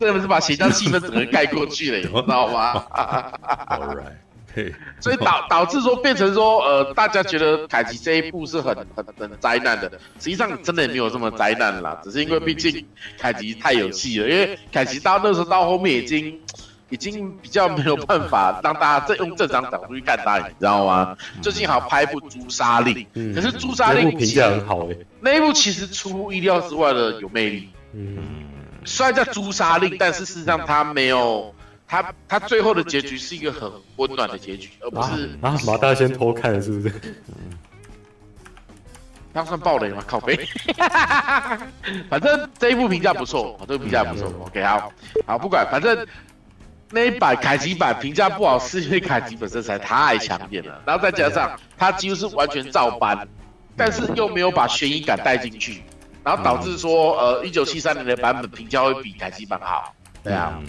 [0.00, 2.84] 真的是把形象气氛整个盖过去了，你知道吗
[3.68, 4.12] All right，
[4.54, 12.86] 嘿， 所以导导致说变成说，呃，大家觉得凯奇这一部是很很很灾难的，实际上真的也没有这么灾难啦，只是因为毕竟
[13.18, 16.40] 凯奇太有戏了，因为凯奇到那时候到后面已经
[16.90, 21.16] 已经比较没有办法让大家再用正常角度去看他，你知道吗？
[21.42, 22.94] 最近好拍一部《朱砂令》，
[23.34, 27.68] 可是《朱砂令》评价很好诶，那一部其实出乎意料之外的有魅力。
[27.92, 28.18] 嗯，
[28.84, 31.54] 虽然叫诛杀令，但是事实上他没有，
[31.86, 36.94] 他他最后的结局是一个很温暖的结局，而不是啊，马大先偷看了是不是？
[39.34, 40.02] 他算暴雷吗？
[40.06, 40.36] 靠背，
[42.10, 44.26] 反正这一部评价不错，这个评价不错。
[44.46, 44.92] OK，好，
[45.26, 46.04] 好不管，反正
[46.90, 53.28] 那一版凯吉版评价不好，是因为凯吉本身实在太抢眼了，然后再加上他几乎是完全照搬，
[53.76, 55.82] 但是又没有把悬疑感带进去。
[56.24, 60.60] 然后导致说，呃，一九七三年的版本评价会比台基版好，对啊。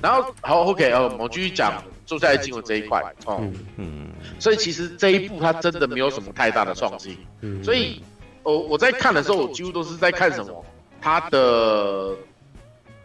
[0.00, 3.40] 然后好，OK，呃，我继续讲住在经文这一块，哦，
[3.76, 4.08] 嗯，
[4.40, 7.16] 所以其实这一部它真的没有什么太大的创新，
[7.62, 8.02] 所以，
[8.42, 10.64] 我我在看的时候，我几乎都是在看什么，
[11.00, 12.16] 它的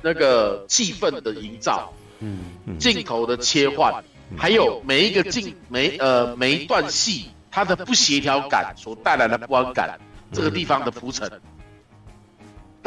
[0.02, 4.03] 那个气氛的营造，嗯，镜头的切换，
[4.36, 9.99] 还有每一个镜每呃每一段戏它的不协调感所带来的不安感，
[10.32, 11.30] 这个地方的铺陈。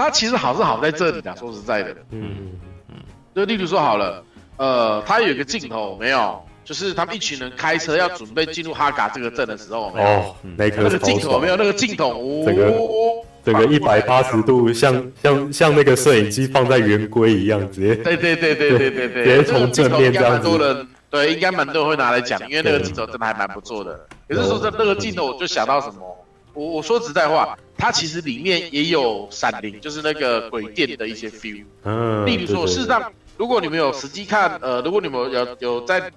[0.00, 2.52] 他其实好是好在这里的，说实在的，嗯
[2.88, 2.96] 嗯，
[3.34, 4.24] 就例如说好了，
[4.56, 12.14] 呃，他有一个镜头没有，就是他们一群人开车要准备进入哈嘎这个镇的时候，哦，那个镜头没有，那个镜头，
[12.46, 23.98] 整个哦，整个一百八十度，像像像那个摄影机放在圆规一样，直接对对对对对对对，直接从正面这样子这个镜头应该蛮多人对，应该蛮多人会拿来讲，因为那个镜头真的还蛮不错的。
[24.28, 26.16] 可是说这那个镜头，我就想到什么？
[26.60, 31.64] 我我说实在话，它其实里面也有闪灵，就是那个鬼店的一些 feel。
[31.84, 36.10] 嗯，例如说，事实上，如果你们有实际看，呃，如果你们有有在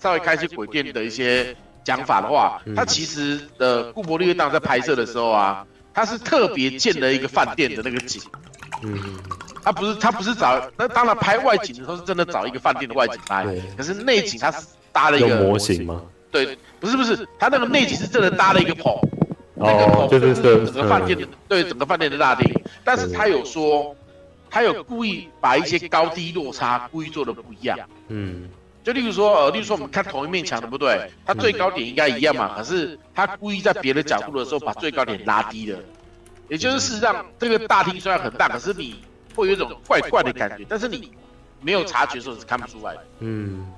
[0.00, 1.54] 稍微开一些鬼店的一些
[1.84, 5.64] 讲法的话，嗯它其实呃，顾柏力当在拍摄的时候啊，
[5.94, 8.20] 他是特别建了一个饭店的那个景。
[8.82, 9.00] 嗯，
[9.62, 16.02] 他不是他不是找，那当然拍外景的时候是真的找一个饭店的外景拍对，可是内景他是搭了一个模型吗？
[16.32, 19.15] 对，不是不是，他那个内景是真的搭了一个棚，那个
[19.56, 22.50] 哦，棚就是整个饭店的，对整个饭店的大厅，
[22.84, 23.94] 但是他有说，
[24.50, 27.78] 他有故意把一些高低落差故意做的不一样，
[28.08, 28.48] 嗯
[28.84, 31.10] 就例如说，呃，例如说我们看同一面墙，对不对？
[31.24, 35.78] 它最高点应该一样嘛，可是他故意在别的角度的时候把最高点拉低了，
[36.48, 39.02] 也就是事实上这个大厅虽然很大，可是你
[39.34, 41.10] 会有一种怪怪的感觉，但是你
[41.60, 43.00] 没有察觉的时候是看不出来的。
[43.20, 43.72] 嗯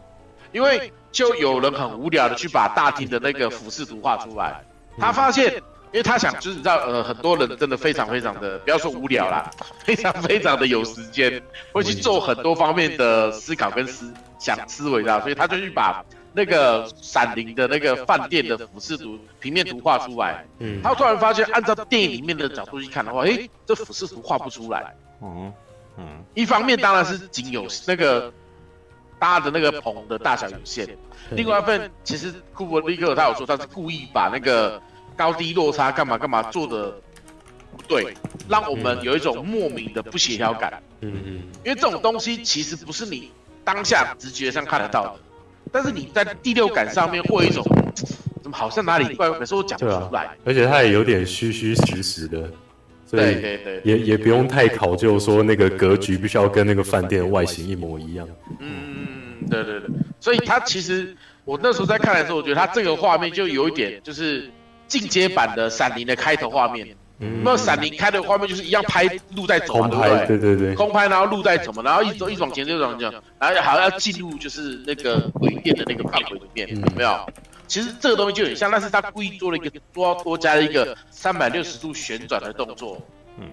[0.52, 4.62] 因为就有人很无聊的去把大厅的那个俯视图画出来，
[5.00, 5.54] 他发现，
[5.92, 9.50] 因为他想就是你知道，呃，很多人真的非常非常的，不要说无聊啦，
[9.84, 11.42] 非常非常的有时间，
[11.72, 16.04] 会去做很多方面的思考跟思想思维的，所以他就去把
[16.34, 24.94] 那个闪灵的那个饭店的俯视图平面图画出来，嗯，他突然发现，按照电影里面的角度去看的话，诶，这俯视图画不出来。
[25.22, 25.52] 嗯
[25.96, 26.24] 嗯。
[26.34, 28.32] 一方面当然是仅有那个
[29.18, 30.88] 搭的那个棚的大小有限，
[31.30, 34.80] 另外一份其实库伯利克他有说他是故意把那个
[35.16, 36.94] 高低落差干嘛干嘛做的
[37.76, 38.14] 不对，
[38.48, 43.30] 让我们有一种莫名的不协调感，嗯嗯因为这种东西其实不是你
[43.64, 45.20] 当下直觉上看得到的，
[45.72, 47.64] 但是你在第六感上面会有一种
[48.42, 52.50] 怎么好像哪里怪怪，可是我讲不出来，而且他也有点虚虚实实的，
[53.08, 53.36] 所以
[53.84, 58.28] 也也不用太考究说那个格局必须要跟那个饭店的外形一模一样。
[58.60, 59.88] 嗯，对对对，
[60.20, 64.50] 所以他其实我那时候在看的时候，我觉得他这个画面就有一点就是
[64.86, 66.86] 进阶版的《闪灵》的开头画面。
[67.20, 69.02] 嗯那《闪灵》开的画面就是一样拍
[69.34, 70.54] 路在走嘛，空拍，对不对？
[70.54, 73.10] 对对对，空拍，然后路在走嘛，然后一走一往前就往前，
[73.40, 77.26] 然后好像要进入就是那个鬼店的那个范围里面，嗯有没有？
[77.68, 83.00] 其实这个东西就很像，但是他故意做了一个多多加了一个三百六十度旋转的动作，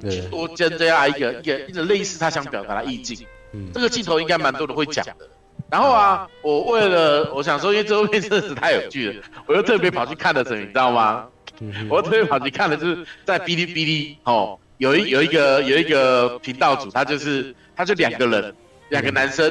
[0.09, 3.27] 去，多增加一个一个一个类似他想表达的意境。
[3.51, 5.27] 嗯这个镜头应该蛮多人会讲的。
[5.69, 11.27] 然后啊，我为了我想说，因为这部片真的是太有趣了，我又特别跑去看了什么，你知道吗？
[11.59, 18.53] 嗯我特别跑去看了，就是在哔哩哔哩哦，有一有一个有一个频道主，他就是他就两个人，
[18.89, 19.49] 两个男生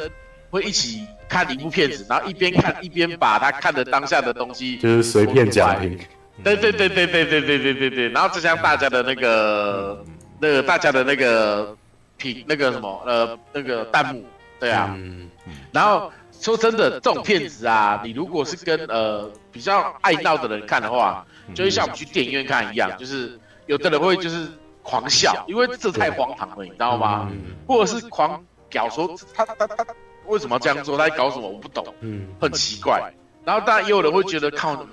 [0.54, 5.98] 会一起看一部片子，然后一边看一边把他看的当下的东西，就是随便讲评。
[6.44, 10.04] 对对对对对对对对对对，然后就像大家的那个
[10.38, 11.76] 那个大家的那个
[12.16, 14.24] 评那个什么呃那个弹幕，
[14.60, 15.28] 对啊，嗯
[15.72, 24.48] 然后说真的，这种片子啊，你如果是跟呃比较爱闹的人看的话，就会像我们去电影院看一样，就是有的人会就是
[24.82, 27.28] 狂笑，因为这太荒唐了，你知道吗？
[27.32, 29.86] 嗯或者是狂屌说他他他他
[30.26, 32.28] 为什么要这样做，他在搞什么，我不懂，嗯。
[32.40, 33.12] 很奇怪。
[33.44, 34.86] 然后当然也有人会觉得靠，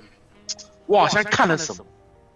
[0.86, 1.84] 我好像看了什么，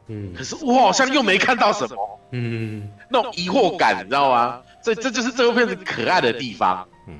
[0.08, 0.32] 嗯。
[0.34, 2.90] 可是我好像又没看到什么，嗯。
[3.10, 4.62] 那种疑惑感，你知道吗？
[4.82, 6.86] 所以这就是这部片子可爱的地方。
[7.06, 7.18] 嗯。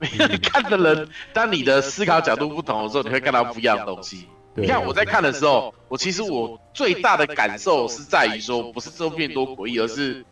[0.00, 4.28] 你看的人，当你的思考角度不同的时候，你会看到不一样的东西。
[4.54, 10.22] 你看我在看的时候，我其实我最大的感受是在于说，不是这部片多诡异，而是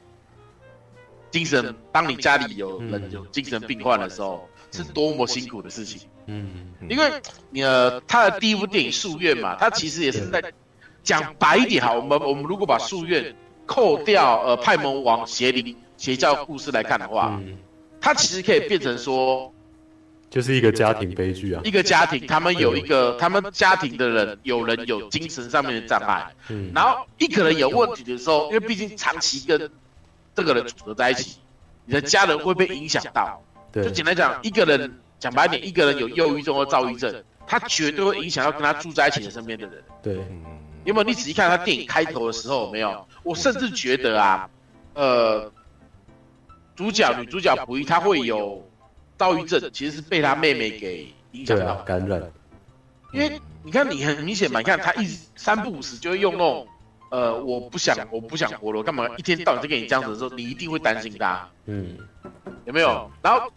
[1.30, 1.74] 精神。
[1.90, 6.02] 当你家里有人有精神病患的时候，是多么辛苦的事情。
[6.26, 7.10] 嗯因为
[7.50, 10.42] 你呃，他的第一部电影《夙愿》嘛，他其实也是在
[11.02, 11.92] 讲白一点哈。
[11.92, 13.24] 我们我们如果把《夙愿》
[13.66, 17.58] 扣掉呃派蒙王邪灵邪教故事来看的话，嗯，
[18.00, 19.52] 它其实可以变成说。
[20.30, 21.60] 就是一个家庭悲剧啊。
[21.64, 29.68] 一个家庭，他们有一个，他们家庭的人有人有精神上面的障碍，嗯然后一个人有问题的时候，因为毕竟长期跟
[30.36, 31.38] 这个人组合在一起，
[31.84, 33.42] 你的家人会被影响到。
[33.72, 39.82] 就，简单讲，一个人讲白点，一个人有忧郁症或躁郁症，他绝对会影响到跟他住在一起的身边的人。
[40.02, 40.42] 对，嗯
[40.84, 41.04] 有没有？
[41.04, 43.06] 你仔细看他电影开头的时候，有没有？
[43.22, 44.48] 我甚至觉得啊，
[44.94, 45.52] 呃，
[46.74, 48.66] 主角女主角溥仪她会有
[49.18, 52.22] 躁郁症，其实是被她妹妹给影响到感染。
[53.12, 56.66] 因为你看，你很明显嘛，你看他一直三不五时就会用那种
[57.10, 61.98] 呃，我不想，我不想活了，干嘛一天到晚就跟你这样子的时候，你一定会担心他，嗯，
[62.64, 63.10] 有没有？
[63.20, 63.52] 然后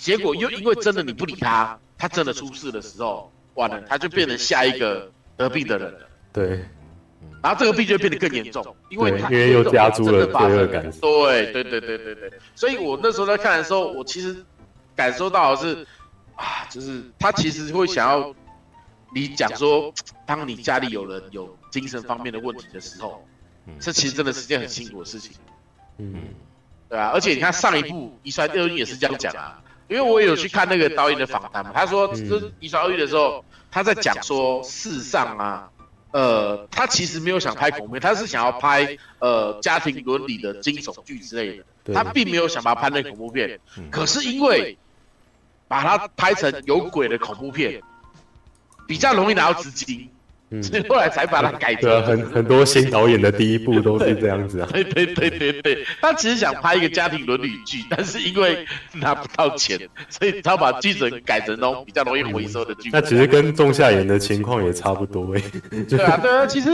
[0.00, 6.00] 结果又因为真的你不理他，他真的出事的时候，完了，他就变成下一个得病的人了。
[6.32, 6.64] 对。
[7.40, 10.90] 然后这个病就会变得更严重，因为他因为又加诸了罪恶感。
[11.00, 14.44] 对对对对对对，所以我那时候在看的时候，我其实
[14.96, 15.86] 感受到的是
[16.34, 18.34] 啊，就是他其实会想要
[19.14, 19.92] 你讲说，
[20.26, 23.24] 当你家里有人有精神方面的问题的时候，
[23.78, 25.32] 这其实真的是件很辛苦的事情。
[25.98, 26.14] 嗯，
[26.88, 32.22] 对啊，而且你看上一部《遗传厄运》也是这样讲啊，因为我有去看那个导演的访谈嘛，他说这
[32.60, 35.70] 《遗传厄运》的时候，他在讲说世上啊。
[36.10, 43.60] 呃，他其实没有想拍恐怖片，他是想要拍呃家庭伦理的惊悚剧之类的，他并没有想把它拍成恐怖片。
[43.90, 44.78] 可是因为
[45.68, 47.82] 把它拍成有鬼的恐怖片，
[48.86, 50.08] 比较容易拿到资金，
[50.62, 51.82] 所以后来才把它改成。
[51.82, 54.68] 对，很很多新导演的第一部都是这样子啊。
[54.72, 62.98] 对对对对对，他其实想拍一个家庭伦理剧，但是因为拿不到钱，所以他把剧本改成那种比较容易回收的剧本。
[62.98, 65.42] 那其实跟仲夏魇的情况也差不多哎。
[65.86, 66.70] 对啊对啊，其实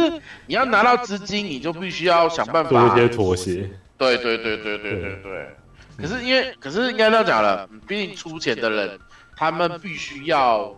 [0.47, 3.69] 你要拿到资金，你就必须要想办法做一些妥协。
[3.99, 5.49] 对对对对对对对，对。
[5.99, 8.99] 可是因为，可是应该这样讲了，毕竟出钱的人，
[9.37, 10.73] 他们必须要。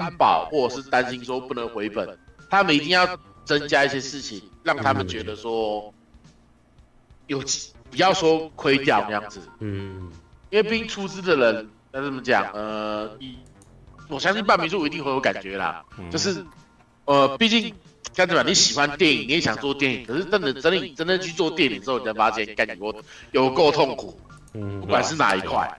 [0.00, 5.92] 担保或者是担心说不能回本，他们一定要增加一些事情，让他们觉得说
[7.26, 7.40] 有
[7.90, 9.40] 不要说亏掉那样子。
[9.58, 10.10] 嗯，
[10.48, 13.18] 因为毕竟出资的人那怎么讲，呃，
[14.08, 15.84] 我相信半民宿一定会有感觉啦。
[16.10, 16.42] 就是
[17.04, 17.74] 呃，毕竟
[18.14, 22.74] 该怎么讲，你喜欢电影，你也想做电影，可是真的真的真的去做电影之后，你才发现感觉
[23.32, 24.18] 有够痛苦。
[24.54, 25.78] 嗯，不管是哪一块。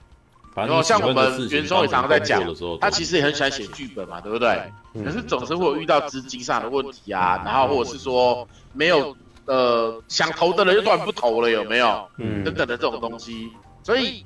[0.56, 2.44] 然后像我们袁松也常常在讲，
[2.80, 4.62] 他其实也很喜欢写剧本嘛，对不对？
[5.04, 12.08] 可是总是会有遇到资金上的问题啊，然后或者是说没有呃想投的人又突然不投了，有没有？
[12.18, 13.50] 嗯，等等的这种东西。
[13.82, 14.24] 所以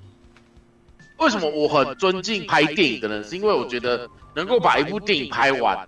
[1.20, 3.24] 为什么我很尊敬拍电影的人？
[3.24, 4.06] 是因为我觉得
[4.36, 5.88] 能够把一部电影拍完，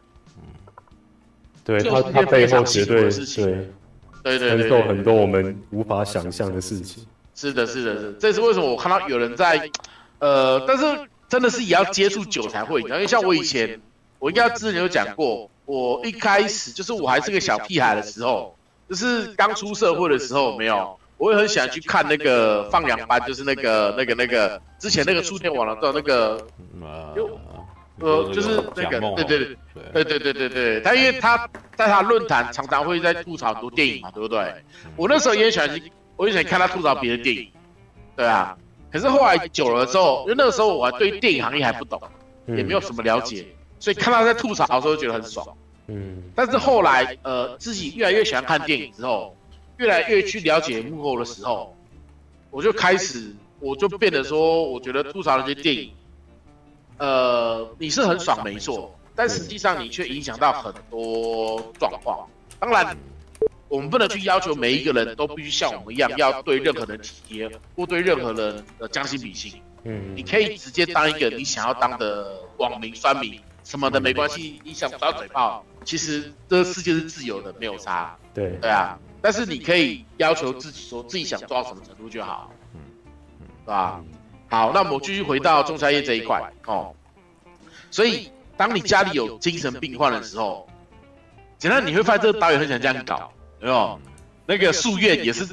[1.66, 7.06] 对他他背后绝对对对对承受很多我们无法想象的事情。
[7.36, 8.14] 是的，是的，是。
[8.14, 9.70] 这是为什么我看到有人在。
[10.20, 10.86] 呃，但是
[11.28, 13.80] 真的是也要接触久才会，因为像我以前，
[14.20, 18.56] 我应该之前有讲过，我一开始就是我还是个小屁孩的时候，
[18.90, 26.48] 就是刚出社会的时候，没有，我也很喜欢去看那个放羊班，就是那个那个那个之前那个触电网的那个，
[28.00, 29.58] 呃，就是那个，对对
[29.94, 34.54] 对对对对对对，他因为他在他论坛常常会在吐槽很多电影嘛，对不对？
[34.96, 35.70] 我那时候也喜欢，
[36.16, 37.52] 我也喜欢看他吐槽别的电影，
[38.16, 38.58] 对啊。
[38.92, 42.02] 可是后来久了之后，因为那个时候我还对电影行业还不懂，
[42.48, 43.46] 也没有什么了解，
[43.80, 45.48] 所以看到在吐槽的时候觉得很爽。
[45.88, 49.36] 嗯，但是后来呃自己越来越喜欢看电影之后，
[49.78, 51.76] 越来越去了解幕后的时候，
[52.50, 55.92] 我就开始我就变得说，我觉得吐槽那些电影，
[56.98, 62.28] 呃你是很爽没错，但实际上你却影响到很多状况。
[62.60, 62.98] 当然。
[63.70, 69.54] 我们不能去要求每一个人都必须像我们一样，要对任何人体贴，或对任何人呃将心比心。
[69.84, 78.18] 嗯，你可以直接当一个你想要当的网民、酸民什么的没关系，你想打嘴炮，其实这个世界是自由的，没有差。
[78.34, 82.52] 对对啊，但是你可以要求自己说自己想做到什么程度就好。
[82.74, 82.82] 嗯
[83.40, 84.04] 嗯，是吧？
[84.50, 86.94] 好，那我们继续回到仲夏夜这一块哦。
[87.92, 90.68] 所以，当你家里有精神病患的时候，
[91.58, 93.32] 简单你会发现这个导演很想这样搞。
[93.62, 94.00] 有没有？
[94.46, 95.48] 那个宿院也是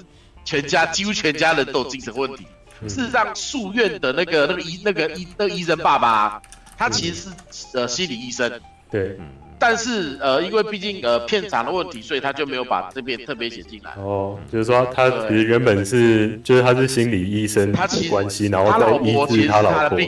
[0.44, 2.46] 全家几乎全家人都有精神问题。
[2.88, 6.40] 事实上，宿院的那个那个医那个医那个医生爸爸，
[6.78, 8.50] 他其实是呃心理医生。
[8.90, 9.18] 对。
[9.58, 13.90] 但是呃，因为毕竟呃片场的问题，所以他就没有把这边特别写进来。
[13.96, 19.98] 哦，就是说他其实原本是就是他是心理医生，他其实关系，然后再医治他老婆。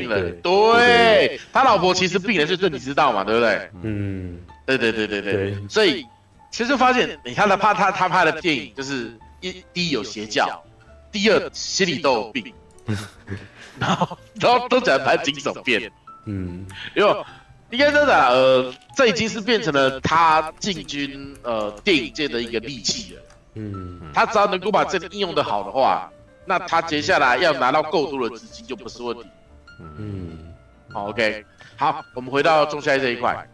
[0.42, 3.24] 对，他老婆其实病人是这你知道嘛？
[3.24, 3.70] 对不对？
[3.82, 5.56] 嗯，对对对对对。
[5.68, 6.06] 所以。
[6.50, 10.62] 其实发现，你看他拍他他拍的电影，就是一第一有邪教，
[11.12, 12.52] 第二心里都有病，
[13.78, 15.92] 然后 然后都在拍惊悚片，
[16.24, 16.66] 嗯，
[16.96, 17.24] 因为
[17.70, 23.22] 应该真的呃，这已经是变成了他进军呃电影界的一个利器了，
[23.54, 26.10] 嗯，他只要能够把这个应用的好的话，
[26.46, 29.26] 那他接下来要拿到够多的资金就不是问题，
[29.98, 30.54] 嗯，
[30.90, 31.44] 好 OK，
[31.76, 33.46] 好，我们回到仲夏这一块，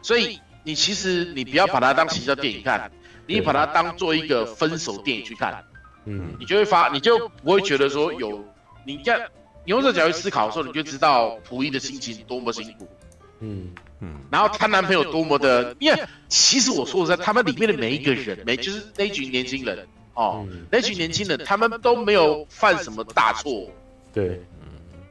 [0.00, 0.40] 所以。
[0.68, 2.92] 你其实你不要把它当喜剧电影看，
[3.26, 5.64] 你把它当做一个分手电影去看，
[6.04, 8.44] 嗯，你就会发，你就不会觉得说有，
[8.84, 9.18] 你看，
[9.64, 12.86] 你用这角度思考的时候，你就知道溥仪的心情多么辛苦，
[13.40, 13.72] 嗯。
[14.00, 23.70] 嗯，然后她男朋友多么的，因为其实我说实在，他们里面的每一个人，每就是那一群年轻人哦，嗯、那群年轻人，他们都没有犯什么大错，
[24.12, 24.40] 对，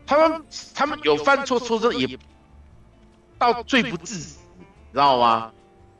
[0.06, 0.42] 他们
[0.74, 2.08] 他们有犯错错这也
[3.38, 4.40] 到罪不至死，
[4.98, 5.52] 知道吗？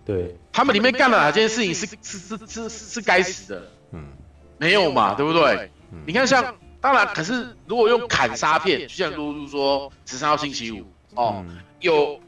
[0.04, 3.72] 对，他们里面干了哪件事情是是是是是是该死的？
[3.92, 4.08] 嗯，
[4.58, 5.70] 没有嘛，对不对？
[5.92, 10.78] 嗯、你看像，当然，可是如果用砍杀片，就像露露说《十三号星期五》
[11.14, 12.20] 哦，嗯、有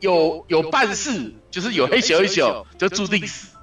[0.00, 3.56] 有有办事，就是有黑咻黑咻就注定死，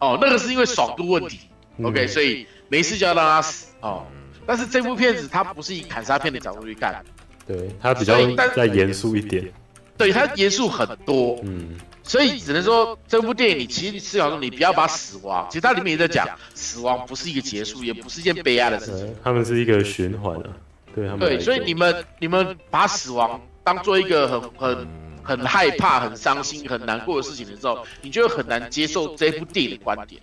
[0.00, 1.40] 哦，那个是因为爽度问题、
[1.78, 4.04] 嗯、，OK，所以没事就要让他死哦。
[4.44, 7.04] 但是这部片子它不是以砍杀片的角度去看，
[7.46, 8.16] 对，它比较
[8.54, 9.48] 再严肃一点，
[9.96, 11.78] 对，它严肃很多，嗯。
[12.04, 19.14] 所以只能说，这部电影你其实思考说，你不要把死亡，其实它里面也在讲，死亡不是一个结束，也不是一件悲哀的事情。
[19.22, 20.50] 他们是一个循环啊，
[20.94, 21.20] 对他们。
[21.20, 24.88] 对，所以你们你们把死亡当做一个很很
[25.22, 30.20] 很害怕、很伤心、很难过的事情的时候，你就会很难接受这部电影的观点。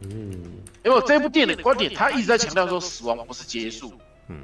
[0.00, 0.32] 嗯，
[0.84, 3.92] 因为这部电影的观点，他一直在强调说，死亡不是结束，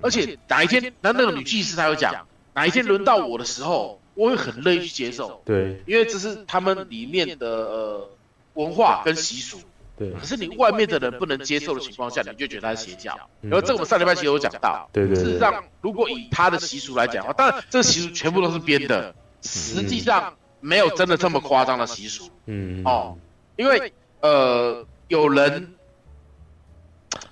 [0.01, 2.15] 而且哪一天，那那个女祭司她有讲，
[2.55, 4.01] 哪一天轮到我的时候。
[4.15, 8.11] 我会很乐意去接受，对，因为这是他们里面的呃
[8.55, 9.59] 文化跟习俗，
[9.99, 10.13] 对。
[10.13, 13.19] 可是你外面的人不能接受的情况下，你就觉得他是邪教。
[13.41, 15.17] 然后这个我们上礼拜其实有讲到，对对。
[15.17, 19.13] 事实上，如果以他的习俗来讲的话，当然这个习俗全部都是编的，
[19.43, 22.31] 实际上没有真的这么夸张的习俗。
[22.47, 23.19] 嗯哦，
[23.57, 25.75] 因为呃有人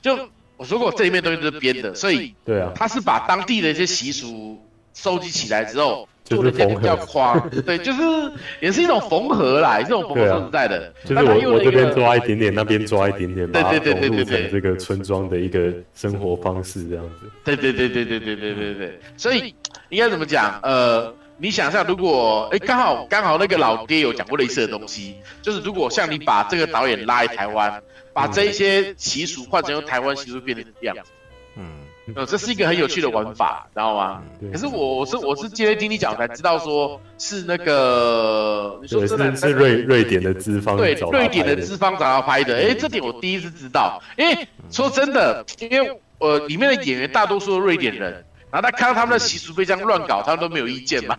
[0.00, 4.60] 就我说过这里面东西都是编的，所以对啊，他是把当地的一些习俗
[4.94, 6.08] 收集起来之后。
[6.34, 8.02] 做的比较夸，对，就是
[8.60, 10.92] 也是一种缝合啦，这种缝合实在的。
[11.04, 17.30] 就是我我这边抓一点点，那边抓一点点，对对对对对对，这个村庄的一个生活方式这样子。
[17.44, 19.00] 对对对对对对对对对。
[19.16, 19.54] 所以
[19.88, 20.58] 应该怎么讲？
[20.62, 27.82] 呃，你想象如果哎，刚好刚好那个老爹有讲过类似的东西，就是如果像你把这个导演拉来台湾，
[28.12, 31.10] 把这一些习俗换成用台湾习俗变成这样子，
[31.56, 31.81] 嗯。
[32.16, 34.22] 呃，这是一个很有趣的玩法，知道吗？
[34.52, 44.02] 可是我我是我是今天听你讲才知道，说是那个你说是是瑞瑞典的资方对瑞典的资方找他拍的，哎，这点我第一次知道。
[44.16, 51.16] 因为说真的，因为呃里面的演员大多数是瑞典人，然后他看到他们的习俗被这样乱搞，他们都没有意见嘛。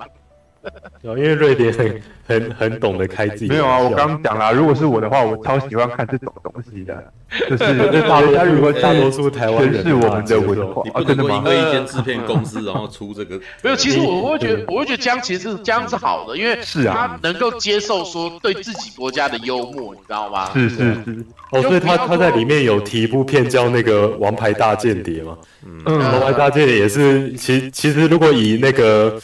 [1.04, 3.48] 因为瑞典很很很懂得开自己。
[3.48, 7.12] 没有啊，我刚刚讲了，如果是我的话，我超喜欢看这种东西的，
[7.50, 13.38] 就是大家如果大多数台湾人是我们的文化，你不能因为一间制片公司然后出这个。
[13.62, 20.50] 没有，其实我会觉得，我会觉得这样其实是这样是好的，因为是啊，他能够接受说对自己国家的幽默，你知道吗？
[20.54, 21.26] 是是是。
[21.52, 25.38] 哦，所以他他在里面有提一部片叫那个《王牌大间谍》嘛？
[25.66, 29.20] 嗯，《王牌大间谍》也是，其其实如果以那个。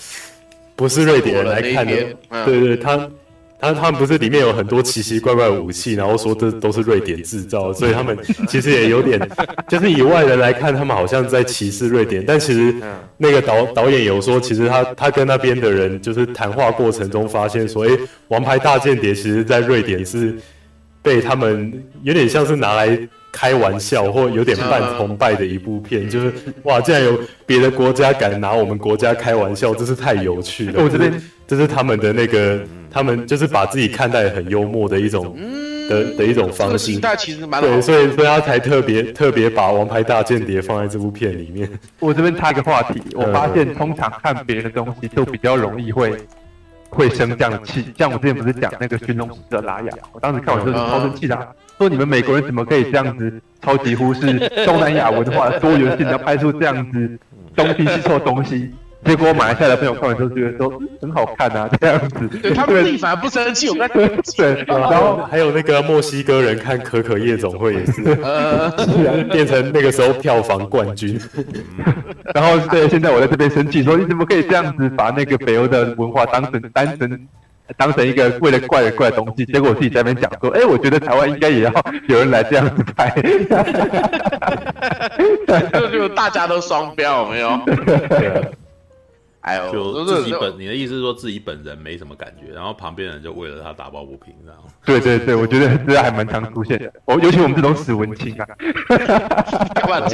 [0.79, 1.93] 不是瑞典人来看的，
[2.45, 2.97] 对对，他
[3.59, 9.19] 他他们不是里面有很多奇奇怪怪的武器，然后说这都是瑞典制造，所以他们其实也有点，
[9.67, 12.73] 就是以外人来看，他们好像在歧视瑞典，但其实
[13.17, 17.91] 那个导导演有说，其实他他跟那边的人就是谈话过程中发现说，哎，
[18.29, 20.33] 王牌大间谍其实在瑞典是
[21.01, 22.97] 被他们有点像是拿来。
[23.31, 26.33] 开玩笑或有点半崇拜的一部片，就是
[26.63, 30.83] 哇，竟然有别的国家敢拿我们国家开玩笑，真是太有趣了。
[30.83, 31.13] 我这边
[31.47, 32.59] 这是他们的那个，
[32.91, 35.35] 他们就是把自己看待很幽默的一种
[35.89, 36.99] 的的一种方式。
[37.17, 41.69] 其实蛮对，所以所以他才特别特别把《王牌大间谍》放在这部片里面。
[41.99, 46.13] 我这边插一个话题，我发现通常看别人的东西都比较容易会
[46.89, 51.55] 会生这样的气，像我之前不是讲那个《寻龙使者拉雅》，我当时看完就是超生气的。
[51.79, 57.17] 说你们美国人怎么可以这样子超级忽视东南亚文化的多元性，要拍出这样子
[57.55, 58.69] 东拼西凑东西？
[59.05, 60.69] 结果马来西亚的朋友看完之后觉得都
[61.01, 62.27] 很好看啊，这样子。
[62.39, 63.89] 对他们自己反而不生气，我们
[64.35, 64.65] 对。
[64.67, 68.69] 然后还有那个墨西哥人看《可可夜总会》也是，呃，
[69.31, 71.17] 变成那个时候票房冠军。
[72.35, 77.25] 然后对，现在我在这边生气，说你怎么可以这样子把那个北欧的文化当成单纯？
[77.77, 81.71] 当成一个为了怪而怪的东西，结果我自己在那边讲说，哎、欸，我觉得台湾应该也要
[82.07, 83.09] 有人来这样子拍，
[85.73, 87.59] 就就大家都双标，有没有？
[89.41, 94.59] 哎呦，就自己本，你的意思是说自己本人没什么感觉，然后旁边人就为了他打抱不平，这样？
[94.85, 98.45] 对对对，我觉得这还蛮常出现的，我尤其我们这种死文青啊。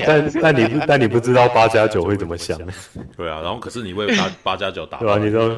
[0.06, 2.56] 但但你但你不知道八加九会怎么想？
[3.18, 5.58] 对啊，然后可是你为八八加九打，对啊，你都。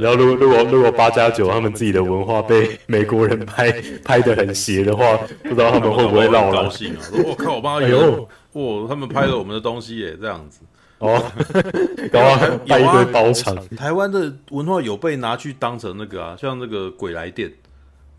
[0.00, 3.70] 然后，如果如果如果八加九他们自己的文化被美国人拍
[4.02, 6.64] 拍的很邪的话，不知道他们会不会闹了？
[6.64, 7.00] 高兴啊！
[7.26, 10.60] 我靠，我帮他有，哇，他们拍了我们的东西耶，这样子。
[10.98, 11.22] 哦，
[12.12, 13.56] 然后还带一堆包场。
[13.76, 17.48] 台湾的文化有被拿去当成那个啊，像那个《鬼来电》，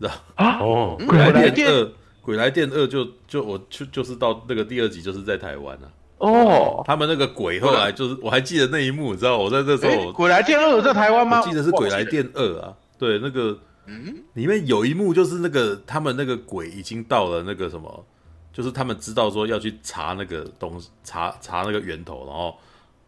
[0.00, 0.58] 知道啊？
[0.60, 5.86] 哦，鬼来电二，鬼来电二就就我就就是到那个第二集就是在台湾啊。
[6.22, 11.40] 哦，他们那个鬼后来就是我还记得那一幕，你知道我在这时候，鬼来电二有在台湾吗？
[11.40, 18.06] 我记得是鬼来电二啊，对，那个嗯，里面有一幕就是那个他们那个鬼已经到了那个什么，
[18.52, 22.56] 就是他们知道说要去查那个东西，查查那个源头，然后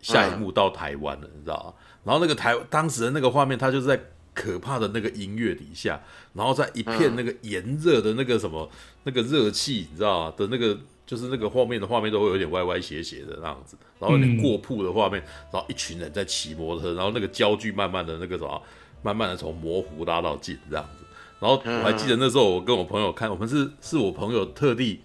[0.01, 1.73] 下一幕到台湾了，嗯、你知道吗？
[2.03, 4.01] 然后那个台当时的那个画面，他就是在
[4.35, 6.01] 可怕的那个音乐底下，
[6.33, 10.35] 然后在一片那个炎热的那个什么、嗯、那个热气，你知道吗？
[10.37, 10.77] 的那个。
[11.07, 15.23] 就是那个画面的画面都会有点歪歪斜斜的那样子，然后有点过曝的画面，
[15.53, 18.63] 然后一群人在骑摩托车，然后那个焦距慢慢的那个什么，
[19.03, 21.05] 慢慢的从模糊拉到近这样子。
[21.41, 25.03] 然后我还记得那时候我跟我朋友看，我们是是我朋友特地，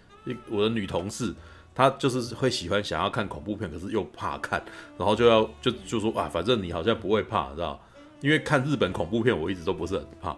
[0.50, 1.36] 我的女同事，
[1.76, 4.64] 她就是会喜欢想要看恐怖片，可是又怕看，
[4.98, 7.78] 然后就要就就说啊，反正你好像不会怕，知道？
[8.22, 10.36] 因为看日本恐怖片我一直都不是很怕，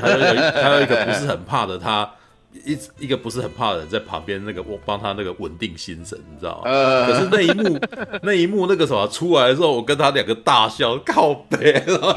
[0.00, 2.10] 还有一个还有一个不是很怕的他。
[2.52, 6.70] 一一个不是很怕的人在旁边，那个我帮他那个稳定心神，你知道吗？
[6.70, 7.78] 呃、可是那一幕，
[8.22, 12.14] 那一幕那个什么出来的时候，我跟他两个大笑，靠北，然后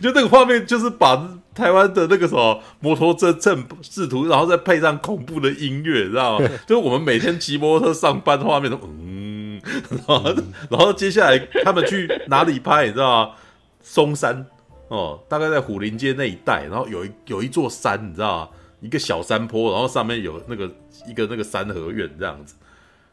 [0.00, 6.48] 就那个画面就是把台湾的那个什么摩托车正试图，然后再配上恐怖的音乐，你知道吗？
[6.66, 9.60] 就是我们每天骑摩托车上班的画面都嗯，
[9.90, 10.22] 然后
[10.70, 13.34] 然后接下来他们去哪里拍，你知道吗？
[13.82, 14.46] 松山
[14.88, 18.48] 哦，大概在虎林街那一带，然后有一有一座山，你知道吗？
[18.80, 20.70] 一个小山坡，然后上面有那个
[21.06, 22.54] 一个那个三合院这样子，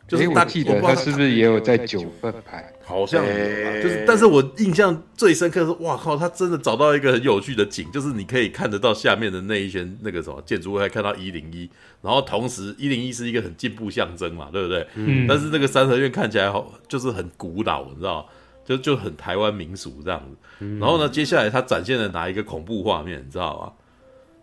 [0.07, 2.71] 就是我记得他是不是也有在九份拍？
[2.83, 11.67] 好像就是，但是我印象最深刻的是，哇靠，他真的找到一个很有趣的景，就是你可以看得到下面的那一圈那个什么建筑物，还看到一零一，
[12.03, 14.85] 然后同时一零一是一个很进步象征嘛，对不对？
[14.93, 15.25] 嗯。
[15.27, 18.29] 但是那个三合院看起来好，就是很古老，你知道，
[18.63, 20.65] 就就很台湾民俗这样子。
[20.79, 23.73] 然后呢，接下来他展现了哪一个恐怖画面，你知道吗？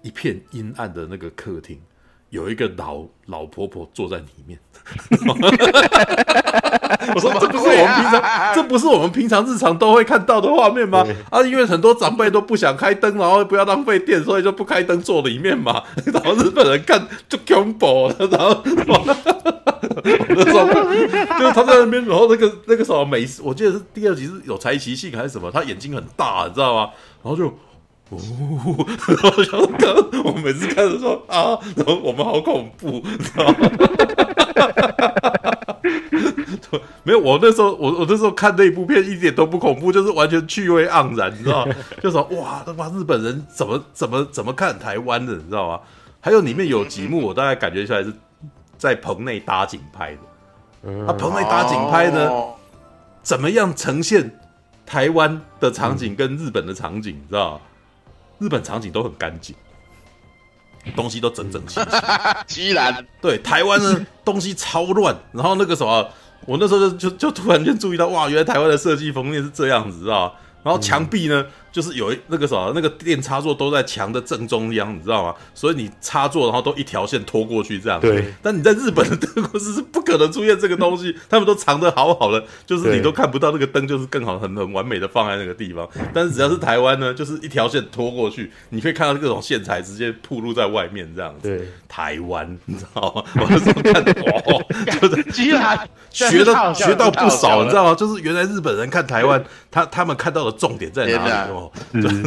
[0.03, 1.81] 一片阴暗的那个客厅，
[2.31, 4.59] 有一个老老婆婆坐在里面。
[7.15, 11.05] 我说这不是我们平常，这不是我们平常日常都会看到的画面吗？
[11.31, 15.83] 啊，因为很多长辈都不想开灯，然后不要浪费电，所以就不开灯坐里面嘛。
[16.13, 18.63] 然后日本人看就恐怖，然后
[20.29, 26.91] 那时候就是他在那边，然后那个那个什么美，我记得是第二集是有柴崎幸还是什么，他眼睛很大，你知道吗？
[27.23, 27.53] 然后就。
[28.13, 29.95] 哦，然后想看，
[30.25, 33.55] 我每次看的时候啊，然后我们好恐怖，你知道吗？
[37.05, 41.75] 没有，我那时候我我那时候看那一部片一点都不恐怖，就是完全趣味盎然，你知道吗？
[42.03, 45.81] 就说哇，他妈日本人怎么怎么怎么看台湾的，你知道吗？
[46.21, 48.13] 还有里面有几幕，我大概感觉出来是
[48.79, 50.19] 在棚内搭景拍的。
[51.07, 52.31] 啊，棚内搭景拍呢，
[53.23, 54.39] 怎么样呈现
[54.87, 57.61] 台湾的场景跟日本的场景，你知道吗？
[58.43, 59.55] 日本场景都很干净，
[60.97, 61.81] 东西都整整齐
[62.47, 62.65] 齐。
[62.67, 65.17] 居然对台湾呢，东西超乱。
[65.31, 66.09] 然后那个什么，
[66.45, 70.33] 我那时候就就就突然间注意到，哇，原来台湾的设计封面是这样子，啊？
[70.65, 71.47] 然后墙壁呢？
[71.73, 75.35] 嗯就是有一那个什么，那个电插座都在墙的正中央，你知道吗？
[75.55, 78.07] 所以你插座，然后都一条线拖过去这样子。
[78.09, 78.27] 对。
[78.43, 85.89] 但你在日本的灯光师是不可能出现这个东西， 他们都藏的好好的，就是你都看不到那个灯，就是更好很很完美的放在那个地方。
[86.13, 91.49] 但是只要是台湾呢，就是一条线拖过去，你可以看到各种线材直接铺露在外面这样子。
[91.49, 91.67] 对。
[91.89, 93.23] 台湾，你知道吗？
[93.41, 94.03] 我那时候看，
[94.47, 94.63] 哦，
[95.01, 97.95] 就是居然学到学到不少，你知道吗？
[97.95, 101.62] 就是原来日本人看台湾，他他们看到的重点在哪里？
[101.93, 102.25] 嗯，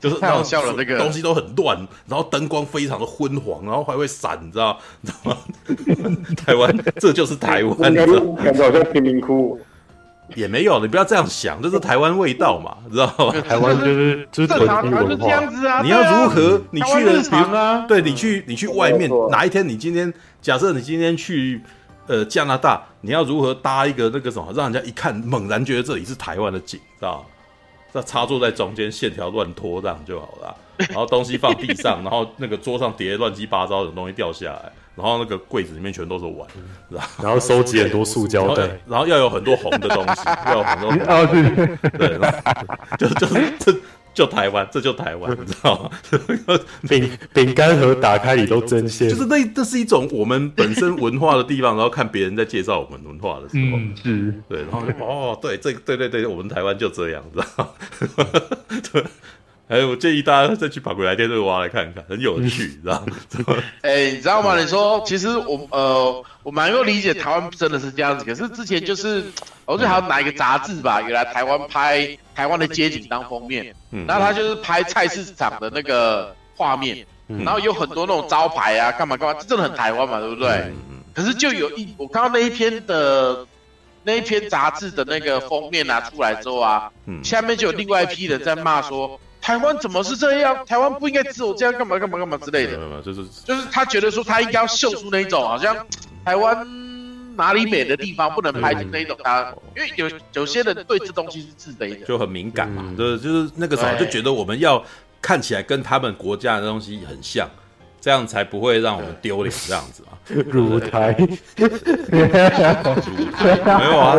[0.00, 1.76] 就是 太好笑了，那个东西都很乱，
[2.06, 5.36] 然后灯光非常的昏黄，然后还会闪，你知道 你知道吗？
[6.46, 9.58] 台湾，这就是台湾，感觉好像贫民窟，
[10.34, 13.40] 也没有，你不要这样想，这是台湾味道嘛，知道吗？
[13.40, 14.68] 台湾就是就是文
[15.18, 16.60] 化，你要如何？
[16.70, 21.60] 你去了，比如对你去，你去外面，哪一天你今天假设你今天去
[22.06, 27.24] 呃加拿大，你要如何搭一个那个什么，让人家一看猛然觉得这里是台湾的景，知道吗？
[28.00, 30.56] 这插座在中间，线条乱拖这样就好了。
[30.88, 36.48] 然后东西放地上， 然后那个桌上叠乱七八糟的东西掉下来，然后那个柜子里面全都是碗，
[37.20, 42.32] 然后收集很多塑胶袋，然后要有很多红的东西， 要有很多红的对对，
[42.96, 43.74] 就就是这
[44.14, 45.90] 就台湾，这就台湾，你知道吗？
[46.88, 57.68] 饼饼干盒打开你都针线，就是那这是一种我们本身文化的地方，然后看别人在介绍我们文化的时候，嗯，是对，然后哦，对，这对对对，我们台湾就这样，知道吗？
[58.92, 59.04] 对。
[59.68, 63.16] 哎，我建议大家再去把《鬼来电》这个挖来看看，很有趣，你知道吗？
[63.82, 64.58] 哎，你知道吗？
[64.58, 68.24] 你说，其实我呃，我蛮能够理解台湾真的是这样子。
[68.24, 69.22] 可是之前就是，
[69.66, 80.48] 我记得还有哪一个杂志吧，原来台湾拍台湾的街景当封面，嗯，然后他就是拍菜市场的那个画面，然后有很多那种招牌啊，干嘛干嘛，这真的很台湾嘛，对不对？
[80.48, 81.02] 嗯。
[81.14, 83.46] 可是就有一，我看到那一篇的。
[84.04, 86.90] 那一篇杂志的那个封面拿出来之后啊，
[87.22, 90.62] 下面就有另外一批人在骂说，台湾怎么是这样？
[90.66, 93.00] 台湾不应该只有这样，干嘛干嘛干嘛之类的。
[93.00, 95.74] 就是就是他觉得说他应该要秀出那种好像
[96.22, 102.92] 台湾哪里美的地方不能拍的那种他，因为有有些人对这东西是自卑的，就很敏感嘛。
[102.94, 104.84] 对，就是那个时候就觉得我们要
[105.22, 107.48] 看起来跟他们国家的东西很像。
[108.00, 110.17] 这样才不会让我们丢脸，这样子嘛？
[110.50, 111.16] 乳台，
[112.10, 112.18] 没
[113.84, 114.16] 有啊，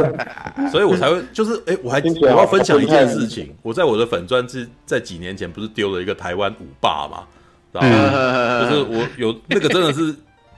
[0.72, 7.28] 所以我才会就是哎、欸，我还我要分享一件事情，我在我的粉专是在几年前不是丢了一个台湾五霸嘛，
[7.72, 8.62] 知道吗？
[8.70, 10.16] 就是我有那个真的是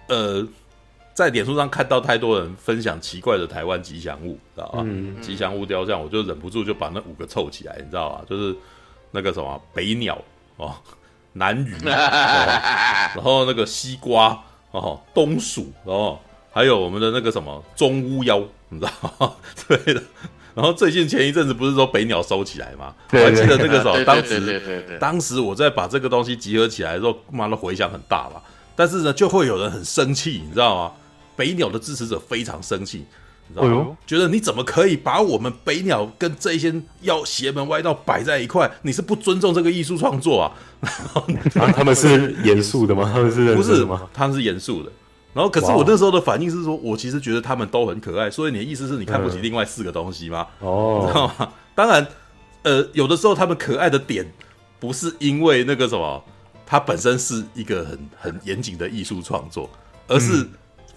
[0.07, 0.47] 呃，
[1.13, 4.85] 在脸书上看到太多人分享奇怪的台湾吉祥物，知道吧？
[5.21, 8.21] 吉祥物雕像，我就忍不住就把那五个凑起来，你知道吧？
[8.29, 8.55] 就是
[9.11, 10.17] 那个什么北鸟
[10.57, 10.73] 哦。
[11.33, 14.37] 南鱼， 然后那个西瓜，
[14.71, 16.17] 哦，东蜀哦
[16.51, 19.33] 还有我们的那个什么中乌妖，你知道吗？
[19.67, 20.01] 对的。
[20.53, 22.93] 然后最近前一阵子不是说北鸟收起来吗？
[23.13, 28.41] 我还记得那个时候，当时当时我在把这个东西集合起来的时候，妈的回响很大吧。
[28.75, 30.91] 但是呢，就会有人很生气，你知道吗？
[31.37, 33.05] 北鸟的支持者非常生气。
[33.55, 38.69] 哎呦，觉得你怎么可以把我们北鸟跟这些要邪门歪道摆在一块？
[38.83, 40.51] 你是不尊重这个艺术创作啊？
[41.53, 43.09] 然 后他们是严肃的吗？
[43.13, 43.53] 他们是？
[43.55, 44.91] 不是，他们是严肃的。
[45.33, 48.29] 然后，可是我那时候的反应是说，我其实觉得他们都很可爱。
[48.29, 50.47] 所以你的意思是你看不起另外四个东西吗？
[50.59, 51.51] 哦，知道吗？
[51.73, 52.05] 当然，
[52.63, 54.25] 呃，有的时候他们可爱的点
[54.79, 56.23] 不是因为那个什么，
[56.65, 59.69] 它本身是一个很很严谨的艺术创作，
[60.07, 60.47] 而是。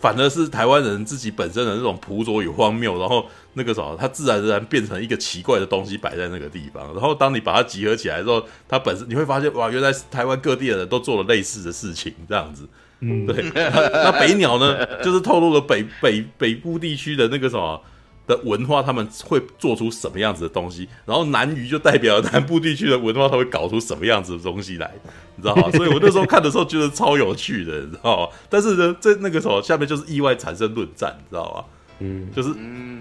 [0.05, 6.93] 反而是台湾人自己本身的那种朴拙与荒谬，然后那个什么，它自然而然变成一个奇怪的东西摆在那个地方。
[6.93, 12.69] 然后当你把它集合起来之后，它本身你会发现，哇，原来台湾各地的人都做了类似的事情，这样子。
[13.01, 13.51] 嗯，对。
[13.55, 17.81] 那北鸟呢，就是透露了北北北部地区的那个什么
[18.27, 20.89] 的文化，他们会做出什么样子的东西。
[21.05, 24.91] 然后南鱼就代表南部地区的文化，他会搞出什么样子的东西来。
[25.37, 25.71] 你知道吗？
[25.75, 28.29] 所以我那时候看的时候觉得超有趣的，你知道吗？
[28.49, 31.65] 但是呢，在那个时候下面就是意外产生论战，你知道吗？
[32.01, 32.51] 嗯，就是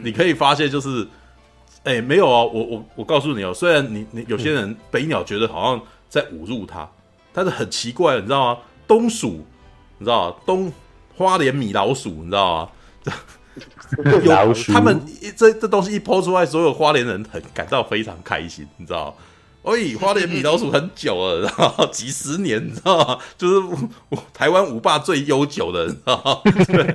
[0.03, 1.07] 你可以发现，就是
[1.83, 6.89] 哎、欸，没有啊，我我我告诉你哦，虽然你你有些人北鸟觉得好像在侮辱他，
[7.31, 8.61] 但是很奇怪，你知道吗？
[8.87, 9.45] 东鼠，
[9.97, 10.35] 你知道吗？
[10.45, 10.71] 东
[11.15, 12.71] 花莲米老鼠，你知道
[13.05, 13.13] 吗？
[14.23, 14.99] 有他们
[15.35, 19.13] 这这东西一抛出来，所有花莲人很感到非常开心，你知道吗？
[19.63, 23.17] 哎，花莲米老鼠很久了，然后几十年，你知道吗？
[23.37, 23.61] 就是
[24.33, 26.41] 台湾五霸最悠久的，你知道吗？
[26.67, 26.85] 对。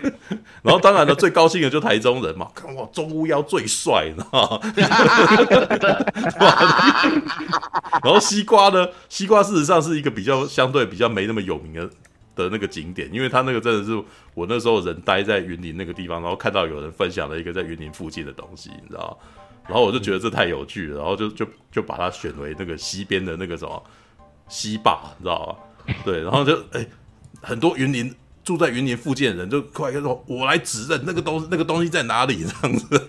[0.62, 4.58] 然后当然了，最高兴的就是台中人嘛，看我，中乌妖最帅，你知道吗？
[8.02, 8.88] 然后西瓜呢？
[9.10, 11.90] 西瓜事实上是一个比较相对比较没那么有名的
[12.44, 14.02] 的那个景点，因为他那个真的是
[14.34, 19.18] 我那时候人待在云林那个地方，然后看到有人分享了一个在云林附近的东西，你知道？
[19.66, 23.82] 然后我就觉得这太有趣了，然后就就就把它选为那个西边的那个什么
[24.48, 25.46] 西坝，你知道
[25.86, 25.94] 吗？
[26.04, 26.86] 对，然后就哎，
[27.42, 33.08] 很多云林住在云林附近的人就快说，我来指认那个东，那个东西在哪里这样子。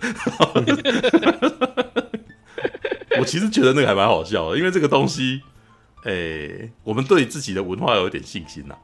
[3.18, 5.40] 我其实觉得那个还蛮好笑的，因为这个东西，
[6.04, 8.80] 哎，我们对自己的文化有一点信心呐、啊，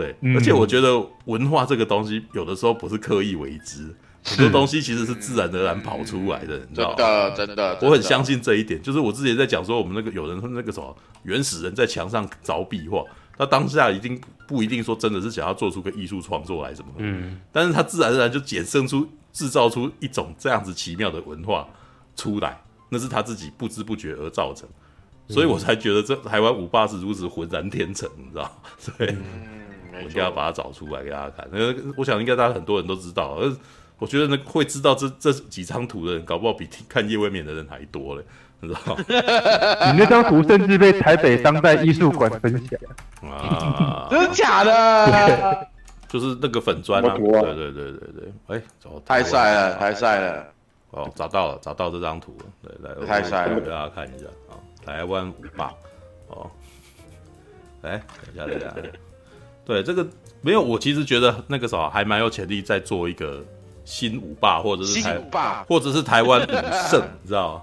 [0.00, 3.94] 对，而且我觉得文化这个东西有的时候不是刻意为之。
[4.22, 6.96] 很多东西其实是自然而然跑出来的，你知道吗？
[7.34, 8.80] 真的，真的，我很相信这一点。
[8.82, 13.02] 就是我之前在讲说，我们那个有人那个什么原始人在墙上凿壁画，
[13.38, 21.66] 他当下一定不一定说真的是想要做出个艺术创作来什么，嗯，但是他自然而然就衍生出制造出一种这样子奇妙的文化
[22.14, 24.68] 出来，那是他自己不知不觉而造成，
[25.28, 28.62] 所以我才觉得这台湾五霸是如此浑然天成，你知道？
[28.98, 29.16] 对，
[30.04, 31.48] 我一定要把它找出来给大家看。
[31.50, 31.58] 那
[31.96, 33.52] 我想应该大家很多人都知道，而。
[34.00, 38.24] 我觉得呢，会知道这这几张图的人，搞不好比看夜未眠的人还多嘞，
[38.58, 39.04] 你知道吗？
[39.92, 44.08] 你那张图甚至被台北当代艺术馆分享啊！
[44.10, 45.68] 真的假的？
[46.08, 47.14] 就是那个粉砖啊！
[47.14, 48.62] 对对对对对，哎，
[49.04, 50.46] 太帅了，太帅了！
[50.92, 55.70] 哦，找到了，找到这张图了，对，来，太帅了，给大家看一下啊，台湾五霸，
[56.28, 56.50] 哦，
[57.82, 58.02] 来，
[58.34, 58.74] 等一下，等一下，
[59.70, 60.06] 对，这个
[60.42, 63.44] 没有，我其实觉得那个时候还蛮有潜力再做一个。
[63.82, 65.18] 新五霸，或者是台，
[65.66, 67.62] 或者是台湾五圣， 你知道吗？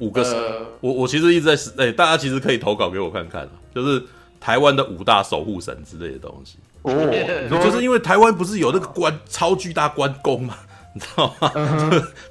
[0.00, 4.02] 五个，我我其实一直在哎、欸，大家其实可以投稿给我看看，就是
[4.40, 6.58] 台湾的五大守护神之类的东西。
[6.82, 6.92] 哦，
[7.62, 10.56] 就是因为台湾不是有那个关超巨大关公嘛，
[10.92, 11.50] 你知道吗？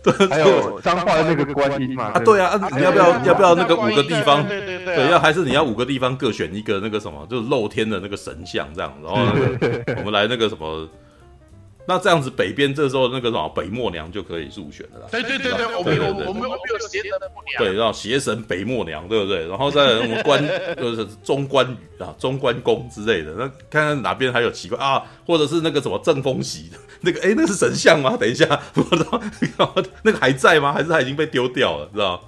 [0.03, 2.11] 对， 还有彰化的那个观音嘛。
[2.13, 4.45] 啊，对啊，你要不要要不要那个五个地方？
[4.47, 9.19] 对对对，要还是你要五个地方各选一个那个什么，就是露天的那个神像这样，然后
[9.97, 10.87] 我们来那个什么。
[11.89, 15.07] 那这样子，北边这时候那个什么北默娘就可以入选了啦。
[15.09, 17.57] 对对对对，我们有我们有邪神默娘。
[17.57, 19.47] 对，然后邪神北默娘，对不对？
[19.47, 20.47] 然后再我们关
[20.77, 23.31] 就是中关羽啊，中关公之类的。
[23.31, 28.15] 那看看哪边还有奇怪啊，或者是那个什么正风喜的那个，哎，那个是神像吗？
[28.15, 29.19] 等一下，不知道
[30.03, 30.71] 那个还在吗？
[30.71, 31.89] 还是他已经被丢掉了？
[31.91, 32.21] 知道？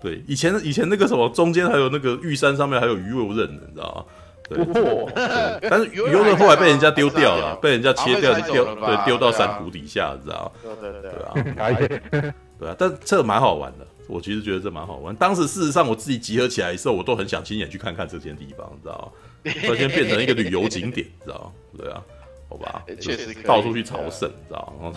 [0.00, 4.04] 对，以前以前那个什么中间还有那个玉山上面还有鱼肉刃，你知道吗？
[4.48, 4.58] 对，
[5.68, 10.70] 但是鱼肉后来被人家丢掉了，被人家切掉，丢对丢到山谷底下，知道吗？
[10.80, 15.14] 对对对，对啊， 对啊，但这个蛮好玩的，我其实觉得这蛮好玩。
[15.16, 19.12] 当时事实上我自己集合起来的时候，我都很想亲眼去看看这些地方，你知道
[19.44, 19.52] 吗？
[19.66, 21.34] 首先变成一个旅游景点，知道
[21.74, 21.78] 吗？
[21.78, 22.02] 对啊，
[22.48, 24.92] 好吧，确实到处去朝圣，知道吗？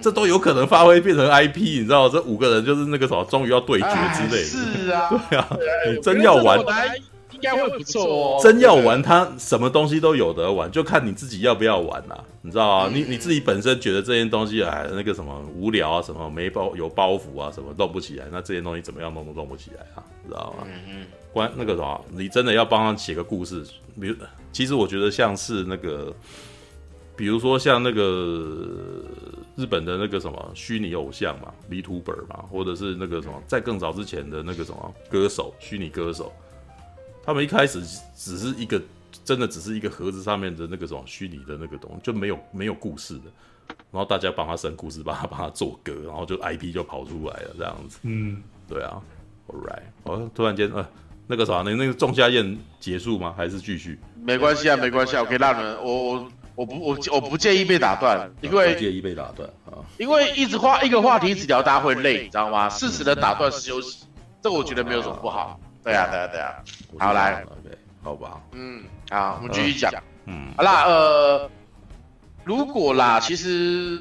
[0.00, 2.08] 这都有可能发挥变成 IP，你知道？
[2.08, 5.48] 这五个人就是那个什么，终于要对决之类的，是啊，对啊，
[5.90, 6.60] 你真要玩。
[7.40, 8.40] 应该会不错哦。
[8.42, 12.24] 真要玩，它什么东西都有得玩，就看你自己要不要玩啦、啊。
[12.42, 12.88] 你知道啊？
[12.90, 20.66] 嗯、你你自己本身觉得这件东西哎，那个什么无聊啊，什么没包有包袱啊，什么弄不起来，那这些东西怎么样弄都弄不起来啊，你知道吗？
[20.66, 21.06] 嗯嗯。
[21.30, 23.62] 关那个什么，你真的要帮他写个故事，
[24.00, 24.16] 比如，
[24.50, 26.12] 其实我觉得像是那个，
[27.14, 29.04] 比如说像那个
[29.54, 36.32] 日本的那个什么虚拟偶像嘛，VTuber 嘛，或者是那个什么在更早之前的那个什么歌手，虚拟歌手。
[37.28, 37.82] 他们一开始
[38.16, 38.80] 只是一个，
[39.22, 43.24] 真的只是一个盒子上面的那个什么虚拟的那个东西，就没有没有故事的。
[43.92, 47.98] 然后大家帮他生故事，帮他帮他做歌，然后就 IP 就跑出来了这样子。
[48.04, 49.02] 嗯，对啊。
[49.46, 50.88] All right，哦，突然间呃，
[51.26, 53.34] 那个啥，那那个仲夏宴结束吗？
[53.36, 53.98] 还是继续？
[54.24, 62.70] 没关系啊，没关系啊，我可以让人，我我我不我我不介意被打断，因为不介意被打断啊，因为一直话一个话题一直聊，大家会累，你知道吗？
[62.70, 64.06] 适时的打断是休息，
[64.40, 65.60] 这个我觉得没有什么不好。
[65.88, 66.62] 对啊，对啊，对啊，
[66.98, 69.90] 好来，OK，好吧，嗯，好，我们继续讲，
[70.26, 71.50] 嗯，好啦，呃，
[72.44, 73.98] 如果啦，其实，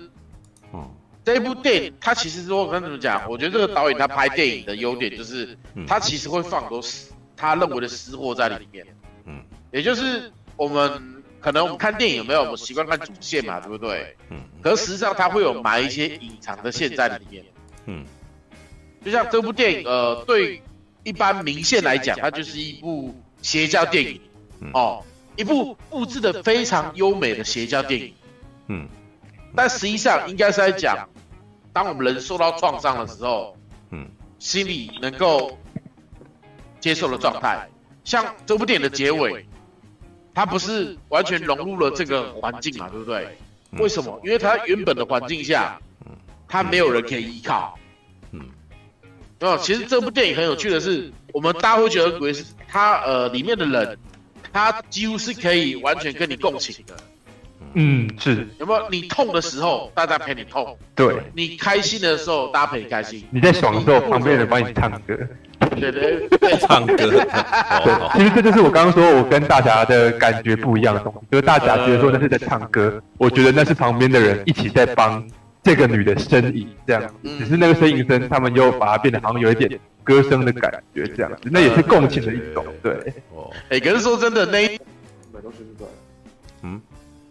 [0.73, 0.85] 嗯，
[1.23, 5.57] 这一部电影，它其实说我跟你们讲，我觉得这个导演他拍电影的优点就是，
[5.87, 6.83] 他其实会放很多，
[7.37, 8.85] 他认为的私货在里面，
[9.25, 9.41] 嗯，
[9.71, 14.13] 也就是我们可能我们看电影有没有，我们习惯看主线嘛，对不对？
[14.29, 17.45] 嗯，可是实际上他会有埋一些隐藏的线在里面，
[17.85, 18.05] 嗯，
[19.05, 20.61] 就像这部电影，呃，对。
[21.07, 24.19] 一般明线来讲，它就是一部邪教电影，
[24.73, 25.01] 哦，
[25.37, 28.13] 一部布置的非常优美的邪教电影，
[28.67, 28.89] 嗯，
[29.55, 31.07] 但实际上应该是在讲，
[31.71, 33.55] 当我们人受到创伤的时候，
[33.91, 34.05] 嗯，
[34.37, 35.57] 心里能够
[36.81, 37.69] 接受的状态。
[38.03, 39.45] 像这部电影的结尾，
[40.33, 43.37] 它不是完全融入了这个环境嘛，对不对？
[43.79, 44.19] 为什么？
[44.25, 45.79] 因为它原本的环境下，
[46.49, 47.79] 它没有人可以依靠。
[49.39, 53.97] 哦，其实这部电影很有趣的是，我们大家会觉得以为是他呃里面的人，
[54.51, 56.95] 他几乎是可以完全跟你共情的。
[57.73, 58.47] 嗯，是。
[58.59, 58.89] 有没有？
[58.89, 63.23] 你痛的时候，大家陪你痛；对，你开心的时候，大家陪你开心。
[63.29, 65.15] 你在爽的时候，旁边人帮你唱歌。
[65.79, 66.95] 对对对， 唱歌。
[66.97, 75.23] 对，其实这就是我刚刚说我跟大侠的感觉不一样的东西，就是大侠觉得说那是在唱歌，我觉得那是旁边的人一起在帮。
[75.67, 82.93] 这个女的身影，这样，只是那个呻吟声，他们又把它变得好像有一点歌声的感觉，这样子，那也是共情的一种，对。
[83.35, 84.79] 哦，哎，可是说真的，那一
[86.61, 86.81] 嗯，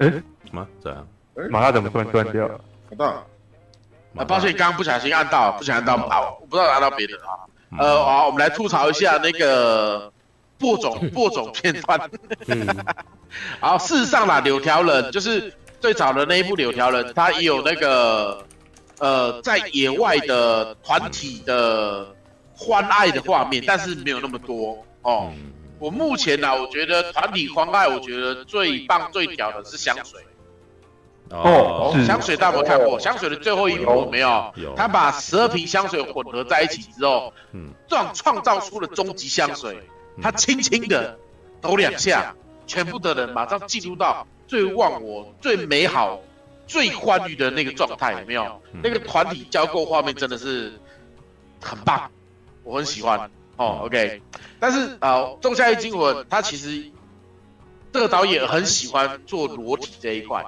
[0.00, 0.22] 哎，什
[0.52, 0.68] 么？
[0.82, 1.08] 怎样？
[1.50, 2.60] 马上怎么突然断掉了？
[2.90, 3.06] 好的。
[3.06, 7.40] 啊，抱歉，刚刚不小心按到，不小心按到，好，我不知道按到别的啊。
[7.78, 10.12] 呃，好，我们来吐槽一下那个
[10.58, 11.98] 播种播种片段。
[13.60, 15.54] 好，事实上啦，柳条人就是。
[15.80, 18.44] 最早的那一部《柳条人》，他也有那个，
[18.98, 22.14] 呃，在野外的团体的
[22.54, 25.32] 欢爱的画面，但是没有那么多哦。
[25.78, 30.20] 我目前呢，我觉得团体欢爱，我觉得最棒最屌的是香水。
[31.30, 32.98] 哦，香水大家有没有看过？
[32.98, 34.52] 香水的最后一幕有没有？
[34.56, 34.74] 有。
[34.74, 39.76] 他把十二瓶香水混合在一起之后，嗯，创创造出了终极香水。
[40.22, 41.18] 他轻轻的
[41.60, 42.34] 抖两下，
[42.66, 44.26] 全部的人马上进入到。
[44.46, 46.20] 最忘我、最美好、
[46.66, 48.60] 最欢愉的那个状态有没有？
[48.82, 50.72] 那个团体交构画面真的是
[51.60, 52.10] 很棒，
[52.62, 53.80] 我很喜欢哦。
[53.84, 54.20] OK，
[54.60, 56.84] 但是啊，呃《仲夏夜惊魂》他其实
[57.92, 60.44] 这个导演很喜欢做裸体这一块。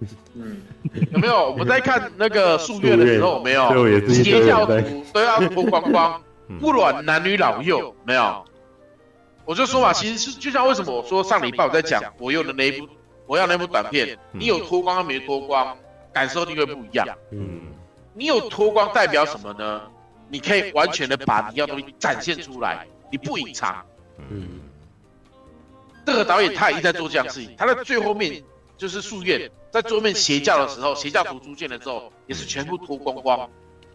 [0.34, 0.62] 嗯，
[1.10, 1.50] 有没有？
[1.50, 3.68] 我们在看那个《数月》的时候，有没有？
[4.08, 6.22] 邪教徒都要脱光光，
[6.60, 8.44] 不论男女老幼，没有。
[9.44, 12.86] 我就说嘛，其实是就像为什么我说上礼拜我在讲我用的那一部，
[13.28, 15.76] 我要那部短片，你有脱光和没脱光，
[16.12, 17.06] 感受就会不一样。
[17.30, 17.60] 嗯，
[18.14, 19.82] 你有脱光代表什么呢？
[20.28, 23.84] 你可以完全的把你要东西展现出来，你不隐藏。
[24.30, 24.60] 嗯，
[26.04, 28.42] 这个导演他已经在做这样的事情，他在最后面
[28.76, 33.48] 就是夙愿在桌面邪教的时候，邪教徒出现的时候也是全部脱光光。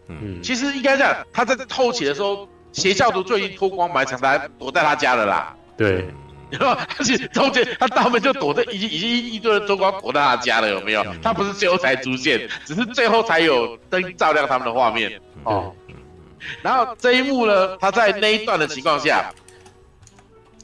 [0.06, 2.48] 嗯，其实应该这样，他在后期的时候。
[2.74, 5.56] 邪教徒就已经脱光埋藏在躲在他家了啦。
[5.76, 6.12] 对，
[6.60, 11.04] 而且中间他到后面就躲在已经已经一堆人脱光躲在他家了，有没有？
[11.22, 15.20] 他不是最后才出现，只是最后才有灯照亮他们的画面。
[15.44, 15.74] 哦，
[16.62, 19.32] 然后这一幕呢，他在那一段的情况下，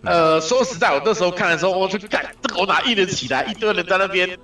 [0.04, 3.44] 呃，说实在，我那时候看的时候，我就干这个我哪硬得起来？
[3.44, 4.38] 一堆人在那边，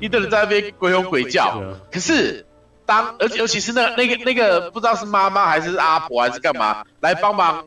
[0.00, 1.62] 一堆人在那边鬼吼鬼叫，
[1.92, 2.44] 可是。
[2.88, 7.64] 当而且尤其是那那个那个不知道是妈妈还是阿婆还是干嘛来帮忙，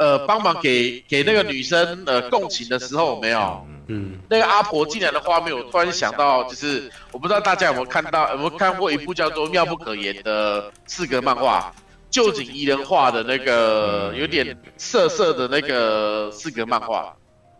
[0.00, 11.70] 呃帮忙给给那个女生呃共情的时候，有没有，嗯，那个阿婆进来的画面，我突然想到，就是我不知道大家有没有看到有没有看过一部叫做《妙不可言》的四格漫画，
[12.10, 17.14] 旧井伊人画的那个有点涩涩的那个四格漫画，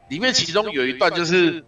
[0.08, 1.62] 里面其中有一段就是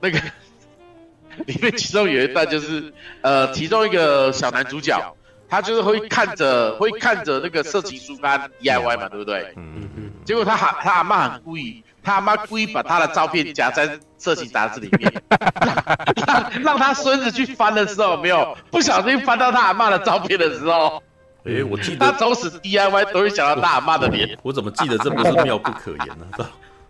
[0.00, 0.20] 那个。
[1.44, 5.14] 里面其中有一段就是，呃，其中一个小男主角，
[5.48, 9.52] 他就是会看着会看着那个色情书刊 DIY 嘛，对不对？
[9.56, 10.10] 嗯嗯嗯。
[10.24, 15.12] 结果他喊他阿妈很故意，他阿妈故意把他的照片夹在色情杂志里面，
[16.26, 21.00] 让让他孙子去翻的时候，没有不小心翻到他阿妈的照片的时候，
[21.44, 24.36] 哎，我记得他走死 DIY 都会想到他阿妈的脸。
[24.42, 26.26] 我怎么记得这不是妙不可言呢？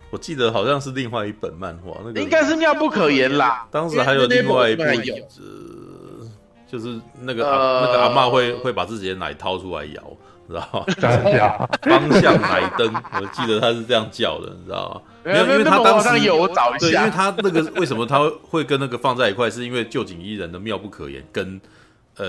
[0.09, 3.67] 我记得好像是另外一本漫画，那个应该是妙不可言啦。
[3.69, 4.83] 当时还有另外一部，
[6.67, 10.03] 就是那个阿那个阿妈会会把自己的奶掏出来摇，
[10.47, 10.85] 知道吗？
[11.81, 15.01] 方向奶灯，我记得他是这样叫的，你知道吗？
[15.23, 21.59] 没有，因为他当时有我找一下，对，因为他那个为什么他会跟那个放在一块，是因为旧井仪人的妙不可言跟
[22.17, 22.25] 呃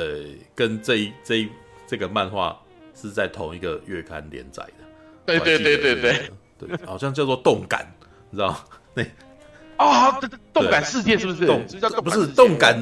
[0.55, 1.49] 跟这一这一
[1.87, 2.57] 这个漫画
[2.95, 4.85] 是在同一个月刊连载的。
[5.27, 6.31] 对对对对对。
[6.59, 7.87] 对，好像叫做动感，
[8.31, 8.59] 你知道吗？
[8.95, 9.05] 那
[9.77, 11.47] 啊，对，动感世界是不是？
[11.47, 11.65] 动
[12.03, 12.77] 不是动感，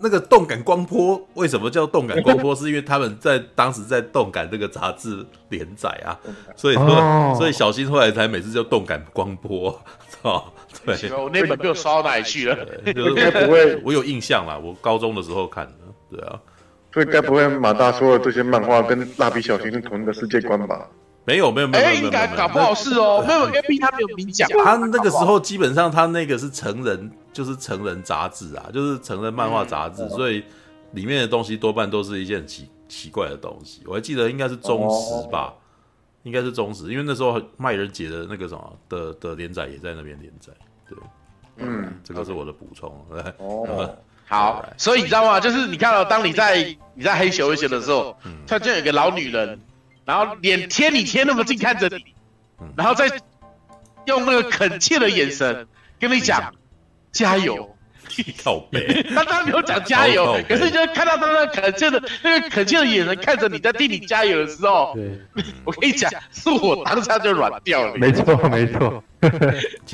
[0.00, 2.54] 那个动感光波为什么叫动感光波？
[2.54, 6.18] 是因为他们在当时在动感这个杂志连载啊，
[6.54, 9.80] 所以说所以小新后来才每次叫动感光波，
[10.22, 10.44] 哦，
[10.84, 12.56] 对，我那本被我烧到哪里去了？
[12.86, 16.40] 应 该不会，我有印象啦，我高中的时候看的，对啊，
[16.92, 20.88] 所以该不会马大说的这些漫画跟蜡笔小新是同一个世界观吧？
[21.28, 24.48] 没有没有没有，哎，应该搞不好是哦，没有，因为毕竟他没有明讲。
[24.64, 30.42] 他那个时候基本上他那个是成人，就是成人杂志啊，就是成人漫画杂志，所以
[30.92, 33.82] 里面的东西多半都是一件很奇奇怪的东西。
[33.84, 35.52] 我还记得应该是中时吧，
[36.22, 40.50] 应该是中时，因为那时候麦人杰的那个什么的的连载也在那边连载。
[40.88, 40.96] 对，
[41.58, 42.90] 嗯，这个是我的补充。
[43.36, 43.94] 哦，
[44.26, 45.38] 好，所以你知道吗？
[45.38, 49.60] 就是你看到当你在你在黑熊一些的时候，突然间有一个老女人。
[50.08, 52.02] 然后脸贴你贴那么近看着你，
[52.74, 53.10] 然后再
[54.06, 55.66] 用那个恳切的眼神
[56.00, 56.54] 跟你讲
[57.12, 57.76] 加油，
[58.42, 59.02] 靠北。
[59.14, 64.96] 他当然没有讲加油，可是就看到他那个恳切的那个恳切的眼神看着你在替你加油的时候，
[65.66, 67.94] 我跟你讲，是我当下就软掉了。
[67.98, 69.04] 没错没错，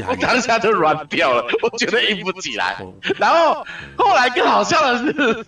[0.07, 2.77] 我当下就软掉了，我觉得硬不起来。
[3.19, 3.67] 然后
[3.97, 5.45] 后来更好笑的是，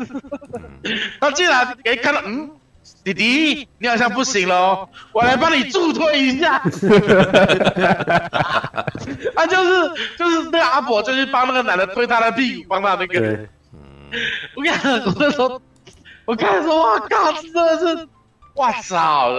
[1.20, 2.50] 他竟然哎看到嗯。
[3.06, 6.56] 弟弟，你好像不行了，我来帮你助推一下。
[9.36, 9.88] 啊，就是
[10.18, 13.20] 就是那个阿婆，就去帮那个男的推他的屁股，帮他那个。
[13.20, 13.48] 对
[14.56, 15.62] 我看，我那时候，
[16.24, 18.08] 我看说，哇靠，真的是，
[18.56, 19.30] 哇操！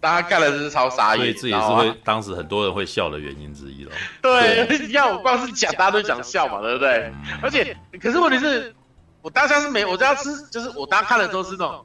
[0.00, 1.18] 大家看了真是超傻眼。
[1.18, 3.92] 所以这也是会当时很多人会笑的原因之一了。
[4.20, 7.12] 对，你看我光是讲，大家都想笑嘛，对不对？
[7.40, 8.74] 而且，可是问题是，
[9.22, 11.84] 我当下是没，我当时就是我当看的时候是那种。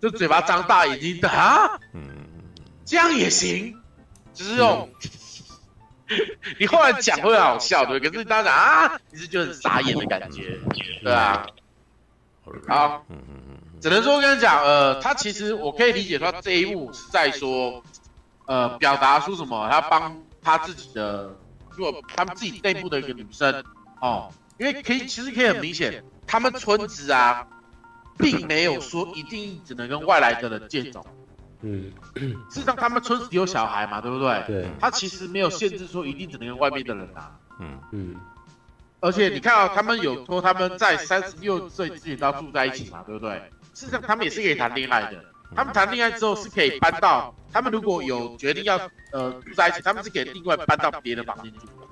[0.00, 2.02] 就嘴巴张大，眼睛的啊，嗯，
[2.84, 3.74] 这样也行，
[4.34, 4.90] 就是用。
[6.60, 10.58] 你后来讲会好笑，对，可是当然啊，你是就很傻眼的感觉，
[11.02, 11.46] 对啊。
[12.68, 13.06] 好，
[13.80, 17.82] 只能说跟你讲，呃，他其实我可以理解说这一幕是在说，
[18.44, 19.66] 呃，表达出什么？
[19.70, 21.34] 他帮他自己的，
[21.70, 23.64] 如果他们自己内部的一个女生
[24.02, 27.46] 哦，因为可以，其实可以很明显，他们村子啊。
[28.16, 31.04] 并没有说一定只能跟外来的人接种，
[31.62, 31.90] 嗯，
[32.48, 34.44] 事实上他们村子里有小孩嘛，对不对？
[34.46, 37.76] 对，他其实没有限制说一定只能跟外面的人打，嗯。
[37.90, 38.14] 嗯，
[39.00, 43.34] 而且你看啊，他们有说他们在三十六岁之前都要住在一起嘛，对不对？
[43.74, 45.24] 事实上他们也是可以谈恋爱的，
[45.56, 48.78] 他们谈恋爱之后是可以搬到，他们如果有决定要
[49.10, 51.88] 呃住在一起，他们是可以另外搬到别的房间住的。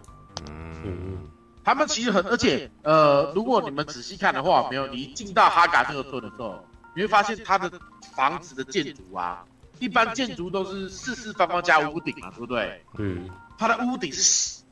[0.84, 1.28] 嗯
[1.64, 6.64] 他们其实很，而且呃，如果你们仔细看的话，没有，你一进到哈嘎这个村的时候，
[6.94, 7.70] 你会发现它的
[8.14, 9.44] 房子的建筑啊，
[9.78, 12.84] 一般建筑都是四四方方加屋顶嘛，对不对？
[12.98, 14.62] 嗯它的屋顶是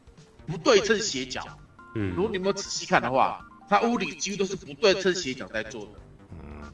[0.46, 1.42] 不对称斜角。
[1.94, 5.92] 嗯如果你们仔细看的话，它屋顶几乎都是不对称斜角在做的。
[6.30, 6.72] 嗯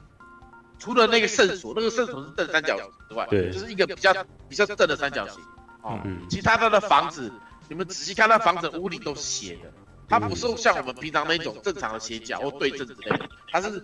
[0.79, 4.15] 除了那个圣所，那个圣所是正三角形之外，对就是一个比较
[4.49, 5.43] 比较正的三角形。
[5.83, 7.33] 哦，嗯其他它的房子，
[7.69, 9.73] 你们仔细看，那房子屋顶都是斜的，
[10.09, 13.83] 它不是像我们平常那种正常的斜角或对称之类的，它是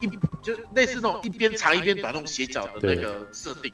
[0.00, 0.06] 一
[0.42, 3.72] 就类似那种一边长一边短那种斜角的那个设定。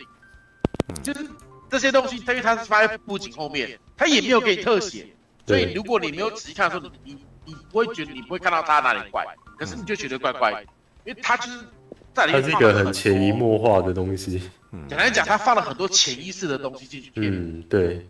[1.02, 1.26] 就是
[1.70, 5.06] 这些东西，因为它是放在布景后面，它也没有给你特写，
[5.46, 9.24] 所以如果你没有仔细看的时候，你你你不会觉得你不会看到它哪里怪，
[9.58, 10.62] 可是你就觉得怪怪的，
[11.04, 11.60] 因为它就是
[12.12, 14.50] 在里面它是一个很潜移默化的东西。
[14.88, 17.12] 简单讲，他放了很多潜意识的东西进去。
[17.14, 18.04] 嗯，对，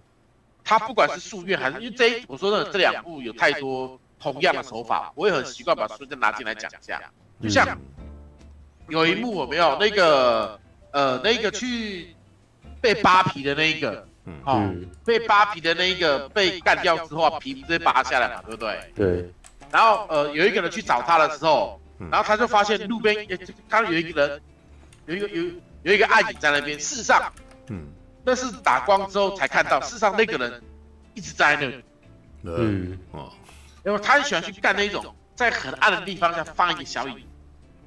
[0.65, 7.01] 他不管是宿怨还是因为这一我说的这两部有太多同样的手法，我也很习惯把书再拿进来讲一下。
[7.43, 7.79] 就像
[8.89, 10.59] 有一幕我没有那个
[10.93, 12.17] 呃那个去
[12.81, 14.09] 被扒皮的那一个，
[14.45, 18.93] 哦，嗯被扒皮的那一个被干掉之后，皮直接扒下来嘛，对不对？
[18.95, 19.31] 对，
[19.71, 21.79] 然后呃有一个人去找他的时候，
[22.11, 23.37] 然后他就发现路边也
[23.69, 24.41] 刚刚有一个人
[25.07, 25.45] 有一个有
[25.83, 27.31] 有一个暗影在那边，事实上。
[27.69, 27.89] 嗯
[28.25, 30.63] 那是打光之后才看到，事实上那个人
[31.15, 31.85] 一直在那里，
[32.43, 32.93] 嗯。
[32.93, 33.33] 嗯哦。
[33.85, 37.23] 因为他很喜欢去干那种在很暗的地方下放一个小影。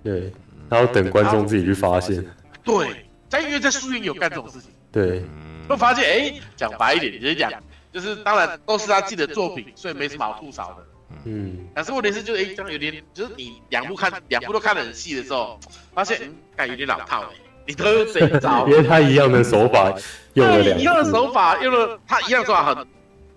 [0.04, 0.32] 对，
[0.70, 2.24] 然后等观众自己去发现。
[2.64, 5.24] 对，在因为在书院有干这种事情，对，
[5.68, 7.52] 会发现哎，讲白一点，就是讲，
[7.92, 10.86] 就是当然都是他自己的作品，所以没什么好吐槽的。
[11.24, 15.60] 嗯，但是问题是，就是哎，这样有点，就是你两部看两部都看得很细的时候，
[15.96, 17.36] 发现嗯，感觉有点老套哎，
[17.68, 19.94] 你都用这一招 因，为他一样的手法
[20.34, 21.12] 用了两一样的。
[21.12, 22.88] 手法，用了他一样的手法很，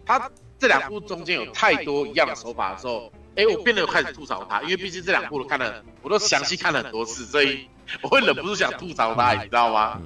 [0.06, 7.66] 他这两部中间有太多一样的手法的时候，哎、我变得有开始吐槽他，因为毕竟这两部都看了，我都详细看了很多次，所以
[8.02, 10.00] 我会忍不住想吐槽他，你知道吗？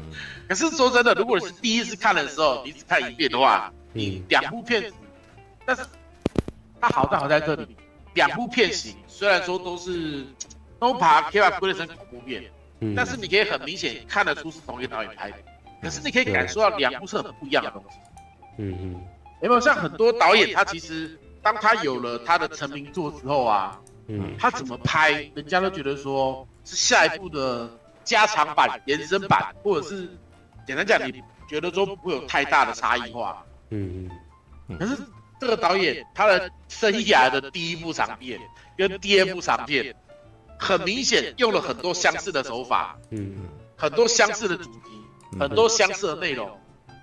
[0.48, 4.90] 可是说真的，如果你是第一次看的时候，你只看一遍的话，你两部片，
[5.66, 5.82] 但是
[6.80, 7.76] 它好在好在这里，
[8.14, 10.24] 两部片型虽然说都是
[10.78, 12.44] 都把 K 把归类成恐怖片。
[12.80, 12.94] 嗯。
[12.94, 15.36] 但是你可以很明显看得出是同一个导演拍的，
[15.82, 17.98] 可是你可以感受到两部是很不一样的东西。
[18.58, 19.02] 嗯嗯。
[19.42, 24.34] 有没有像很多导演，他其实当他有了他的成名作之后啊，嗯。
[24.38, 27.70] 他怎么拍，人家都觉得说是下一部的
[28.04, 30.08] 加长版、延伸版，或者是
[30.66, 33.44] 简单讲，你觉得说不会有太大的差异化。
[33.70, 34.10] 嗯。
[34.78, 34.96] 可是
[35.38, 38.40] 这个导演他的生涯的第一部长片
[38.78, 39.94] 跟第二部长片，
[40.64, 42.98] 很明显用了很多相似的手法。
[43.10, 46.48] 嗯很多相似的主题，很多相似的内容，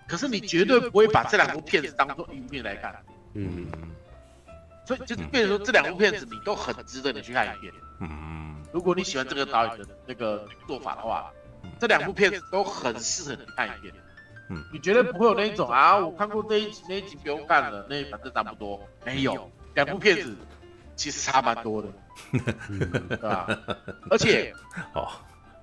[0.08, 2.96] 可是你绝对不会把这两部片子当做一部片来看，
[3.34, 3.68] 嗯
[4.88, 7.72] 所以就是变成说这两部片子你都很值得你去看一遍。
[8.00, 11.30] 嗯如果你喜欢这个导演的那个做法的话，
[11.78, 13.94] 这两部片子都很适合你看一遍。
[14.50, 18.82] 嗯你绝对不会有那一种啊，我看过这一集，那一集不用看了，那反正差不多。
[19.06, 20.34] 没有，两部片子
[20.96, 21.88] 其实差蛮多的，
[23.10, 23.48] 对吧？
[24.10, 24.54] 而且
[24.94, 25.08] 哦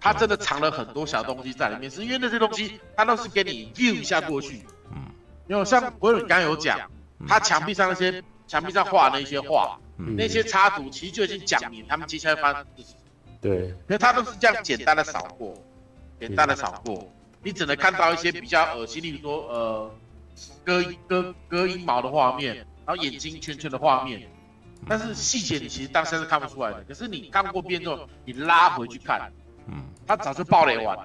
[0.01, 4.65] 它真的藏了很多小东西在里面，是因为那些东西他都是给你 view 一下过去。
[4.93, 5.03] 嗯。
[5.49, 6.79] 因为像国勇刚刚有讲，
[7.27, 10.15] 他墙壁上那些墙壁上画的那些画，嗯。
[10.17, 12.97] 那些插图其实就已经讲明他们接下来发生的事情。
[13.41, 15.55] 对，因为他都是这样简单的扫过，
[16.21, 19.91] 简单的扫过，你只能看到一些比较恶心，例如说呃
[20.65, 22.55] 割割割阴毛的画面，
[22.87, 24.29] 然后眼睛圈圈的画面，
[24.87, 26.85] 但是细节你其实当下是看不出来的。
[26.87, 29.21] 可是你看过遍之后，你拉回去看，
[29.67, 29.75] 嗯。
[30.07, 31.05] 他早就爆雷完了。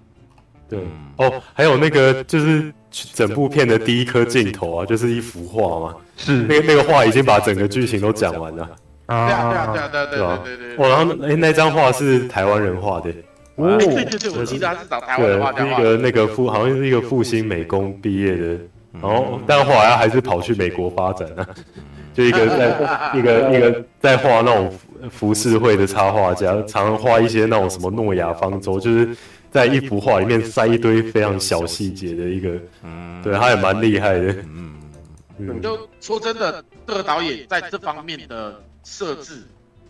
[0.69, 0.79] 对。
[1.17, 6.43] 哦，还有那个就是整部片的第一颗镜头啊，就是一幅画嘛，是。
[6.43, 8.69] 那个那个画已经把整个剧情都讲完了，
[9.07, 10.85] 对啊，对啊，对啊啊，，对啊，对吧对对对对。
[10.85, 13.09] 哦，然后哎那张画是台湾人画的，
[13.55, 15.97] 哦对对对，我记得他是找台湾的对，画家画是一个。
[15.97, 18.57] 那个复好像是一个复兴美工毕业的，
[19.01, 21.47] 然后但后来还是跑去美国发展啊，
[22.13, 24.71] 就一个在 一个一个在画那种
[25.09, 29.15] 浮世绘的插画家，常常画一些那种什么诺亚方舟，就是
[29.51, 32.49] 在一幅画里面塞一堆非常小细节的一个，
[33.23, 34.79] 对，他也蛮厉害的，嗯。
[35.39, 39.43] 嗯就说真的，这个导演在这方面的设置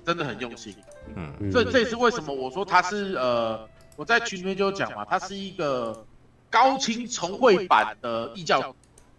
[0.06, 0.74] 真的很用心。
[1.16, 1.30] 嗯。
[1.42, 1.52] 嗯。
[1.52, 3.60] 所以这也是为什么我说他是呃，
[3.98, 6.06] 我在群里面就讲嘛，他是一个
[6.50, 8.74] 高清重绘版的异教，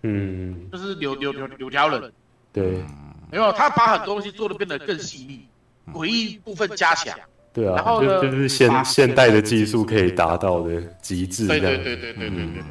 [0.06, 2.12] 嗯，就是柳柳柳柳条人，
[2.52, 2.84] 对，
[3.32, 5.48] 没有他把很多东西做的变得更细腻，
[5.94, 7.18] 诡异部分加强，
[7.54, 11.46] 对啊，然后呢就就是现现代的技术可以达到的极致。
[11.46, 12.62] 对对对对对对对对。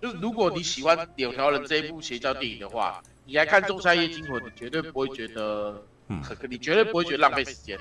[0.00, 7.78] 就是如果你喜欢《柳条人》这一部邪教电影的话，你来看《仲夏夜惊魂》，你绝对不会觉得，嗯，你绝对不会觉得浪费时间。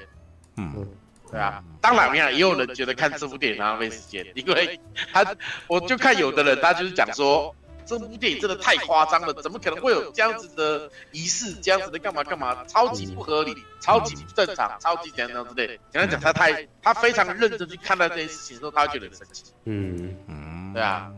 [0.57, 0.85] 嗯，
[1.31, 1.63] 对啊。
[1.79, 4.77] 当然，也有人觉得看这部电影浪费时间，因为
[5.13, 5.25] 他，
[5.67, 7.55] 我就看有的人他就是讲说。
[7.85, 15.67] 这部电影真的太夸张了，怎么可能会有这样子的仪式，这样子的干嘛干嘛，超级不合理，超级不正常，超级怎样怎样之类。
[15.91, 19.43] 简单讲，他太他非常认真去看待这件事情的时候，他会觉得很生气。
[19.65, 21.11] 嗯嗯，对啊。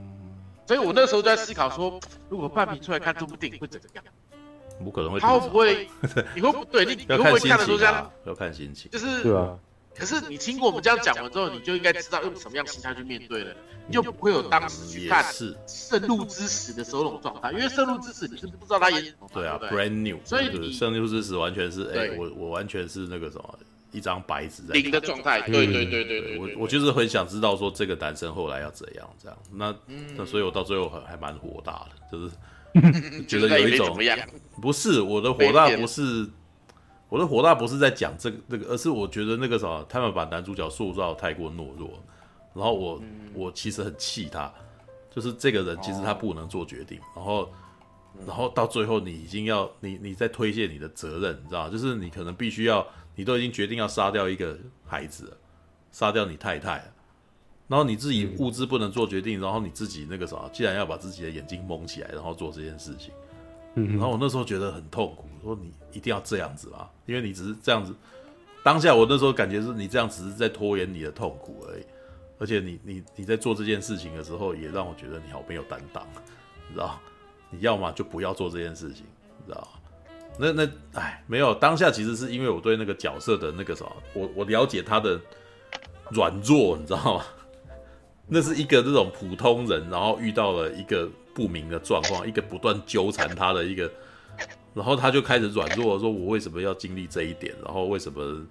[0.65, 1.99] 所以我那时候就在思考说，
[2.29, 4.03] 如果半瓶出来看这部电影会怎么样？
[4.83, 5.19] 不可能会。
[5.19, 5.89] 他会不会？
[6.35, 6.85] 你会不对？
[6.85, 8.11] 你你会不会看的时候这样？
[8.25, 8.91] 要看心情。
[8.91, 9.23] 就是。
[9.23, 9.57] 对啊。
[9.97, 13.55] 可是你听过我们这样讲完之后，你就应该知道用什么样的心态去面对了，
[13.87, 15.23] 你就不会有当时去看
[15.67, 19.27] 《圣路之死》的时候那种状态，因为《圣路之死》你是不知道他演什么。
[19.33, 20.19] 对啊对，brand new。
[20.23, 20.45] 所以
[20.77, 23.59] 《圣路之死》完全是哎，我我完全是那个什么
[23.91, 25.41] 一张白纸在零的状态。
[25.41, 29.37] 对对对对对，我我就是很想知道说这个男生后来要怎样这样。
[29.51, 29.75] 那
[30.15, 33.97] 那所以我到最后还还蛮火大的，就是 觉得有一种
[34.61, 36.29] 不是我的火大不是。
[37.09, 41.89] 我的火大不是在讲这个这个，而是我觉得那个啥，他们把男主角塑造太过懦弱，
[42.53, 44.53] 然后我、嗯、我其实很气他，
[45.09, 47.49] 就是这个人其实他不能做决定，然后
[48.25, 51.69] 然后到最后你已经要你你在推卸你的责任，你知道吗？
[51.69, 52.85] 就是你可能必须要，
[53.15, 55.37] 你都已经决定要杀掉一个孩子了，
[55.91, 56.93] 杀掉你太太了，
[57.67, 63.13] 然后你自己物资不能做决定，然后你自己那个啥，既然要把自己的眼睛蒙起来，然后做这件事情。
[63.75, 63.91] 嗯。
[63.91, 67.91] 然后我那时候觉得很痛苦，说你一定要这样子啊，因为你只是这样子。
[68.63, 71.83] 当下我那时候感觉是你这样只是在拖延你的痛苦而已，
[72.37, 76.05] 而且你你你在做这件事情的时候，也让我觉得你好没有担当，
[76.67, 76.99] 你知道？
[77.49, 79.03] 你要么就不要做这件事情，
[79.45, 79.67] 你知道？
[80.37, 85.19] 那那哎，没有，当下其实是因为我对那个角色的那个什么，我我了解他的
[86.11, 87.25] 软弱，你知道吗？
[88.29, 91.09] 那是一个这种普通人，然后遇到了一个。
[91.37, 93.87] 不明的状况，一个不断纠缠他的一个，
[94.77, 97.51] 然后他就开始软弱，说我为什么要经历这一点？
[97.65, 98.45] 然后为什么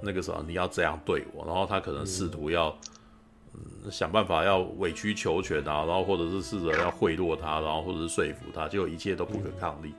[0.00, 1.44] 那个时候你要这样对我？
[1.44, 2.74] 然后他可能试图要
[3.52, 9.92] 嗯想办法要委曲求全啊，然后或者是试着要贿赂他，然后或者是说服他，结果一切都不可抗力，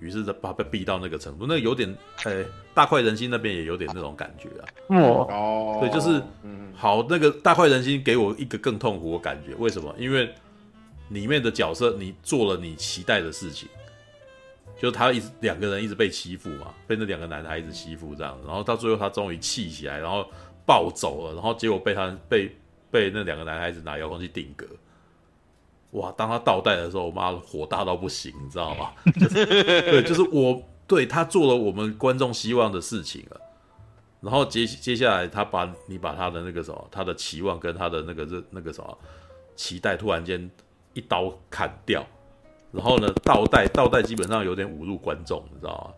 [0.00, 4.66] 于是把他被逼到那个程度，那有点诶大快人心那边也有点那种感觉啊。
[5.30, 6.20] 哦，对，就是
[6.74, 9.94] 好那个大快人心给我一个更痛苦的感觉，为什么？
[9.96, 10.28] 因为。
[11.10, 13.68] 里面的角色，你做了你期待的事情，
[14.84, 20.30] 就他一直两个人一直被欺负嘛，被那两个男孩子欺负这样，然后到最后他终于气起来，然后
[20.66, 22.54] 暴走了，然后结果被他被
[22.90, 24.66] 被那两个男孩子拿遥控器定格，
[25.92, 26.12] 哇！
[26.12, 28.92] 当他倒带的时候，我妈火大到不行，你知道吗？
[29.18, 33.40] 就是、对，就是我对他做了我们观众希望的事情了，
[34.20, 38.98] 然后接接下来他把你把他的那个什么，他的期望跟他的那个那个什么
[39.56, 40.50] 期待突然间。
[40.96, 42.06] 一刀砍掉，
[42.74, 45.94] 然后呢，倒带倒带基本上有点侮辱观众，你知道吗？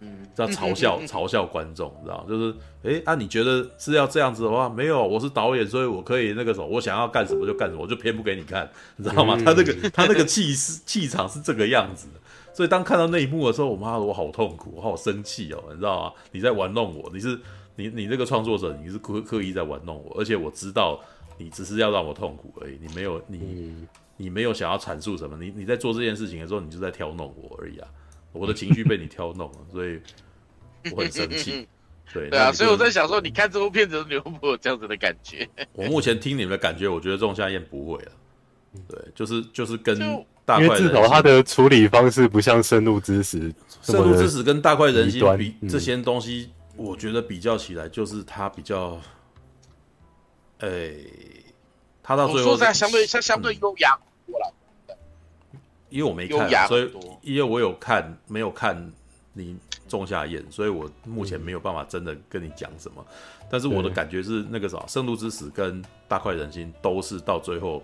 [0.00, 2.24] 嗯，叫嘲笑嘲笑观众，你知道吗？
[2.28, 2.54] 就是，
[2.84, 9.36] 哎，啊，你觉得是要这样子的话，没有，我是导演，所以我可以那个什么，我想要干什么就干什么，我就偏不给你看，你知道吗？
[9.44, 12.20] 他那个他那个气势气场是这个样子的，
[12.54, 16.12] 所以当看到那一幕的时候，我妈，我好痛苦，我好生气哦，你知道吗？
[16.30, 17.36] 你在玩弄我，你是
[17.74, 21.00] 你你这个创作者，你是刻刻意在玩弄我，而且我知道
[21.38, 23.38] 你只是要让我痛苦而已，你没有你。
[23.42, 23.88] 嗯
[24.18, 27.88] 你没有想要阐述什么，你你在做这件事情的时候，你就在挑弄我而已啊！
[28.32, 29.98] 我的情绪被你挑弄了， 所以
[30.92, 31.66] 我很生气。
[32.12, 35.48] 对对啊，所以我在想说，你看这部片子，你会不会有这样子的感觉？
[35.72, 38.12] 我目前听你们的感觉，我觉得《仲夏夜》不会了。
[38.88, 39.98] 对，就是就是跟
[40.44, 43.38] 大快人心，因为至少他的处理方式不像《深入知识》，
[43.82, 48.98] 《深入知识》跟《大快人心》比这些东西，我觉得比较起来，就是他比较，
[50.60, 51.06] 哎、欸，
[52.02, 53.98] 他到最后说在相对相相对优雅。
[55.90, 56.92] 因为我没看，所以
[57.22, 58.92] 因为我有看，没有看
[59.32, 59.56] 你
[59.88, 63.02] 仲夏夜，所以我目前没有办法真的跟你讲什么。
[63.50, 67.82] 但是我的感觉是，那个啥，《圣路之死》跟《大快人心》都是到最后，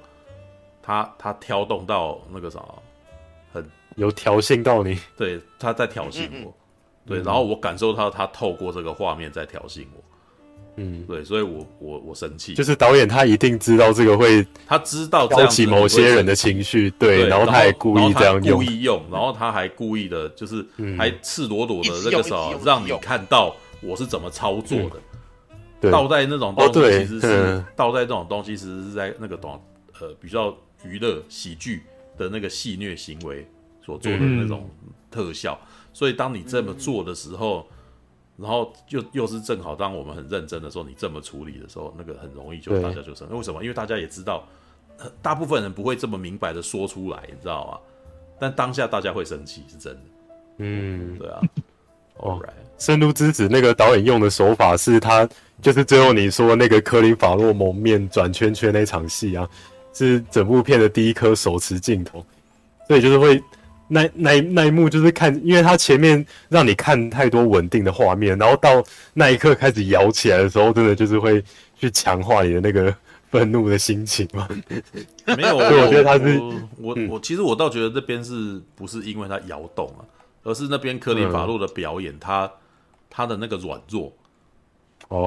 [0.82, 2.62] 他他挑动到那个啥，
[3.50, 3.66] 很
[3.96, 6.54] 有挑衅到你，对，他在挑衅我，
[7.06, 10.04] 对，然后我感受到他透过这个画面在挑衅我。
[10.76, 20.66] 嗯，对，所以我我我生气，就是导演他一定知道这个会，他知道挑起某些人的情绪，对，然后他还故意这样用，故意用，然后他还故意的，就是
[20.98, 25.01] 还赤裸裸的那个时候让你看到我是怎么操作的，
[25.82, 29.55] 嗯、倒带那种东西其实是倒带这种东西，其实是在那个短
[30.01, 30.52] 呃比较
[30.84, 31.84] 娱乐喜剧
[32.18, 33.46] 的那个戏谑行为
[33.80, 34.68] 所做的那种
[35.09, 37.64] 特效，嗯、所以当你这么做的时候。
[38.36, 43.35] 然后又又是正好当我们很认真的时候，你这么处理的时候，那个很容易就大家就生气。
[43.35, 43.62] 为什么？
[43.62, 44.44] 因为大家也知道，
[45.23, 47.78] 大部分人不会这么明白的说出来，你知道吗？
[48.40, 50.01] 但当下大家会生气，是真的。
[50.59, 51.40] 嗯，对啊。
[52.19, 52.40] 哦，
[52.77, 55.28] 深入之子那个导演用的手法是他，
[55.62, 59.48] 就是最后你说那个科林法洛蒙面转圈圈那场戏啊，
[59.93, 62.24] 是整部片的第一颗手持镜头，
[62.89, 63.43] 所以就是会。
[63.89, 68.82] 那那那一幕就是看，因为他前面让你看太多稳定的画面，然后到
[69.12, 71.43] 那一刻开始摇起来的时候，真的就是会
[71.77, 72.94] 去强化你的那个
[73.31, 74.48] 愤怒的心情嘛。
[75.36, 80.05] 没有， 对，我觉得他是我我，我其实我倒觉得这边是不是因为他摇动了，
[80.44, 82.51] 而是那边科里法洛的表演，他
[83.11, 84.12] 他的那个软弱。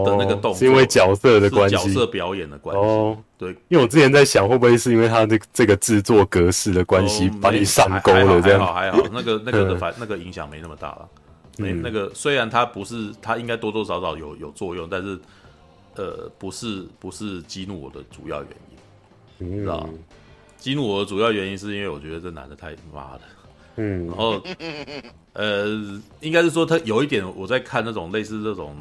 [0.05, 2.81] 的那个动作，是因为角色的关系，角色表演的关系。
[2.81, 8.59] 哦，对，因为我之前在想，会不会是因为他这这个制作格式的关系，把你上钩了这样？
[8.59, 11.07] 还好还好，那个 那个的反那个影响没那么大了。
[11.57, 15.19] 没那个，虽然他不是，他应该多多少少有有作用，但是
[15.95, 18.51] 呃，不是不是激怒我的主要原
[19.39, 19.89] 因，知道？
[20.57, 23.21] 激怒我的主要原因是因为我觉得这男的太妈的，
[23.77, 24.41] 嗯，然后
[25.33, 25.65] 呃，
[26.19, 28.75] 应该是说他有一点，我在看那种类似这种。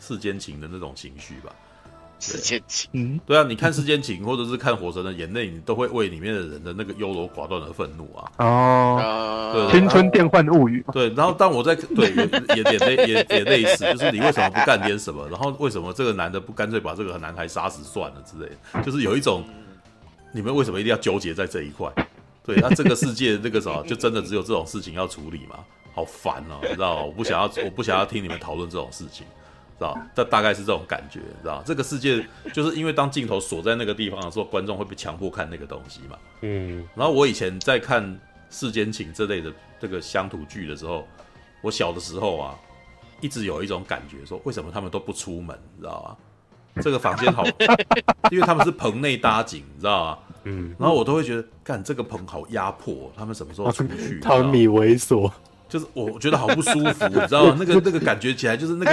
[0.00, 1.52] 世间情的那种情绪吧，
[2.20, 8.30] 世间情，嗯，对啊，你看世间情，或者是看火神的眼泪，你都会为里面的人的那个优柔寡断而愤怒啊。
[8.38, 10.84] 哦，对，青春电幻物语。
[10.92, 15.28] 对，然后当我在对也也也类也也类似，就是你为什么不干点什么？
[15.28, 18.82] 然后为什么这个男的不干脆把这个男孩杀死算了之类的？
[18.82, 19.44] 就是有一种，
[20.32, 21.92] 你们为什么一定要纠结在这一块？
[22.44, 25.58] 对，那这个世界那个什么，就真的只有这种事情要处理吗？
[25.94, 27.02] 好烦哦，你知道吗？
[27.04, 29.26] 我不想要，我不想要听你们讨论这种事情。
[29.78, 31.62] 知道，这大概是这种感觉，知道？
[31.64, 36.18] 这个世界就是因为当镜头锁在那个地方的时候，观众会被强迫看那个东西嘛。
[36.40, 36.84] 嗯。
[36.96, 38.04] 然后我以前在看
[38.50, 41.06] 《世间情》这类的这个乡土剧的时候，
[41.62, 42.58] 我小的时候啊，
[43.20, 46.16] 一直有一种感觉，说为什么他们都不出门，你知道吗？
[46.82, 47.44] 这个房间好，
[48.30, 50.18] 因为他们是棚内搭景，你知道吗？
[50.44, 50.74] 嗯。
[50.78, 54.18] 然后我都会觉得，干这个棚好压迫，他们什么时候出去？
[54.18, 55.30] 汤米猥琐。
[55.68, 57.56] 就是我觉得好不舒服， 你知道吗？
[57.58, 58.90] 那个那个感觉起来就是那个，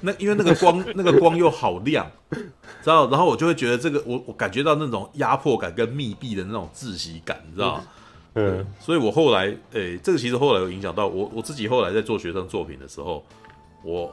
[0.00, 2.44] 那因为那个光 那个光又好亮，知
[2.84, 3.08] 道？
[3.08, 7.84] 然后我就会觉得这个我我感觉到那种压迫感跟密闭的那种窒息感，你知道吗？
[8.34, 13.24] 嗯，所以我后来诶、欸，这个其实后来有影响到我我自己后来在做学生作品的时候，
[13.82, 14.12] 我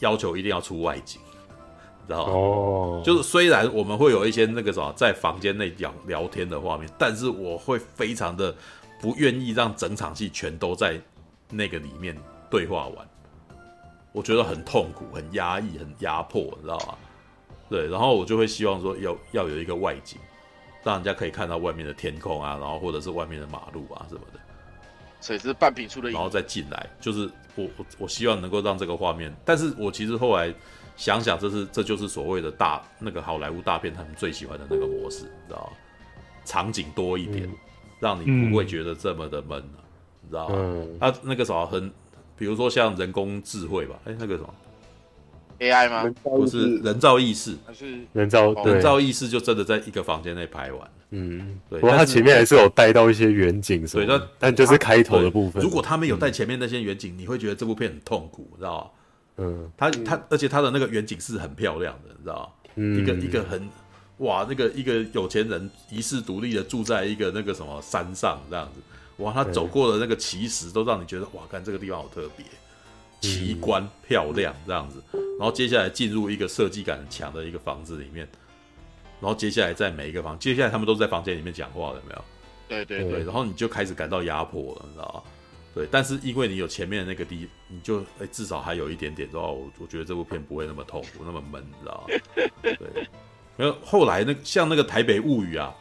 [0.00, 2.32] 要求一定要出外景，你知道吗？
[2.32, 8.52] 哦，就是虽然我们会有一些那个什么在房间内聊聊天的画面，但是我会非常的。
[9.00, 11.00] 不愿意让整场戏全都在
[11.50, 12.16] 那个里面
[12.50, 13.08] 对话完，
[14.12, 16.96] 我觉得很痛苦、很压抑、很压迫，你知道吗？
[17.68, 20.18] 对，然后我就会希望说要要有一个外景，
[20.82, 24.40] 让人家可以看到外面的天空啊，然后或者是外面的马路啊什么的。
[25.20, 30.52] 所以这是半屏出的，然后再进来，就是我我我希望能够让这个画面，但是我其实后来
[30.96, 35.76] 想想，这是这就是所谓的大那个好莱坞大片他们最喜欢的那个模式，你知道吗？
[36.44, 37.44] 场景多一点。
[37.46, 37.56] 嗯
[38.00, 39.88] 让你不会觉得这么的闷、啊嗯、
[40.22, 40.54] 你知道吗？
[40.58, 41.90] 嗯，啊，那个什么很，
[42.36, 44.54] 比如说像人工智慧吧，哎、欸，那个什么
[45.58, 46.14] AI 吗？
[46.22, 50.90] 不是人造意识，还是人造人造意识就真的在一个房间内拍完。
[51.10, 51.80] 嗯，对。
[51.80, 55.62] 不过他前面还是有带到一些远景，所以但但就是开头的部分。
[55.62, 58.90] 如果他们有带前面那些远景、嗯，你会觉得这部片很痛苦，你知道吗？
[59.38, 62.70] 嗯，他他而且他的那个远景是很漂亮的，你知道吗？
[62.74, 63.66] 嗯，一个一个很。
[64.18, 68.80] 哇，那个一个有钱人遗世独立的住在一个那个什么山上这样子，
[69.22, 72.46] 哇，他走过的那个奇石都让你觉得哇，看这个地方好特别，
[73.20, 75.02] 奇观漂亮这样子。
[75.38, 78.26] 然后接下来进入一个设计感很强的一个房子里面，
[79.20, 82.24] 然后接下来在每一个房，接下来他们都在房间里面讲话了，有没有？
[82.68, 85.30] 对对对，然后你就开始感到压迫了，你知道吗？
[85.74, 92.16] 对，但是因为你有前面的那个地，你就哎至少还有一点点的话，我我觉得这部片不会那么痛苦，那么闷，你知道吗？
[92.62, 93.08] 对。
[93.56, 95.74] 没有，后来那像那个《台北物语》啊，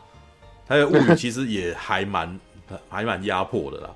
[0.68, 2.40] 《台北物语》其实也还蛮
[2.90, 3.90] 还蛮压迫的啦，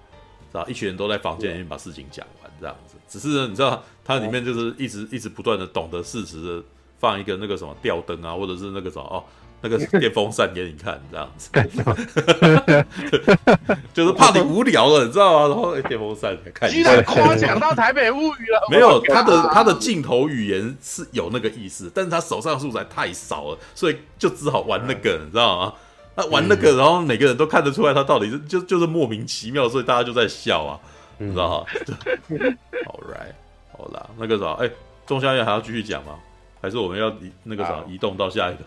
[0.51, 0.65] 是吧？
[0.68, 2.95] 一群人都在房间里面把事情讲完这样子。
[3.07, 6.64] 只是呢，你知道，它里面就是一直一直不断的懂得适时的
[6.99, 9.23] 放一个那个什么吊灯啊，或者是那个什么哦。
[9.61, 11.49] 那个电风扇给你看，这样子，
[13.94, 15.48] 就是怕你无聊了，你知道吗？
[15.48, 16.69] 然后电风扇看。
[16.69, 18.68] 居然夸奖到台北物语了。
[18.72, 25.73] 没有，他的他的镜头语言是有那个意思，但是他手上素材太少了，所以就只好玩那个，你知道吗？
[26.15, 30.80] 他玩那个，然后每个人都看得出来他到底是就就是莫名其妙，所以大家就在笑啊，
[31.18, 31.65] 你知道吗
[32.30, 33.34] ？All right，
[33.77, 34.69] 好啦，那个啥，哎，
[35.06, 36.15] 仲夏夜还要继续讲吗？
[36.61, 38.64] 还是我们要移那个啥移动到下一个？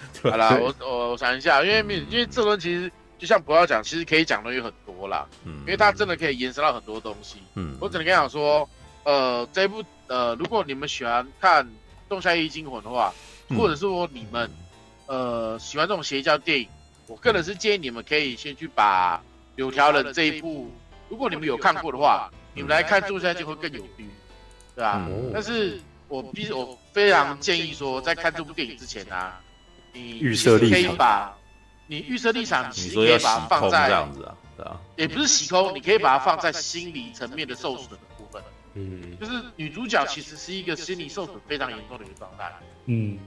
[0.22, 8.68] 好啦，我我我想一下，因为因为这轮其实就像不要讲，其实可以讲的有很多啦，嗯，因为它真的可以延伸到很多东西，嗯，我只能跟你讲说，
[9.04, 11.64] 呃，这一部呃，如果你们喜欢看
[12.08, 13.12] 《仲夏夜惊魂》的话，
[13.56, 14.50] 或者说你们
[15.06, 16.68] 呃喜欢这种邪教电影，
[17.06, 19.18] 我个人是建议你们可以先去把
[19.56, 20.70] 《柳条人》这一部，
[21.08, 24.08] 如果你们有看过的话，你们来看《仲夏夜惊魂》更有 feel，
[24.74, 25.06] 对吧？
[25.32, 29.40] 但是我必须我非常建议说，在看这部电影之前呢、啊，
[29.92, 31.36] 你预设立场，可以把
[31.86, 38.42] 你预设立场，其实可以把它放在这样子啊，对啊，也不是洗空，你可以把它放在心理层面的受损的部分。
[38.74, 42.52] 嗯，就是女主角其实是一个心理受损非常严重的一个状态。
[42.86, 43.18] 嗯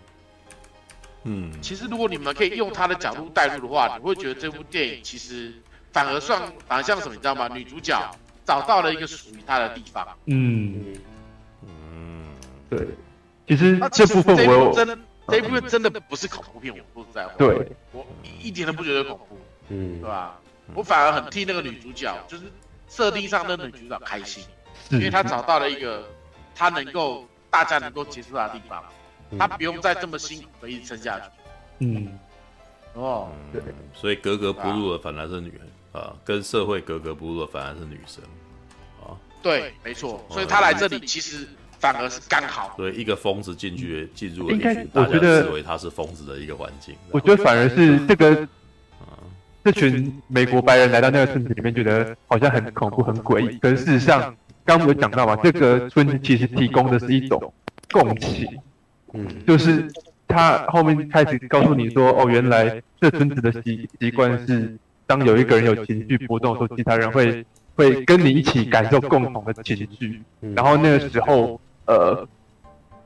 [1.26, 5.54] 嗯，其实如果你们可以用她的角度带入的话，你会觉得这部电影其实
[5.92, 7.48] 反而算反而像什么，你知道吗？
[7.48, 7.98] 女主角
[8.46, 10.08] 找到了一个属于她的地方。
[10.26, 10.94] 嗯
[11.62, 12.26] 嗯，
[12.70, 12.88] 对，
[13.48, 14.98] 其实这部分我有真的
[15.28, 18.06] 这一部分真的不是恐怖片，我说实在话，对，我
[18.42, 19.38] 一点都不觉得恐怖，
[19.70, 20.40] 嗯，对吧？
[20.74, 22.44] 我反而很替那个女主角，就是
[22.88, 24.44] 设定上的女主角开心。
[24.90, 26.08] 因为她找到了一个
[26.54, 28.84] 她能够大家能够接触他的地方，
[29.38, 31.26] 她不用再这么辛苦的一直撑下去。
[31.80, 32.20] 嗯，
[32.94, 33.62] 哦，对，
[33.94, 35.62] 所以格格不入的反而是女人
[35.94, 38.24] 啊，跟社会格格不入的反而是女生
[39.02, 39.16] 啊。
[39.42, 41.48] 对，没错，所以她来这里其实
[41.84, 42.74] 反而是刚好。
[42.78, 46.96] 对，一个疯子进去进入了一群大家视为他是疯子的一个环境。
[47.12, 48.48] 我觉得反而是这个，
[49.66, 54.34] 这群美国白人来到那个村子里面，觉得好像很恐怖、很诡异，可是事实上。
[54.66, 57.54] 刚刚有讲到嘛，这个村子其实提供的是一种
[57.92, 58.48] 共情，
[59.12, 59.92] 嗯，就是
[60.26, 64.74] 他后面开始告诉你说，哦，原来这村子的习习惯是，
[65.06, 67.46] 当有一个人有情绪波动的时候，其他人会
[67.76, 70.22] 会跟你一起感受共同的情绪，
[70.56, 72.28] 然后那个时候，呃，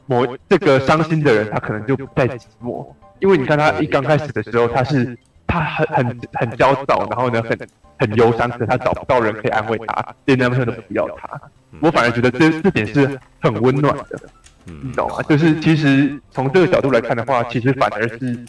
[0.05, 2.87] 某这个伤心的人他可能就不再寂寞，
[3.19, 7.57] 因为你看他一刚开始的时候，他是他很很很焦躁，然后呢很。
[7.99, 11.41] 很忧伤，可是他找不到人可以安慰他，连男朋友都不要他。
[11.79, 14.19] 我反而觉得这这点是很温暖的，
[14.65, 15.19] 你懂吗？
[15.23, 18.45] 就是其实从这个角度来看的话，其实反而是，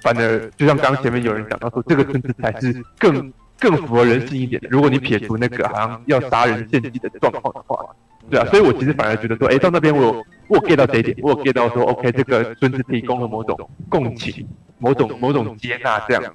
[0.00, 4.68] 反而就像刚刚前面有人讲到说，这个村子才是更更符合人性一点的。
[4.70, 7.84] 如果你撇除那个好像要杀人献祭的状况的话，
[8.30, 13.56] 对啊，所以我其实反而觉得说，哎，到那边我我 get 到这一点，我 get 到说，OK，这个村子提供了某种
[13.88, 14.46] 共情，
[14.78, 16.34] 某种某种接纳这样。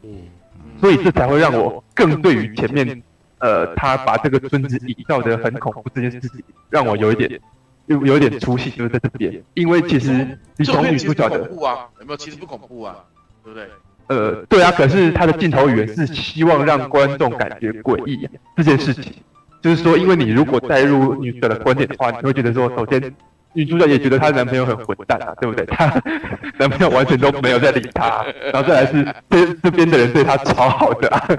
[0.79, 3.01] 所以这才会让我更对于前面，
[3.39, 7.39] 呃，他把这个村子营造的很恐怖这件事情，让我有一点
[7.87, 12.17] 有有一点出戏，就是在这边，因为其实你从女主角的恐怖啊，有没有？
[12.17, 12.95] 其实不恐怖啊，
[13.43, 13.67] 对不对？
[14.07, 19.13] 呃，对啊，可是他的镜头语言是希望让观众感觉诡异这件事情，
[19.61, 23.13] 就是说，因为你如果带入女主角的观点的话，你会觉得说，首先。
[23.53, 25.65] 女主角也觉得她男朋友很混蛋啊，对不对？
[25.65, 25.87] 她
[26.59, 28.23] 男朋友完全都没有在理她，
[28.53, 31.25] 然后再来是这这边的人对她超好的，啊，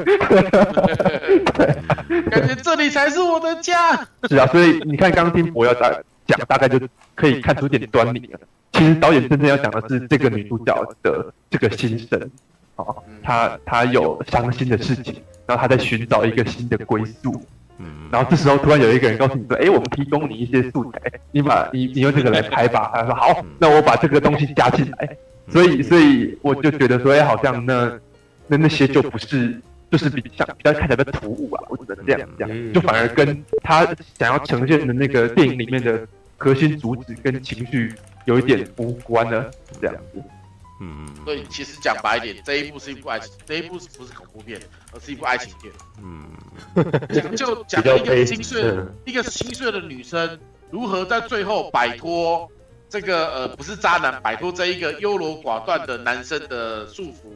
[2.28, 3.94] 感觉这里才是我的家。
[4.28, 5.88] 是啊，所以你看，刚刚听博要大
[6.26, 6.80] 讲，大概就
[7.14, 8.40] 可以看出点端倪了。
[8.72, 10.74] 其实导演真正要讲的是这个女主角
[11.04, 12.20] 的这个心声，
[12.74, 15.14] 哦，她她有伤心的事情，
[15.46, 17.40] 然后她在寻找一个新的归宿。
[18.10, 21.00] 然后这时候突然有一个人告诉你说：“哎，我们提供你一些素材，
[21.32, 25.16] 你把你你用这个来拍吧。”他说：“好，那我把这个东西加进来。”
[25.48, 27.92] 所以所以我就觉得说：“哎，好像那
[28.46, 33.86] 那那些就不是，就是比较比较看起来的突兀啊，我觉得这样这样，就反而跟他
[34.18, 37.92] 想要呈现的那个电影里面的核心主旨跟情绪
[38.24, 39.50] 有一点无关了，
[39.80, 39.94] 这样。
[40.12, 40.20] 子。”
[40.80, 44.58] 嗯，所以其实讲白一点，这一部是一部爱情，这一部不是恐怖片，
[44.92, 45.72] 而是一部爱情片。
[46.02, 46.32] 嗯，
[47.12, 50.38] 讲就 讲一个心碎的，一个心碎的女生
[50.70, 52.50] 如何在最后摆脱
[52.88, 57.30] 这个呃不是渣男，摆脱这一个优柔寡断的男生的束缚，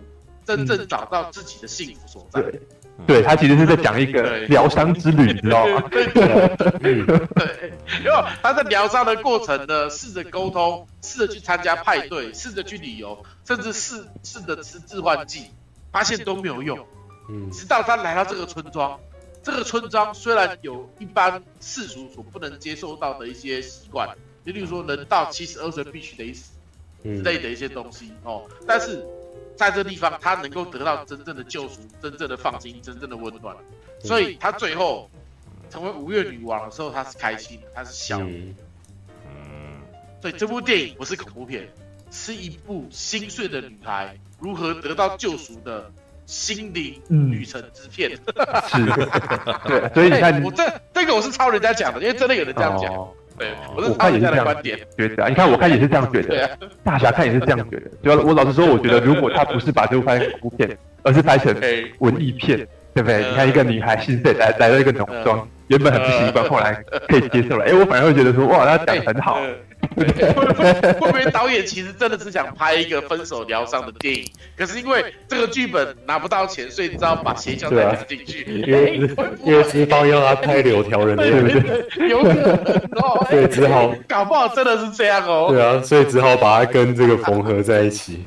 [0.45, 2.41] 真正找到自己的幸福所在。
[2.41, 2.61] 嗯
[3.07, 5.83] 对，他其实是在讲一个疗伤之旅， 你知道吗？
[5.91, 6.99] 对，
[8.01, 15.47] 因为他在疗伤的过程呢，试着沟通，试着去参加派对，试着去旅游，甚至试试着吃致幻剂，
[15.93, 16.79] 发现都没有用。
[17.29, 18.99] 嗯，直到他来到这个村庄，
[19.43, 24.09] 这个村庄虽然有一般世俗所不能接受到的一些习惯，
[24.47, 26.53] 就例如说人到七十二岁必须得死
[27.03, 29.05] 之类的一些东西哦，但是。
[29.57, 33.57] 在这地方，他能够得到真正的救赎、真正的放心、真正的温暖，
[34.01, 35.11] 所以他最后
[35.71, 38.27] 成为五月女王的时候，他是开心的，他是笑的。
[39.27, 39.81] 嗯，
[40.21, 41.69] 所以这部电影不是恐怖片，
[42.11, 45.91] 是一部心碎的女孩如何得到救赎的
[46.27, 47.01] 心灵
[47.31, 48.11] 旅程之片。
[48.11, 48.19] 是，
[49.69, 53.09] 对，所以你看，我这这个我是抄人家讲的，因为真的有人这样讲。
[53.37, 55.29] 对，我是看也是这样觉得啊。
[55.29, 56.51] 你看，我看也是这样觉得。
[56.85, 57.91] 大侠看也是这样觉得。
[58.03, 61.55] 主要我老实说，我觉得如果他不是把这部拍成恐怖片，而是拍成
[61.99, 62.59] 文艺片，
[62.95, 63.29] 对不对？
[63.29, 66.75] 你看一个女孩心碎来来到一个农庄，原本很不习惯，后来
[67.09, 67.65] 可以接受了。
[67.67, 69.35] 哎、欸，我反而会觉得说，哇，他讲得很好。
[69.35, 69.55] 欸
[69.97, 70.03] 会
[70.99, 74.25] 不会导演其实真的是想拍一个分手疗伤的电影？
[74.57, 78.45] 可是因为这个剧本拿不到钱，所以你知道把邪教再加进去。
[78.67, 78.97] 因为
[79.45, 81.49] 因为资方要他拍柳条人的，对不
[81.99, 82.09] 对？
[82.09, 82.55] 有可能
[82.93, 83.27] 哦。
[83.29, 85.49] 对，只好搞不好真的是这样哦。
[85.51, 88.25] 对啊，所以只好把它跟这个缝合在一起。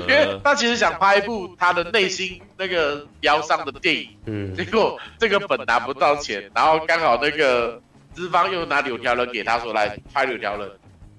[0.00, 7.80] 因为他其实想拍一部他的内心那个疗伤的电影，嗯，结果这个本拿不到钱，然后刚好那个
[8.14, 10.70] 资方又拿柳条人给他说，来拍柳条人。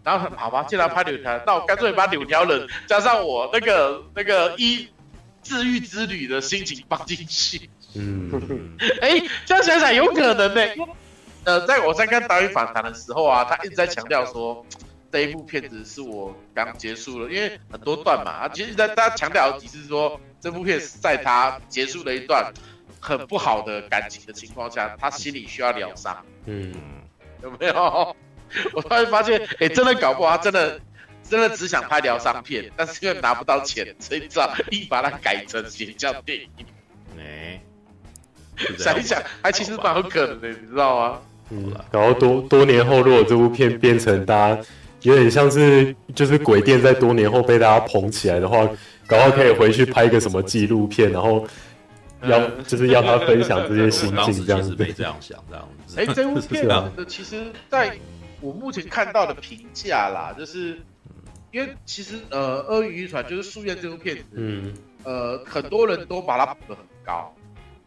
[0.01, 4.87] 然后好吧，既然拍柳条，那我干脆把柳条人加上我那个那个一
[5.43, 7.69] 治愈之旅的心情放进去。
[7.95, 10.61] 嗯， 哎，这样想想有可能呢。
[11.43, 14.65] 呃，在我在跟导演访谈的时候啊，他一直在强调说，
[15.11, 22.53] 这一部片子是我刚结束了，因为很多段嘛，啊其实在他强调几次说，这部片是在他结束了一段
[22.99, 26.23] 很不好的感情的情况下，他心里需要疗伤。
[26.45, 26.73] 嗯，
[27.41, 28.15] 有没有？
[28.73, 30.79] 我突然发现，哎、欸，真的搞不好，他真的
[31.23, 36.49] 真的只想拍疗伤片，但是因为拿不到钱，所以只好硬把它改成邪教电影。
[37.17, 37.61] 哎、
[38.57, 41.21] 欸，想一想，还其实蛮有可能的，你知道吗？
[41.51, 44.61] 嗯，然后多多年后，如果这部片变成大家
[45.01, 48.65] 有点像是就是鬼店，在多年后被大家捧起来的话，
[49.07, 51.47] 搞不好可以回去拍一个什么纪录片，然后
[52.23, 54.75] 要就是要他分享这些心境，这样子。
[54.75, 55.99] 这样想，这样子。
[55.99, 57.97] 哎、欸，这部 片的其实，在
[58.41, 60.77] 我目前看到的评价啦，就是
[61.51, 64.73] 因为其实呃，《鳄鱼渔船》就是夙愿这部片子，嗯，
[65.03, 67.33] 呃，很多人都把它捧得很高，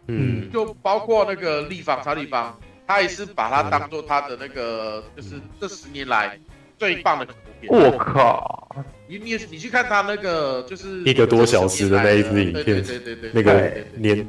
[0.08, 6.38] 嗯，就包括那个立方查立方，他也是把它当做他的那个，就是这十年来
[6.82, 7.72] 最棒的恐怖片。
[7.72, 8.68] 我靠！
[9.06, 14.26] 你你你去看他那个，就是一个多小时的那一支影片，对对对对，那个年。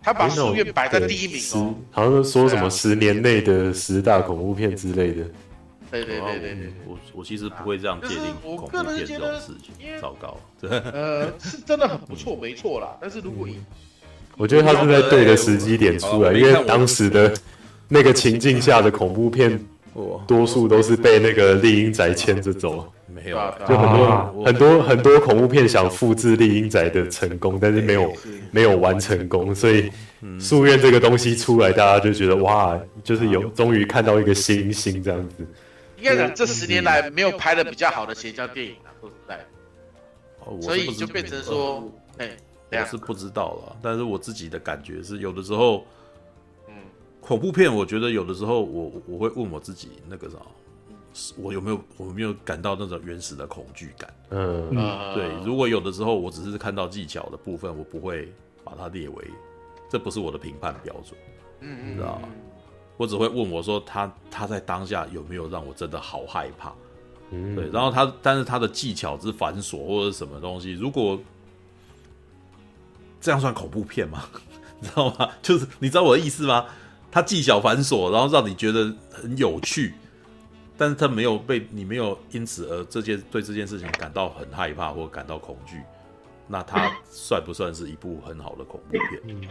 [0.00, 5.24] 他把书院摆在第一名哦，好像是说什么十年内的十大恐怖片之类的。
[5.90, 10.40] 对对对对对，我我其实不会这样界定恐怖片这种事情，糟糕。
[10.68, 12.96] 呃，是真的很不错，没错啦。
[13.00, 13.56] 但是如果以，
[14.36, 17.32] 我觉得他是在对的时机点出来，因为当时的
[17.88, 19.60] 那个情境下的恐怖片，
[20.26, 22.92] 多数都是被那个厉阴宅牵着走。
[23.14, 23.36] 没有，
[23.68, 28.12] 就很多很多很多恐怖片想复制厉阴宅的成功，但是没有
[28.50, 29.90] 没有完成功，所以
[30.40, 35.46] 夙愿这个东西出来，大家就觉得哇，就是有终于看到一个新星这样子。
[35.98, 39.38] 应该讲这十年来没有拍的比较好的邪教电影啊，说实在，
[40.62, 42.30] 所以就变成说，哎，
[42.70, 45.84] 我是不知道了，但是我自己的感觉是，有的时候，嗯，
[47.22, 50.36] 恐怖片，我觉得有的时候我我会问我自己那个啥。
[51.36, 54.14] 我有没有我有没有感到那种原始的恐惧感？
[54.30, 54.70] 嗯，
[55.14, 55.30] 对。
[55.44, 58.32] 如果有的时候我只是看到技巧的部分，我不会
[58.64, 59.30] 把它列为，
[59.90, 61.20] 这不是我的评判标准。
[61.60, 62.28] 嗯嗯，你知道吗？
[62.96, 66.72] 我只会问我说他他在当下有没有让我真的好害怕？
[67.30, 67.68] 嗯，对。
[67.68, 71.20] 然后他但是他的技巧之繁琐或者什么东西，如果
[73.20, 74.24] 这样算恐怖片吗？
[74.80, 75.28] 你知道吗？
[75.42, 76.64] 就是你知道我的意思吗？
[77.12, 79.94] 他技巧繁琐，然后让你觉得很有趣。
[80.78, 85.76] 但是他没有被你没有因此而这件对这件事情感到很害怕或感到恐惧，
[86.48, 89.48] 那他算不算是一部很好的恐怖片？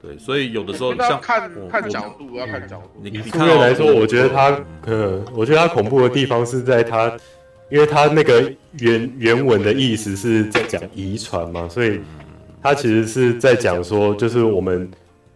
[0.00, 3.00] 对，所以有的时候像看看角度，要看角度。
[3.02, 7.10] 你你看来说，我觉得他，呃，我觉得他恐怖的地方是在他，
[7.70, 12.00] 因为他那个原原文的意思是在讲遗传嘛，所以
[12.62, 14.88] 他其实是在讲说，就是我们。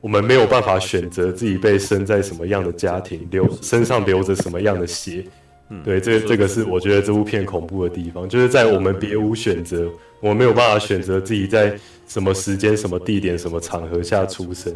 [0.03, 5.25] 我们没有办法选择自己被生在什么样的家庭，流身上流着什么样的血。
[5.71, 9.89] 嗯，对，这这个是我觉得这部片恐怖的地方，就是在我们别无选择，
[10.21, 14.75] 我们没有办法选择自己在什么时间、什么地点、什么场合下出生。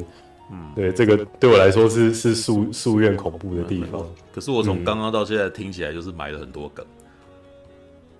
[0.52, 4.06] 嗯，对，这个对我来说是是夙夙愿恐怖的地方。
[4.32, 6.86] 可是我从刚刚到现在听起来就是埋了很多梗。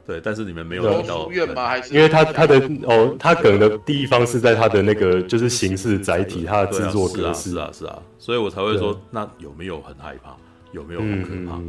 [0.06, 1.66] 对，但是你们没有遇到院吗？
[1.66, 10.36] 还是因为他他的哦，他梗的地方是在他的那个就是形式载体，他的制作格式是啊是啊，所以我才会说，那有没有很害怕？
[10.72, 11.60] 有没有很可怕？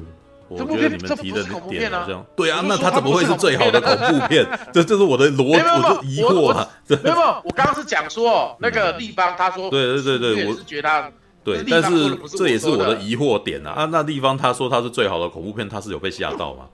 [0.49, 4.45] 我觉得你们提的点好像对啊，那他怎么会是最好的恐怖片？
[4.72, 6.69] 这这是我的逻辑，我就疑惑啊。
[6.88, 11.11] 没有，我刚刚是讲说那个地方，他说对对对对，我是觉得
[11.43, 13.72] 对，但是这也是我的疑惑点啊。
[13.72, 16.66] 啊，那地方他说他是最好的恐怖片，他是有被吓到吗？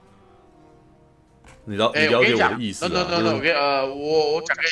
[1.66, 2.88] 你了，你了解我的意思？
[2.88, 4.62] 对对对对，呃，我我讲给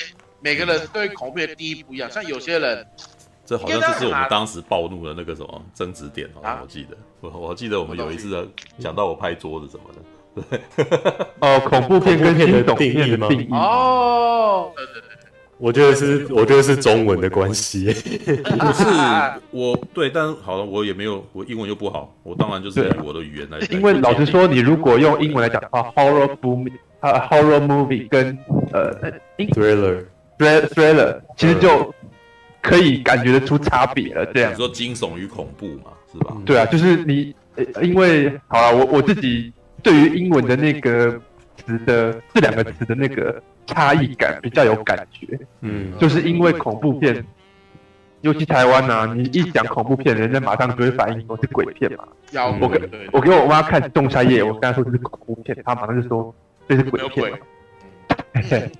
[0.40, 2.86] 每个人对恐怖片的定义不一样，像有些人，
[3.46, 8.48] 这好像就是我们当时暴怒的那个什么争执点啊，我记得，我我记得我们有一次
[8.78, 10.60] 讲到我拍桌子什么的，对，
[11.40, 13.58] 哦，恐怖片跟惊悚片的定义吗？
[13.58, 15.11] 哦，对对对对，
[15.62, 17.84] 我觉得是，我觉得是中文的关系。
[17.84, 18.84] 不是
[19.52, 23.60] 我对，但是好了，我也没有，我英文又不好，我当然就是以我的语言来。
[23.70, 28.36] 因为老实说，你如果用英文来讲的话，horror movie 啊，horror movie 跟
[28.72, 28.92] 呃
[29.38, 31.94] ，thriller，thriller，其实就
[32.60, 34.26] 可以感觉得出差别了。
[34.34, 36.36] 这样，你说惊悚与恐怖嘛，是吧？
[36.44, 37.32] 对啊，就是你，
[37.80, 41.12] 因为好了，我我自己对于英文的那个
[41.56, 43.40] 词的这两个词的那个。
[43.66, 47.24] 差异感比较有感觉，嗯，就是因为恐怖片，
[48.20, 52.04] 尤其台湾啊，你一讲恐怖片，人家马上就会反应说是鬼片嘛。
[52.60, 52.80] 我给
[53.12, 56.34] 我给我妈看《仲夏夜》，我跟她说这是恐怖片，她马上就说
[56.68, 57.32] 这是鬼片。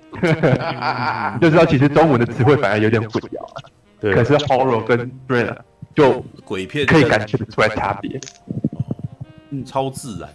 [1.33, 3.63] 你就知道其实中文的词汇反而有点混淆啊。
[3.99, 4.13] 对。
[4.13, 5.57] 可是 horror 跟 thriller
[5.95, 8.19] 就鬼片可以感觉得出来差别。
[9.51, 10.29] 嗯，超自然。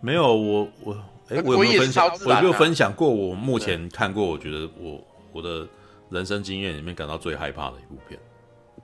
[0.00, 0.96] 没有我我。
[1.28, 2.08] 哎，我有没有分享？
[2.26, 5.00] 我有没有分享过我目前看过，我觉得我
[5.32, 5.66] 我的
[6.10, 8.20] 人生经验里面感到最害怕的一部片。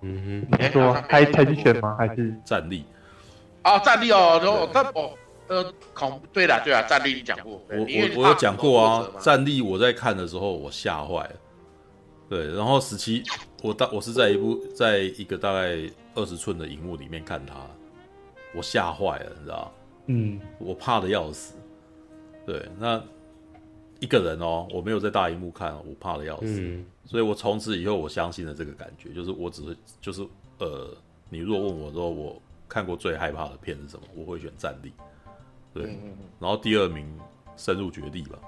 [0.01, 1.97] 嗯哼，你说猜猜拳吗？
[1.99, 2.85] 还是战力？
[3.65, 5.11] 哦，战力哦，然后他哦
[5.49, 11.31] 呃恐对了对了，战力你讲过，我我我有讲过啊，战力我在看的时候我吓坏了。
[12.31, 13.23] 对，然后十七，
[13.63, 15.79] 我大我是在一部在一个大概
[16.15, 17.55] 二十寸的荧幕里面看它，
[18.55, 19.73] 我吓坏了，你知道？
[20.07, 21.55] 嗯，我怕的要死。
[22.49, 23.05] 对，那
[24.01, 30.27] 一个人哦，我没有在大荧幕看，我怕的要死，嗯、所以我从此以后我相信了这个感觉，就是我只是就是
[30.59, 30.97] 呃，
[31.29, 34.89] 你如果问我说我看过最害怕的片是什么，我会选《战地》，
[35.75, 37.05] 对，嗯嗯嗯，然后第二名
[37.55, 38.39] 《深入绝地》吧。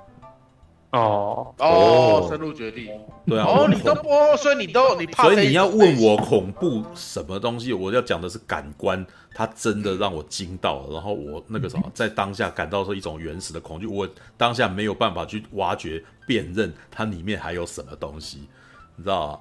[0.90, 1.54] 哦。
[1.58, 2.90] 哦，深入绝地，
[3.26, 9.04] 对啊，哦，你都不，所以你都你怕，所以你要问我恐怖什么东西，我要讲的是感官，
[9.34, 18.48] 它真的让我惊到了，然后我那个什么，在当下感到说一种原始的恐惧，我当下没有办法去挖掘辨认它里面还有什么东西，
[18.96, 19.40] 你知道吗？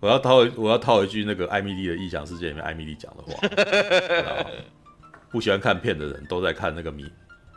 [0.00, 4.46] 我要套我要套一句那个艾米丽的异想世界里面艾米丽讲的话，
[5.30, 7.04] 不喜欢看片的人都在看那个米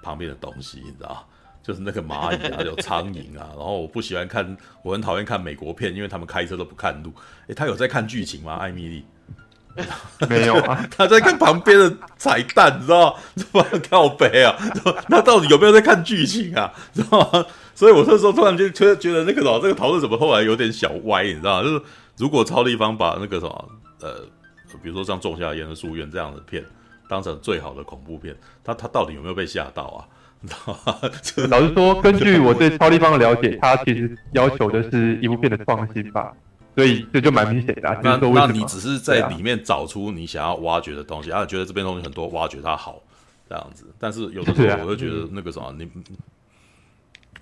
[0.01, 1.25] 旁边的东西，你知道。
[1.63, 7.13] 就是那个蚂蚁啊，有苍蝇啊，然后我不喜欢看，我很讨厌看美国片，因为他们开车都不看路。
[7.47, 8.55] 诶，他有在看剧情吗？
[8.55, 9.05] 艾米丽
[10.29, 13.17] 没有啊， 他在看旁边的彩蛋，你知道
[13.53, 13.65] 吗？
[13.89, 14.55] 靠北啊，
[15.07, 16.71] 那到底有没有在看剧情啊？
[16.93, 17.45] 知道吗？
[17.73, 21.63] 所以我那时候突然间觉得觉得那个什么，这个讨论怎么后来有点小歪，你知道吗？
[21.63, 21.81] 就是
[22.17, 23.69] 如果超立方把那个什么
[24.01, 24.19] 呃，
[24.83, 26.63] 比如说像《仲夏夜的书院》这样的片
[27.07, 30.05] 当成最好的恐怖片，他他到底有没有被吓到啊？
[31.49, 36.33] 老实说，根据我对超立方的了解，他其实要求的是一部片的创新吧，
[36.75, 37.99] 所以这就蛮明显的、啊。
[38.03, 43.01] 那那你只是在里面找出你想要挖掘的东西，啊、觉得这边东西很多，挖掘它好
[43.47, 43.85] 这样子。
[43.99, 45.89] 但是有的时候我会觉得那个什么，啊、你。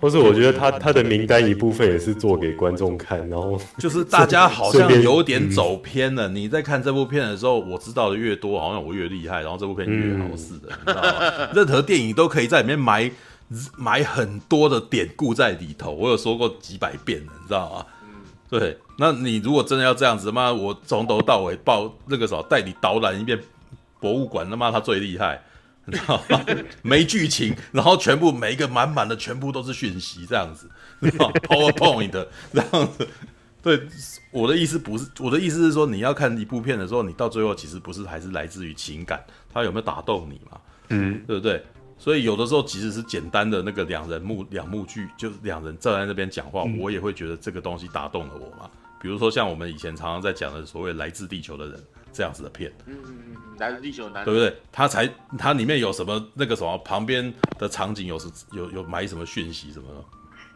[0.01, 6.27] 或是我觉得他他的名单一部分也是做给观众看，然后就是大家好像有点走偏了。
[6.27, 11.49] 你在看这部片的时候，我知道的越多，好像我越厉害，然后这部片越好似的， 你知道吗？
[11.53, 13.11] 任何电影都可以在里面埋
[13.77, 17.85] 埋很多的典故在里头，我有说过几百遍了，你知道吗？
[18.49, 23.39] 对，那你如果真的要这样子，妈，我从头到尾报那个什么带你导览一遍
[23.99, 25.39] 博物馆，他妈他最厉害。
[25.85, 26.45] 你知道吗？
[26.81, 30.69] 没剧情，然后全部每一个满满的全部都是讯息，这样子，
[31.01, 32.11] PowerPoint
[32.53, 33.07] 这样子。
[33.63, 33.79] 对，
[34.31, 40.59] 我的意思不是，我的意思是说，你要看一部片的时候，你到最后其实不是还是来自于情感，它有没有打动你嘛？
[40.89, 41.63] 嗯，对不对？
[41.97, 48.67] 所以有的时候其实是简单的那个两人幕两幕剧，就是两人站在那边讲话，嗯、我也会觉得这个东西打动了我嘛。
[48.99, 51.79] 比如说像我们以前常常在讲的所谓来自地球的人。
[52.13, 54.55] 这样子的片，嗯嗯嗯，来自地球男，对不对？
[54.71, 60.03] 他才，他里面有什么那个什么旁边的场景有什有有埋什么讯息什么的，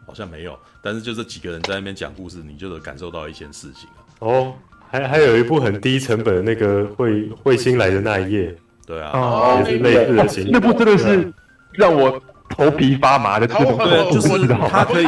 [0.05, 0.57] 好像没有。
[0.81, 3.99] 但是就这几个人在那边讲故事，你就能感受到一些事情啊。
[4.19, 4.53] 哦，
[4.89, 10.49] 还还有一部很低成本的那个彗彗星来的那一夜，对啊，哦，也是类似的情节。
[10.51, 11.33] 那部真的是
[11.71, 15.05] 让我头皮发麻的这种，对，就是他可以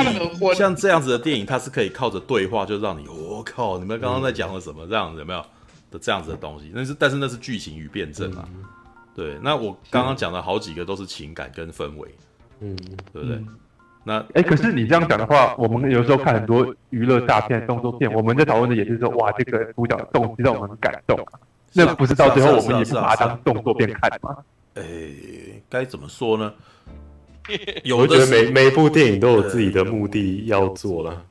[0.56, 4.86] 像这样子的电影，它是可以靠着对话就让你，我靠，你们刚刚在讲了什么？
[4.88, 5.46] 这样子有没有？
[5.90, 8.64] 的这样子的东西，那是但是那是剧情与辩证啊，嗯、
[9.16, 9.38] 对。
[9.42, 12.10] 那我刚刚讲的好几个都是情感跟氛围，
[12.60, 12.76] 嗯，
[13.14, 13.38] 对不对？
[13.38, 13.48] 嗯、
[14.04, 21.18] 那哎、欸，可是你这样讲的话，我们有时候看很多娱乐大片、动作片，我们在讨论的也是说，哇，这个主角的动机让我们很感动，
[21.74, 24.38] 那不是到最后我们也是把它当动作片看吗？
[24.76, 24.84] 哎，
[25.70, 26.54] 该怎么说呢？
[27.86, 31.24] 有的我觉得每每一部电影都有自己的目的要做了，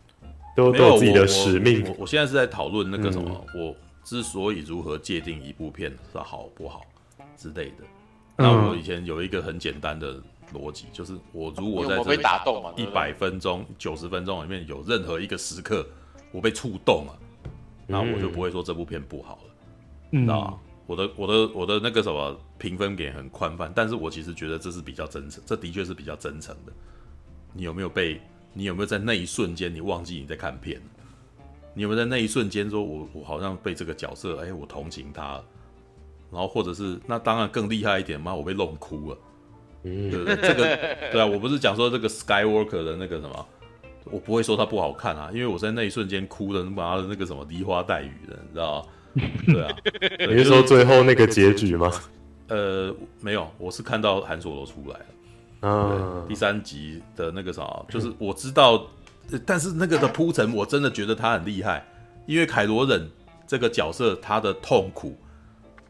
[0.56, 1.84] 都都有自己的使命。
[1.84, 3.76] 我我，我现在是在讨论那个什么，嗯、我。
[4.06, 6.86] 之所以如何界定一部片是好不好
[7.36, 7.84] 之类的，
[8.36, 10.22] 那我以前有一个很简单的
[10.54, 15.84] 逻辑，就是我如果在我被打动嘛，一百分钟、九十分钟里面有任何一个时刻
[16.30, 17.18] 我被触动了，
[17.84, 19.54] 那我就不会说这部片不好了，
[20.12, 20.60] 嗯，知道吗？
[20.86, 26.72] 我的我的我的那个什么评分点很宽泛，但是我其实觉得这是比较真诚，这的确是比较真诚的。
[27.52, 28.20] 你有没有被？
[28.52, 30.80] 你有没有在那一瞬间你忘记你在看片？
[31.76, 35.38] 你有没有在那一瞬间说我我好像被这个角色哎、欸，我同情他，
[36.32, 39.18] 然后或者是那当然更厉害一点嘛，我被弄哭了，
[39.82, 40.36] 嗯，对不对？
[40.36, 40.76] 这个
[41.12, 43.46] 对啊，我不是讲说这个 Skywalker 的那个什么，
[44.04, 48.88] 我不会说他不好看啊，因为我在那一瞬间哭的妈的那个什么梨花带雨的，你知道？
[49.46, 49.76] 对啊，
[50.18, 51.90] 对你是说最后那个结局吗？
[52.48, 55.06] 呃，没有，我是看到韩索罗出来了。
[55.62, 58.86] 嗯，第三集的那个啥，就是我知道，
[59.44, 61.84] 但是那个的铺陈，我真的觉得他很厉害，
[62.26, 63.10] 因为凯罗忍
[63.46, 65.16] 这个角色他的痛苦，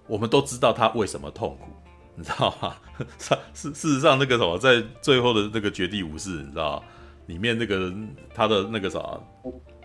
[0.06, 1.70] 我们都知道他为什么痛苦，
[2.15, 2.76] 你知道吗？
[3.18, 6.82] 事事实上，那个什么，在最后的那个绝地武士，你知道
[7.26, 7.92] 里面那个
[8.34, 9.00] 他的那个啥，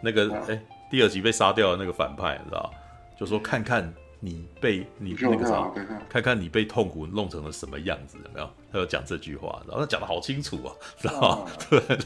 [0.01, 2.71] 那个哎、欸，第二集被杀掉的那个反派，你知道
[3.19, 5.69] 就说看看你被你那个啥，
[6.07, 6.39] 看看。
[6.39, 8.49] 你被痛苦弄成了什么样子，有没有？
[8.71, 11.51] 他有讲这句话，然后他讲的好清楚啊，知道吗？
[11.69, 11.99] 对，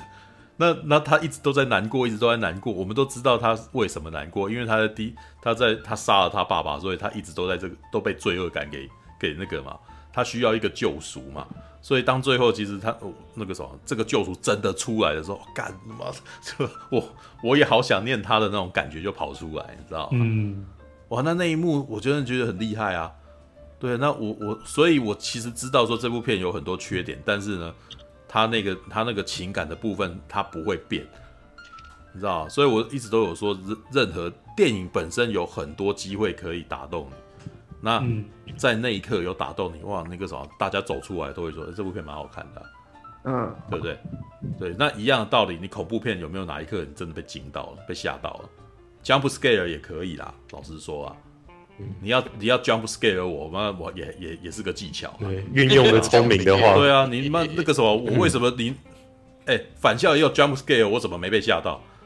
[0.58, 2.72] 那那他一直都在难过，一直都在难过。
[2.72, 9.78] 我们都知道他为什么难过，因为他的第他在他杀了他爸爸，所以他一直都在这个都被罪恶感给给那个嘛，
[10.14, 11.46] 他需要一个救赎嘛。
[11.82, 12.96] 所以当最后其实他
[13.36, 16.06] 那个什么这个救赎真的出来的时候，干妈
[16.42, 17.04] 这 我
[17.44, 20.20] 我也好想念他的那种感觉就跑出来，你知道吗？
[20.22, 20.66] 嗯。
[21.10, 23.12] 哇，那那一幕我真的觉得很厉害啊！
[23.78, 27.72] 对，那我我，所以我其实知道说这部片有很多缺点，但是呢，
[28.36, 31.08] 他那个他那个情感的部分他不会变，
[32.12, 37.16] 你知道，所以我一直都有说，任任何电影本身有很多机会可以打动你，
[37.80, 38.04] 那
[38.58, 42.68] 在那一刻有打动你，哇，那个什么，大家走出来都会说这部片蛮好看的啊，
[43.24, 43.98] 嗯，对不对？
[44.60, 48.50] 对，那一样的道理，你恐怖片有没有哪一刻你真的被惊到了，被吓到了
[49.02, 51.16] ？Jump scare 也可以啦，老实说啊，
[52.02, 58.74] 你要你要 jump scare 我，妈我也也也是个技巧，对，运用的聪明的话，对啊，你妈那个什么，我为什么你，
[59.46, 61.82] 哎、欸，返校也有 jump scare，我怎么没被吓到？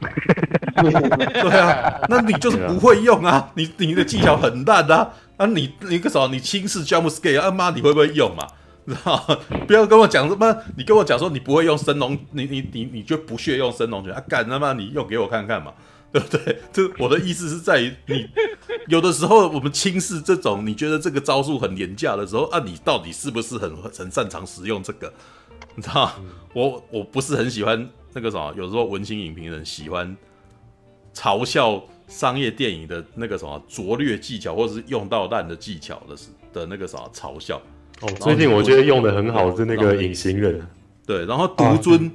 [0.80, 8.46] 对啊，那你就是不会用啊，你你的技巧很烂啊，啊你你个什么，你轻视 jump scare，啊妈，你会不会用嘛？
[8.88, 14.20] 知道不要跟我讲什么，你跟我讲说你不会用升龙，你你你你就不屑用升龙拳啊？
[14.26, 15.72] 敢他妈，你用给我看看嘛。
[16.12, 16.58] 对不对？
[16.72, 18.28] 这我的意思是在于你
[18.88, 25.12] 有的时候我们轻视这种你觉得这个招数很廉价的时候啊，你到底是不是很很擅长使用这个？
[25.76, 26.14] 你知道吗？
[26.54, 30.16] 我我不是很喜欢那个什么，有时候文青影评人喜欢
[31.14, 36.16] 嘲笑商业电影的那个什么拙劣技巧，或者是用到烂的技巧的
[36.52, 37.60] 的那个什么嘲笑。
[38.00, 40.66] 哦，最近我觉得用的很好是那个隐形人，
[41.06, 42.06] 对，然后独尊。
[42.06, 42.10] 啊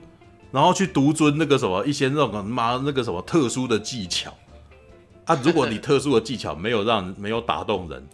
[0.55, 4.33] 然后去独尊那个什么一些那种妈那个什么特殊的技巧
[5.25, 8.07] 啊，如果你特殊的技巧没有让 没有打动人，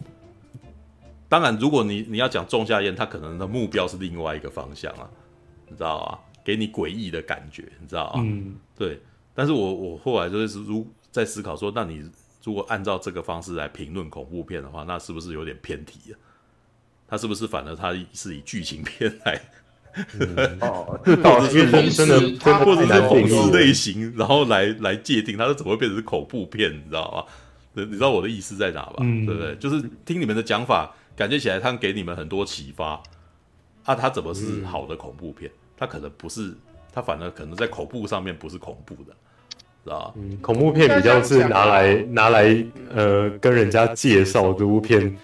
[1.28, 5.08] 当然如果你你要讲仲夏夜，他可能的目标是另外一个方向啊，
[5.68, 9.00] 你知道啊，给你诡异的感觉，你知道啊，嗯，对。
[9.34, 12.04] 但是我我后来就是如在思考说，那你
[12.42, 16.18] 如果按照这个方式来评论恐怖片的话，那是不是有点偏题啊？
[17.06, 19.40] 他是不是反而他是以剧情片来？
[20.18, 22.04] 嗯、哦，或者是讽刺，
[22.64, 27.84] 或者是讽刺类型，然后来来界定它是怎么会变成是恐怖片，你知道吗？
[27.84, 28.96] 你知道我的意思在哪吧？
[29.00, 29.54] 嗯、对不对？
[29.56, 33.02] 就是听你们的讲法，感觉起来他给你们很多启发。
[33.84, 35.50] 啊，他怎么是好的恐怖片？
[35.76, 36.54] 他可能不是，
[36.92, 39.12] 他反而可能在恐怖上面不是恐怖的，
[39.84, 40.12] 知道吧？
[40.16, 42.64] 嗯，恐怖片比较是拿来拿来
[42.94, 45.14] 呃跟人家介绍这部片，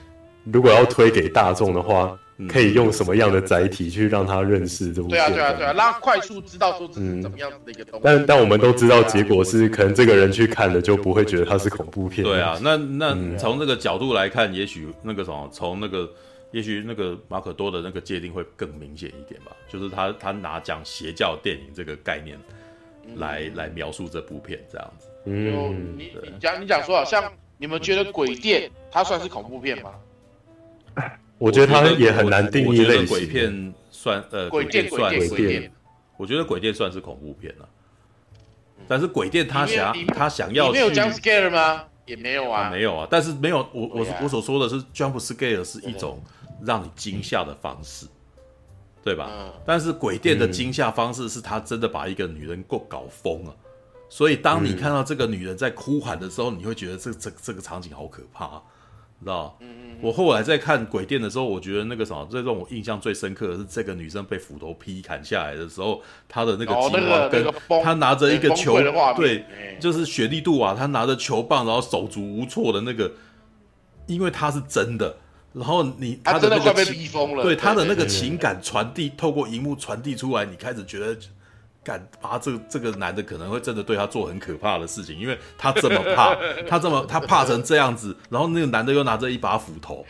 [0.44, 2.18] 如果要推给大众的话。
[2.46, 5.18] 可以用什么样的载体去让他认识这部片？
[5.18, 8.02] 对啊，对啊，对啊，让他快速知道说这是怎么样子的一个东西。
[8.04, 12.22] 但但我们都知道结果是，可能这个人去看了就不会觉得它是恐怖片。
[12.22, 16.08] 对啊，那那从这个角度来看，也许那个什么，从那个，
[16.52, 19.50] 也许那个马可多的那个界定会更明显一点吧。
[19.66, 22.38] 就是他他拿讲邪教电影这个概念
[23.16, 25.08] 来来描述这部片这样子。
[25.24, 29.90] 嗯，你你讲你讲说，好像你们觉得鬼店它算是恐怖片吗？
[31.38, 33.06] 我觉得他也很难定义类型。
[33.06, 35.72] 鬼片算呃，鬼店算鬼店，
[36.16, 37.68] 我觉得鬼店算是恐怖片了。
[38.86, 41.84] 但是鬼店他想他想要没有 jump scare 吗？
[42.06, 43.06] 也没有啊，没有啊。
[43.10, 46.22] 但是没有我我我所说的是 jump scare 是一种
[46.64, 48.06] 让你惊吓的方式，
[49.04, 49.30] 对吧？
[49.66, 53.54] 但是鬼店的惊吓方式是他真的把一个女人够搞疯了。
[54.08, 58.62] 所以当你看到这个女人在哭喊的时候，你会觉得这这这个场景好可怕。
[59.24, 59.58] 知道？
[60.00, 67.44] 我后来在看鬼店的时候，我觉得那个什么，最让我印象最深刻的是这个女生被斧头劈砍下来的时候，她的那个情况，跟
[67.82, 68.78] 她拿着一个球，
[69.16, 69.44] 对，
[69.80, 73.12] 就是雪莉杜瓦，她拿着球棒，然后手足无措的那个，
[74.06, 75.16] 因为她是真的，
[75.52, 77.10] 然后你她的那个情，
[77.42, 81.16] 对她的那个情感传递，透过荧幕传递出来，你开始觉得。
[81.88, 86.36] 敢把这个这个男的可能会真的对他做很可怕的事情，因为他这么怕，
[86.68, 90.04] 他这么他怕成这样子，然后那个男的又拿着一把斧头，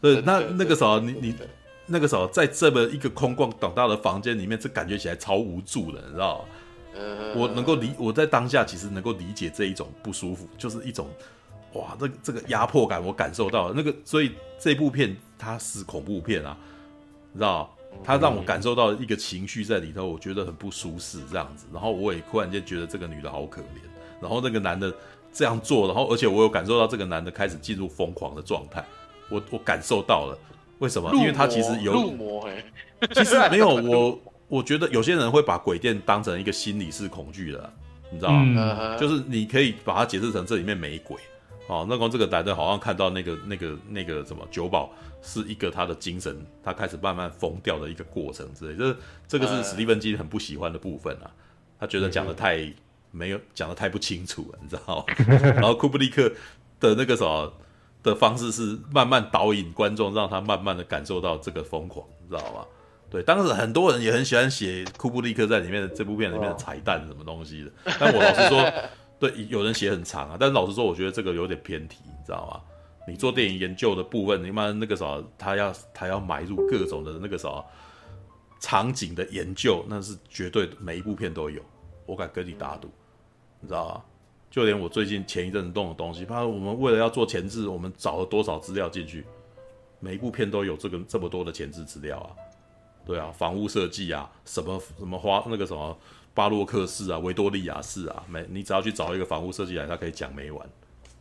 [0.00, 1.34] 对，那那个时候你你
[1.84, 6.44] 那个时候在这么一个空旷广大的房间里面，这感觉起来超无助的，你知道吗？
[7.36, 11.10] 我能够理我在当下其实能够理解这一种不舒服，就是一种
[11.74, 13.74] 哇，这这个压迫感我感受到了。
[13.76, 16.56] 那个，所以这部片它是恐怖片啊，
[17.32, 18.02] 你知道吗？
[18.04, 23.80] 他让我感受到一个情绪在里头，我觉得很不舒适这样子，然后我也忽然间觉得这个女的好可怜，
[24.20, 24.92] 然后那个男的
[25.32, 28.84] 这样做，然后而且我有感受到这个男的开始进入疯狂的状态，
[29.28, 30.38] 我我感受到了，
[30.78, 31.14] 为什么？
[31.14, 32.48] 因为他其实有入魔，
[33.14, 37.72] 其实没有我，我觉得有些人会把鬼店当成一个心理式恐惧的，
[38.10, 38.96] 你知道吗？
[38.98, 41.16] 就是你可以把它解释成这里面没鬼。
[41.68, 44.90] 哦，那光这个男的好像看到那个、那个、那个什么酒保
[45.22, 51.30] 是一个他的精神，他开始慢慢疯掉的一个过程之类，就是这个是史蒂芬金很不喜欢的部分啊，
[51.78, 52.70] 他觉得讲的太
[53.10, 55.14] 没有讲的太不清楚了，你知道吗？
[55.54, 56.30] 然后库布里克
[56.80, 57.52] 的那个什么
[58.02, 62.66] 的方式是慢慢导引观众，让他慢慢的感受到这个疯狂，你知道吗？
[63.08, 68.72] 对，当时很多人也很喜欢写库布里克在里面的这部片里面的彩蛋什么东西的，但我老实说。
[69.22, 72.60] 对，有人写很长啊，但是老实说，我觉得这个有点偏题，你知道吗？
[73.06, 77.64] 你做电影研究的部分，你妈那个啥，他要他要埋入各种的那个啥
[78.60, 81.60] 场景的研究，那是绝对每一部片都有，
[82.06, 82.88] 我敢跟你打赌，
[83.60, 84.02] 你知道吗？
[84.50, 89.24] 就连我最近前一阵子动的东西，怕我们为了要做前置，我们找了多少资料进去，
[89.98, 92.30] 每一部片都有这个这么多的前置资料啊，
[93.04, 95.98] 对啊，房屋设计啊，什么什么花那个什么。
[96.34, 100.66] 巴洛克式啊，维多利亚式啊，没你只要去找一个房屋设计来，他可以讲没完，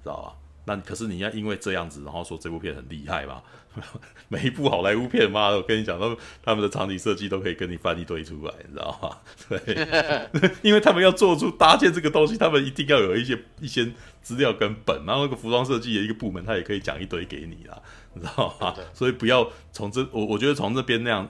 [0.02, 0.36] 知道吧？
[0.66, 3.42] 那可是你要因为这样子，然后说这部片很厉害嘛？
[4.28, 9.18] 每一部好莱坞片，妈的，我跟你讲，他们他们的场景设计都可以跟你翻一堆出来，你知道吗？
[9.48, 13.90] 对， 因为他们要做出搭建这个东西，他们一定要有一些一些
[14.22, 17.82] 资料跟本，然后那个服装设计的一个部门，他也可以讲一堆给你啦，
[18.14, 18.76] 你知道吗？
[18.94, 21.30] 所以不要从这，我我觉得从这边那样，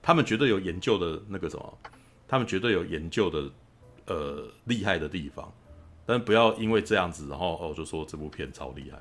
[0.00, 1.78] 他们绝对有研究的那个什么。
[2.26, 3.50] 他们绝对有研究的，
[4.06, 5.52] 呃，厉害的地方，
[6.04, 8.98] 但不要因为这样子，然后哦就说这部片超厉害，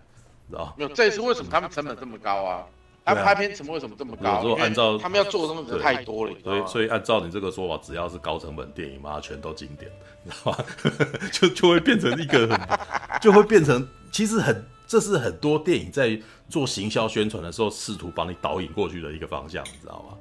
[0.50, 2.66] 知道没有，这也是为什么他们成本这么高啊？
[3.04, 4.44] 他们拍片成本为什么这么高？
[4.44, 9.92] 如果按照他们要做的东西太多了，所以所以按照你这个说法，只要是高成本电影嘛，全都经典，
[10.24, 10.58] 你知道吗？
[11.34, 12.60] 就就会变成一个很，
[13.20, 20.18] 就会变成其实很，这是很多电影在做行销宣传的时候，试图帮你导引过去的一个方向，你知道吗？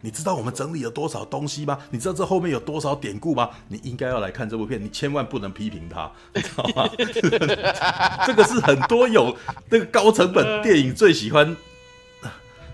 [0.00, 1.78] 你知道我们整理了多少东西吗？
[1.90, 3.48] 你知道这后面有多少典故吗？
[3.68, 6.88] 你应该要来看这部片，你千万不能批评它，你知道吗？
[8.26, 9.34] 这个是很多有
[9.70, 11.56] 那个高成本电影最喜欢、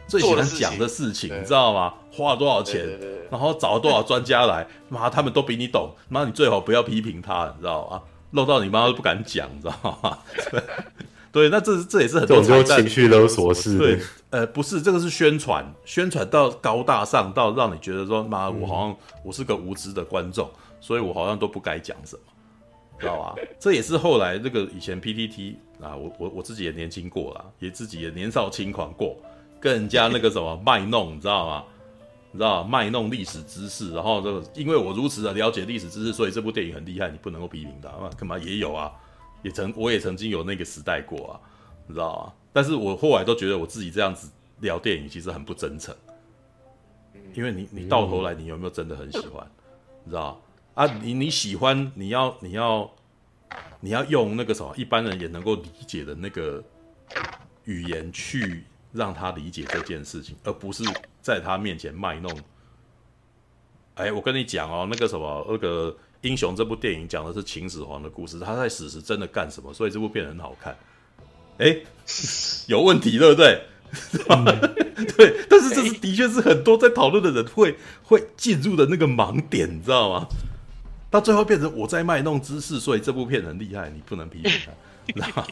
[0.08, 1.94] 最喜欢讲的事情，你知道吗？
[2.12, 2.84] 花了多少钱，
[3.30, 8.02] 然后找了多少专家来，妈，他们都比你懂，妈，你最好不要批评他，你知道吗？
[8.32, 10.18] 漏到你妈都不敢讲，你知道吗？
[11.32, 13.78] 对，那这这也是很多情绪勒索式。
[13.78, 14.00] 对，
[14.30, 20.50] 呃，不是，这个是宣传，宣传到高大上，到让你觉得说，妈，我好像我是个无知的观众，
[20.80, 22.22] 所以我好像都不该讲什么，
[22.98, 23.34] 知道吧？
[23.60, 29.16] 这也是后来那个以前 PTT 啊，我我我自己也年轻过啦，也自己也年少轻狂过，
[29.60, 31.64] 跟人家那个什么卖弄，你知道吗？
[32.32, 38.90] 你知道卖弄历史知识，然后这个因为我如此的了解历史知识，所以这部电影很厉害，你不能够批评他，那干嘛也有啊。
[39.42, 41.40] 也曾，我也曾经有那个时代过啊，
[41.86, 42.32] 你知道吗？
[42.52, 44.28] 但是我后来都觉得我自己这样子
[44.58, 45.94] 聊电影其实很不真诚，
[47.32, 49.48] 因为你你到头来你有没有真的很喜欢，
[50.04, 50.40] 你知道
[50.74, 50.84] 啊？
[51.00, 52.90] 你你喜欢，你要你要
[53.80, 56.62] 你要用那个什么一般人也能够理解的那个
[57.64, 60.82] 语言去让他理解这件事情，而不是
[61.22, 62.36] 在他面前卖弄。
[63.94, 65.96] 哎，我跟你讲哦，那个什么那个。
[66.22, 69.72] 英雄这部电影讲的是秦始皇的故事，他在史实真的干什么？
[69.72, 70.76] 所以这部片很好看。
[71.58, 71.76] 哎，
[72.68, 73.62] 有问题对不对？
[74.28, 74.44] 嗯、
[75.16, 80.26] 对，但是这是的确是很多在讨论的人会会进入的那个盲点，你知道吗？
[81.10, 84.72] 到最后变成我在卖弄知识，所以这部片很厉害，你不能批评他，
[85.06, 85.46] 你知道吗？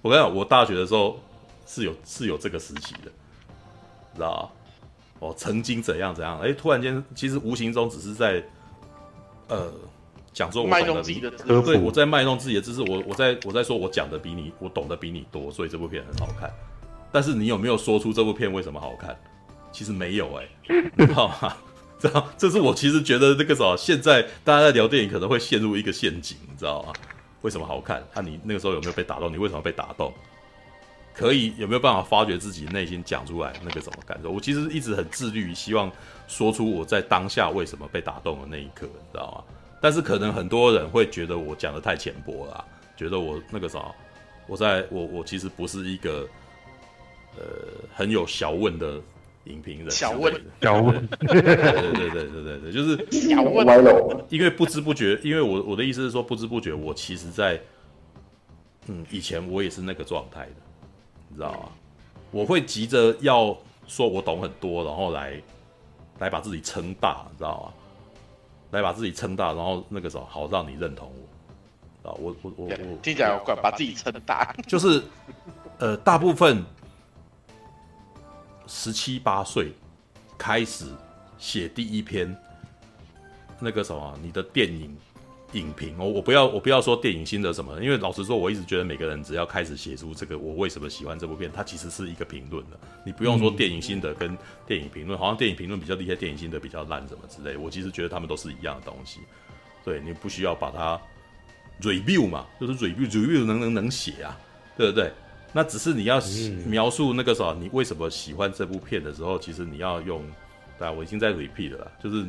[0.00, 1.20] 我跟你讲，我大学的时候
[1.66, 3.12] 是有是有这个时期的，
[4.14, 4.48] 知道吗？
[5.20, 8.42] 我曾经怎样怎样，哎，突然间其实无形中只是在。
[9.48, 9.72] 呃，
[10.32, 16.50] 讲说我卖弄自己的科普对，我在卖弄自己的知识，我我在我在说我讲的比你，我懂得比你多，所以这部片很好看。
[17.12, 19.16] 但是你有没有说出这部片为什么好看？
[19.70, 21.56] 其实没有哎、欸， 你知道吗？
[21.98, 26.92] 知道，这是我其实觉得那个什么，现在大家在聊电影可能会陷入一个陷阱，你知道吗？
[27.42, 28.02] 为什么好看？
[28.14, 29.32] 啊，你那个时候有没有被打动？
[29.32, 30.12] 你为什么被打动？
[31.12, 34.30] 可以有没有办法发掘自己内心讲出来那个什么感受？
[34.30, 35.90] 我其实一直很自律，希望
[36.26, 39.54] 说出我在当下为什么被打动的那一刻，你知道吗？
[39.80, 42.64] 但是可能很多人会觉得我讲的太浅薄了啊，
[42.96, 43.94] 觉得我那个啥，
[44.46, 46.26] 我在我我其实不是一个
[47.36, 47.44] 呃
[47.94, 48.98] 很有小问的
[49.44, 57.60] 影评人，小问小问，对对对对对对对，就是小问歪楼，因为不知不觉，因为我我的意思是说，不知不觉，我其实在，
[58.86, 60.56] 嗯，以前我也是那个状态的，
[61.28, 61.68] 你知道吗？
[62.30, 63.54] 我会急着要
[63.86, 65.38] 说我懂很多，然后来
[66.18, 67.72] 来把自己撑大，你知道吗？
[68.70, 71.12] 来把自己撑大，然后那个时候好让你认同
[72.02, 75.00] 我，啊，我我我我听起来我怪把自己撑大， 就是，
[75.78, 76.64] 呃，大部分
[78.66, 79.72] 十七八岁
[80.36, 80.86] 开始
[81.38, 82.36] 写第一篇
[83.60, 84.96] 那个什么，你的电影
[85.54, 99.20] 影评，我我不要我不要说电影心得什么，因为老实说，我一直觉得每个人只要开始写出这个我为什么喜欢这部片，它其实是一个评论的，你不用说电影心得跟电影评论，好像电影评论比较厉害，电影心得比较烂什么之类，我其实觉得他们都是一样的东西，
[99.84, 101.00] 对，你不需要把它
[101.82, 104.38] review 嘛，就是 review review 能能能写啊，
[104.76, 105.10] 对不对？
[105.52, 106.20] 那只是你要
[106.66, 110.20] 描述那个啥，你为什么喜欢这部片的时候，其实你要用，
[110.78, 112.26] 对啊，我已经在 repeat 了啦，就是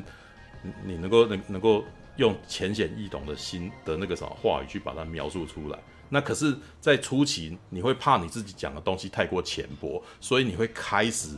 [0.61, 1.83] 你你能够能能够
[2.17, 5.79] 用浅显易懂的心的那个什么话语去把它描述出来。
[6.09, 11.37] 那可是，在初期你会怕你自己讲的东西太过浅薄，所以你会开始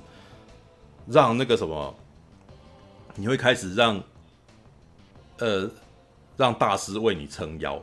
[1.08, 1.96] 让那个什么，
[3.16, 4.04] 你会开始让
[5.40, 5.70] 呃
[6.36, 7.82] 让大师为你撑腰，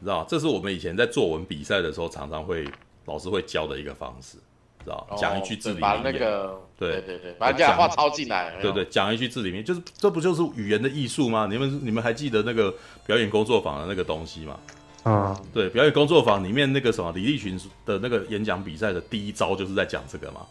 [0.00, 2.66] 知道，这是我们以前在作文比赛的时候常常会。
[3.06, 4.38] 老师会教的一个方式，
[4.84, 5.06] 知道？
[5.18, 11.48] 讲一句至理名言，把那个对对对对，把人家话抄进来，对对，讲一句至理名言，就是这不就是语言的艺术吗？
[11.50, 12.74] 你们你们还记得那个
[13.06, 14.58] 表演工作坊的那个东西吗？
[15.04, 20.46] 啊，对，表演工作坊里面那个什么李立群的那个演讲比赛的第一招就是在讲这个嘛，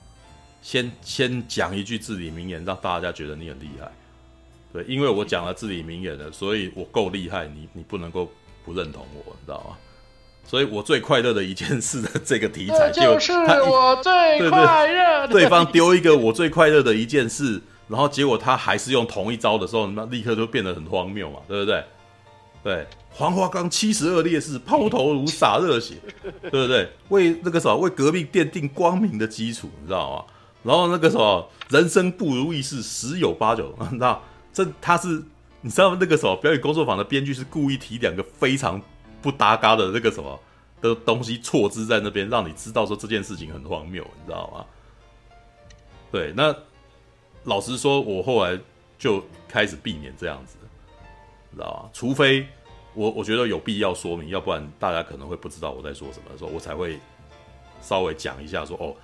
[0.62, 3.90] 先先讲一句至理名言，让大家觉得你很厉害。
[4.74, 8.30] 对，因为我讲了至理名言了，所以我够厉害，你你不能够
[8.66, 9.78] 不认同我，你知道吗？
[10.52, 15.26] 所以我最快乐的一件事的这个题材，就是我最快乐。
[15.28, 21.82] 对方丢一个我最快乐的一件事，然后结果他还是用同一招的时候，那立刻就变得很荒谬嘛，对不对？
[22.66, 25.96] 对，黄花岗七十二烈士抛头颅洒热血，
[26.42, 26.90] 对不对？
[27.08, 30.26] 为那个什么，为革命奠定光明的基础，你知道吗？
[30.64, 34.22] 然后那个什么，人生不如意事十有八九，你知道？
[34.52, 35.24] 这他是
[35.62, 38.82] 你知道那个什么表演工作坊的编剧是故意提两个非常。
[39.22, 40.40] 不搭嘎的那个什么
[40.82, 44.66] 的东西错支在那边，让你知道说这件事情很荒谬，你知道吗？
[46.12, 46.56] 对，那
[47.44, 48.60] 老实说，我后来
[48.98, 50.58] 就开始避免这样子，
[51.50, 51.90] 你知道吗？
[51.94, 52.46] 除非
[52.94, 57.00] 我我觉得有必要说明，要不然大家可能会不知道我在说什么的时候，我才会
[57.82, 58.96] 稍微讲一下说哦，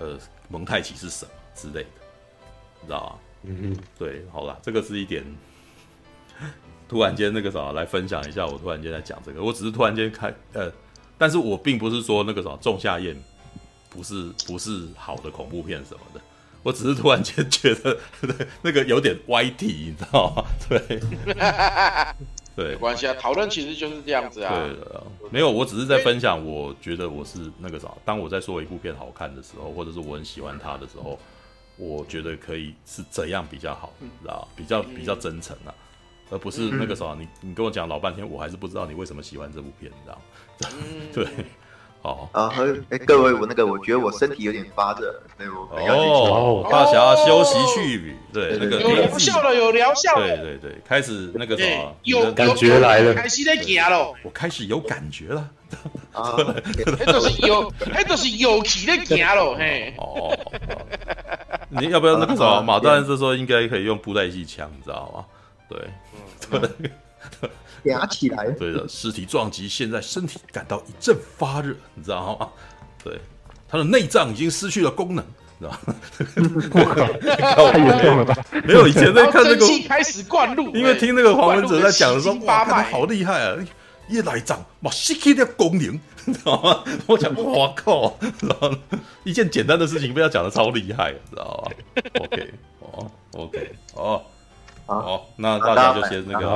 [0.00, 1.90] 呃，蒙太奇是什么之类的，
[2.80, 3.18] 你知道吗？
[3.44, 5.24] 嗯嗯，对，好了，这个是一点。
[6.88, 10.72] 突然间那个啥来分享一下，我突然间在讲这个，我只是突然间开呃，
[11.18, 13.14] 但是我并不是说那个啥仲夏夜
[13.90, 16.20] 不是不是好的恐怖片什么的，
[16.62, 17.98] 我只是突然间觉得
[18.62, 20.44] 那个有点歪题，你知道吗？
[20.68, 20.78] 对，
[22.56, 24.54] 对，没关系啊，讨论其实就是这样子啊。
[24.54, 31.18] 对的，没有，我只是在分享，我觉得我是那个啥，当我在说一部片好看的时候，或者是我很喜欢它的时候，
[31.76, 35.74] 我觉得可以是怎样比较好，你知道比较比较真诚啊。
[36.30, 40.68] 而不是那个什么，你你跟我讲老半天，我还是不知道你为什么喜欢这部片，你知道吗？
[41.14, 41.26] 对，
[42.02, 55.48] 好啊，和哎各位，我那个我觉得我身体有点发热，所以我哦，大侠休息去，对，那个有疗效了，有疗效，对对对，开始那个什么，有感觉来了，开始在行了，我开始有感觉了，
[56.12, 56.36] 啊，
[56.98, 60.36] 那就是有，那就是有气在行了，嘿，哦，
[61.70, 62.62] 你要不要那个什么？
[62.62, 65.24] 马大人这时候应该可以用布袋戏枪，你知道吗？
[65.68, 66.90] 对。
[67.84, 72.48] 压 起来，对的，尸体撞击，现在身体感到一阵发热，你知道吗？
[73.04, 73.18] 对，
[73.68, 75.24] 他的内脏已经失去了功能，
[75.58, 75.94] 你知道吗？
[77.70, 78.34] 太严重了吧？
[78.64, 83.56] 没有，以前在看那个开始灌入，因为听那个黄文哲在讲的时候，哇，他好厉害啊！
[84.08, 86.82] 一来脏哇，失去了功能，你知道吗？
[87.06, 88.74] 我讲，我靠，然后
[89.22, 91.72] 一件简单的事情被他讲的超厉害，知道吗
[92.20, 94.22] ？OK，哦，OK，哦。
[94.88, 96.48] 好，那大家就先那个，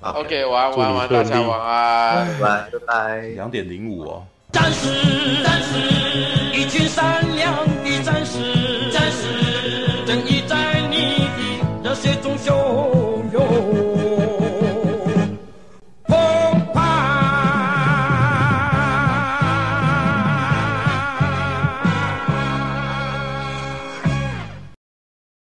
[0.00, 4.22] 好，OK，晚安，晚安，大家晚安，拜拜，两点零五哦。
[4.52, 5.76] 战士，战士，
[6.56, 11.26] 一群善良的战士，战士，正义在你
[11.82, 12.38] 的热血中。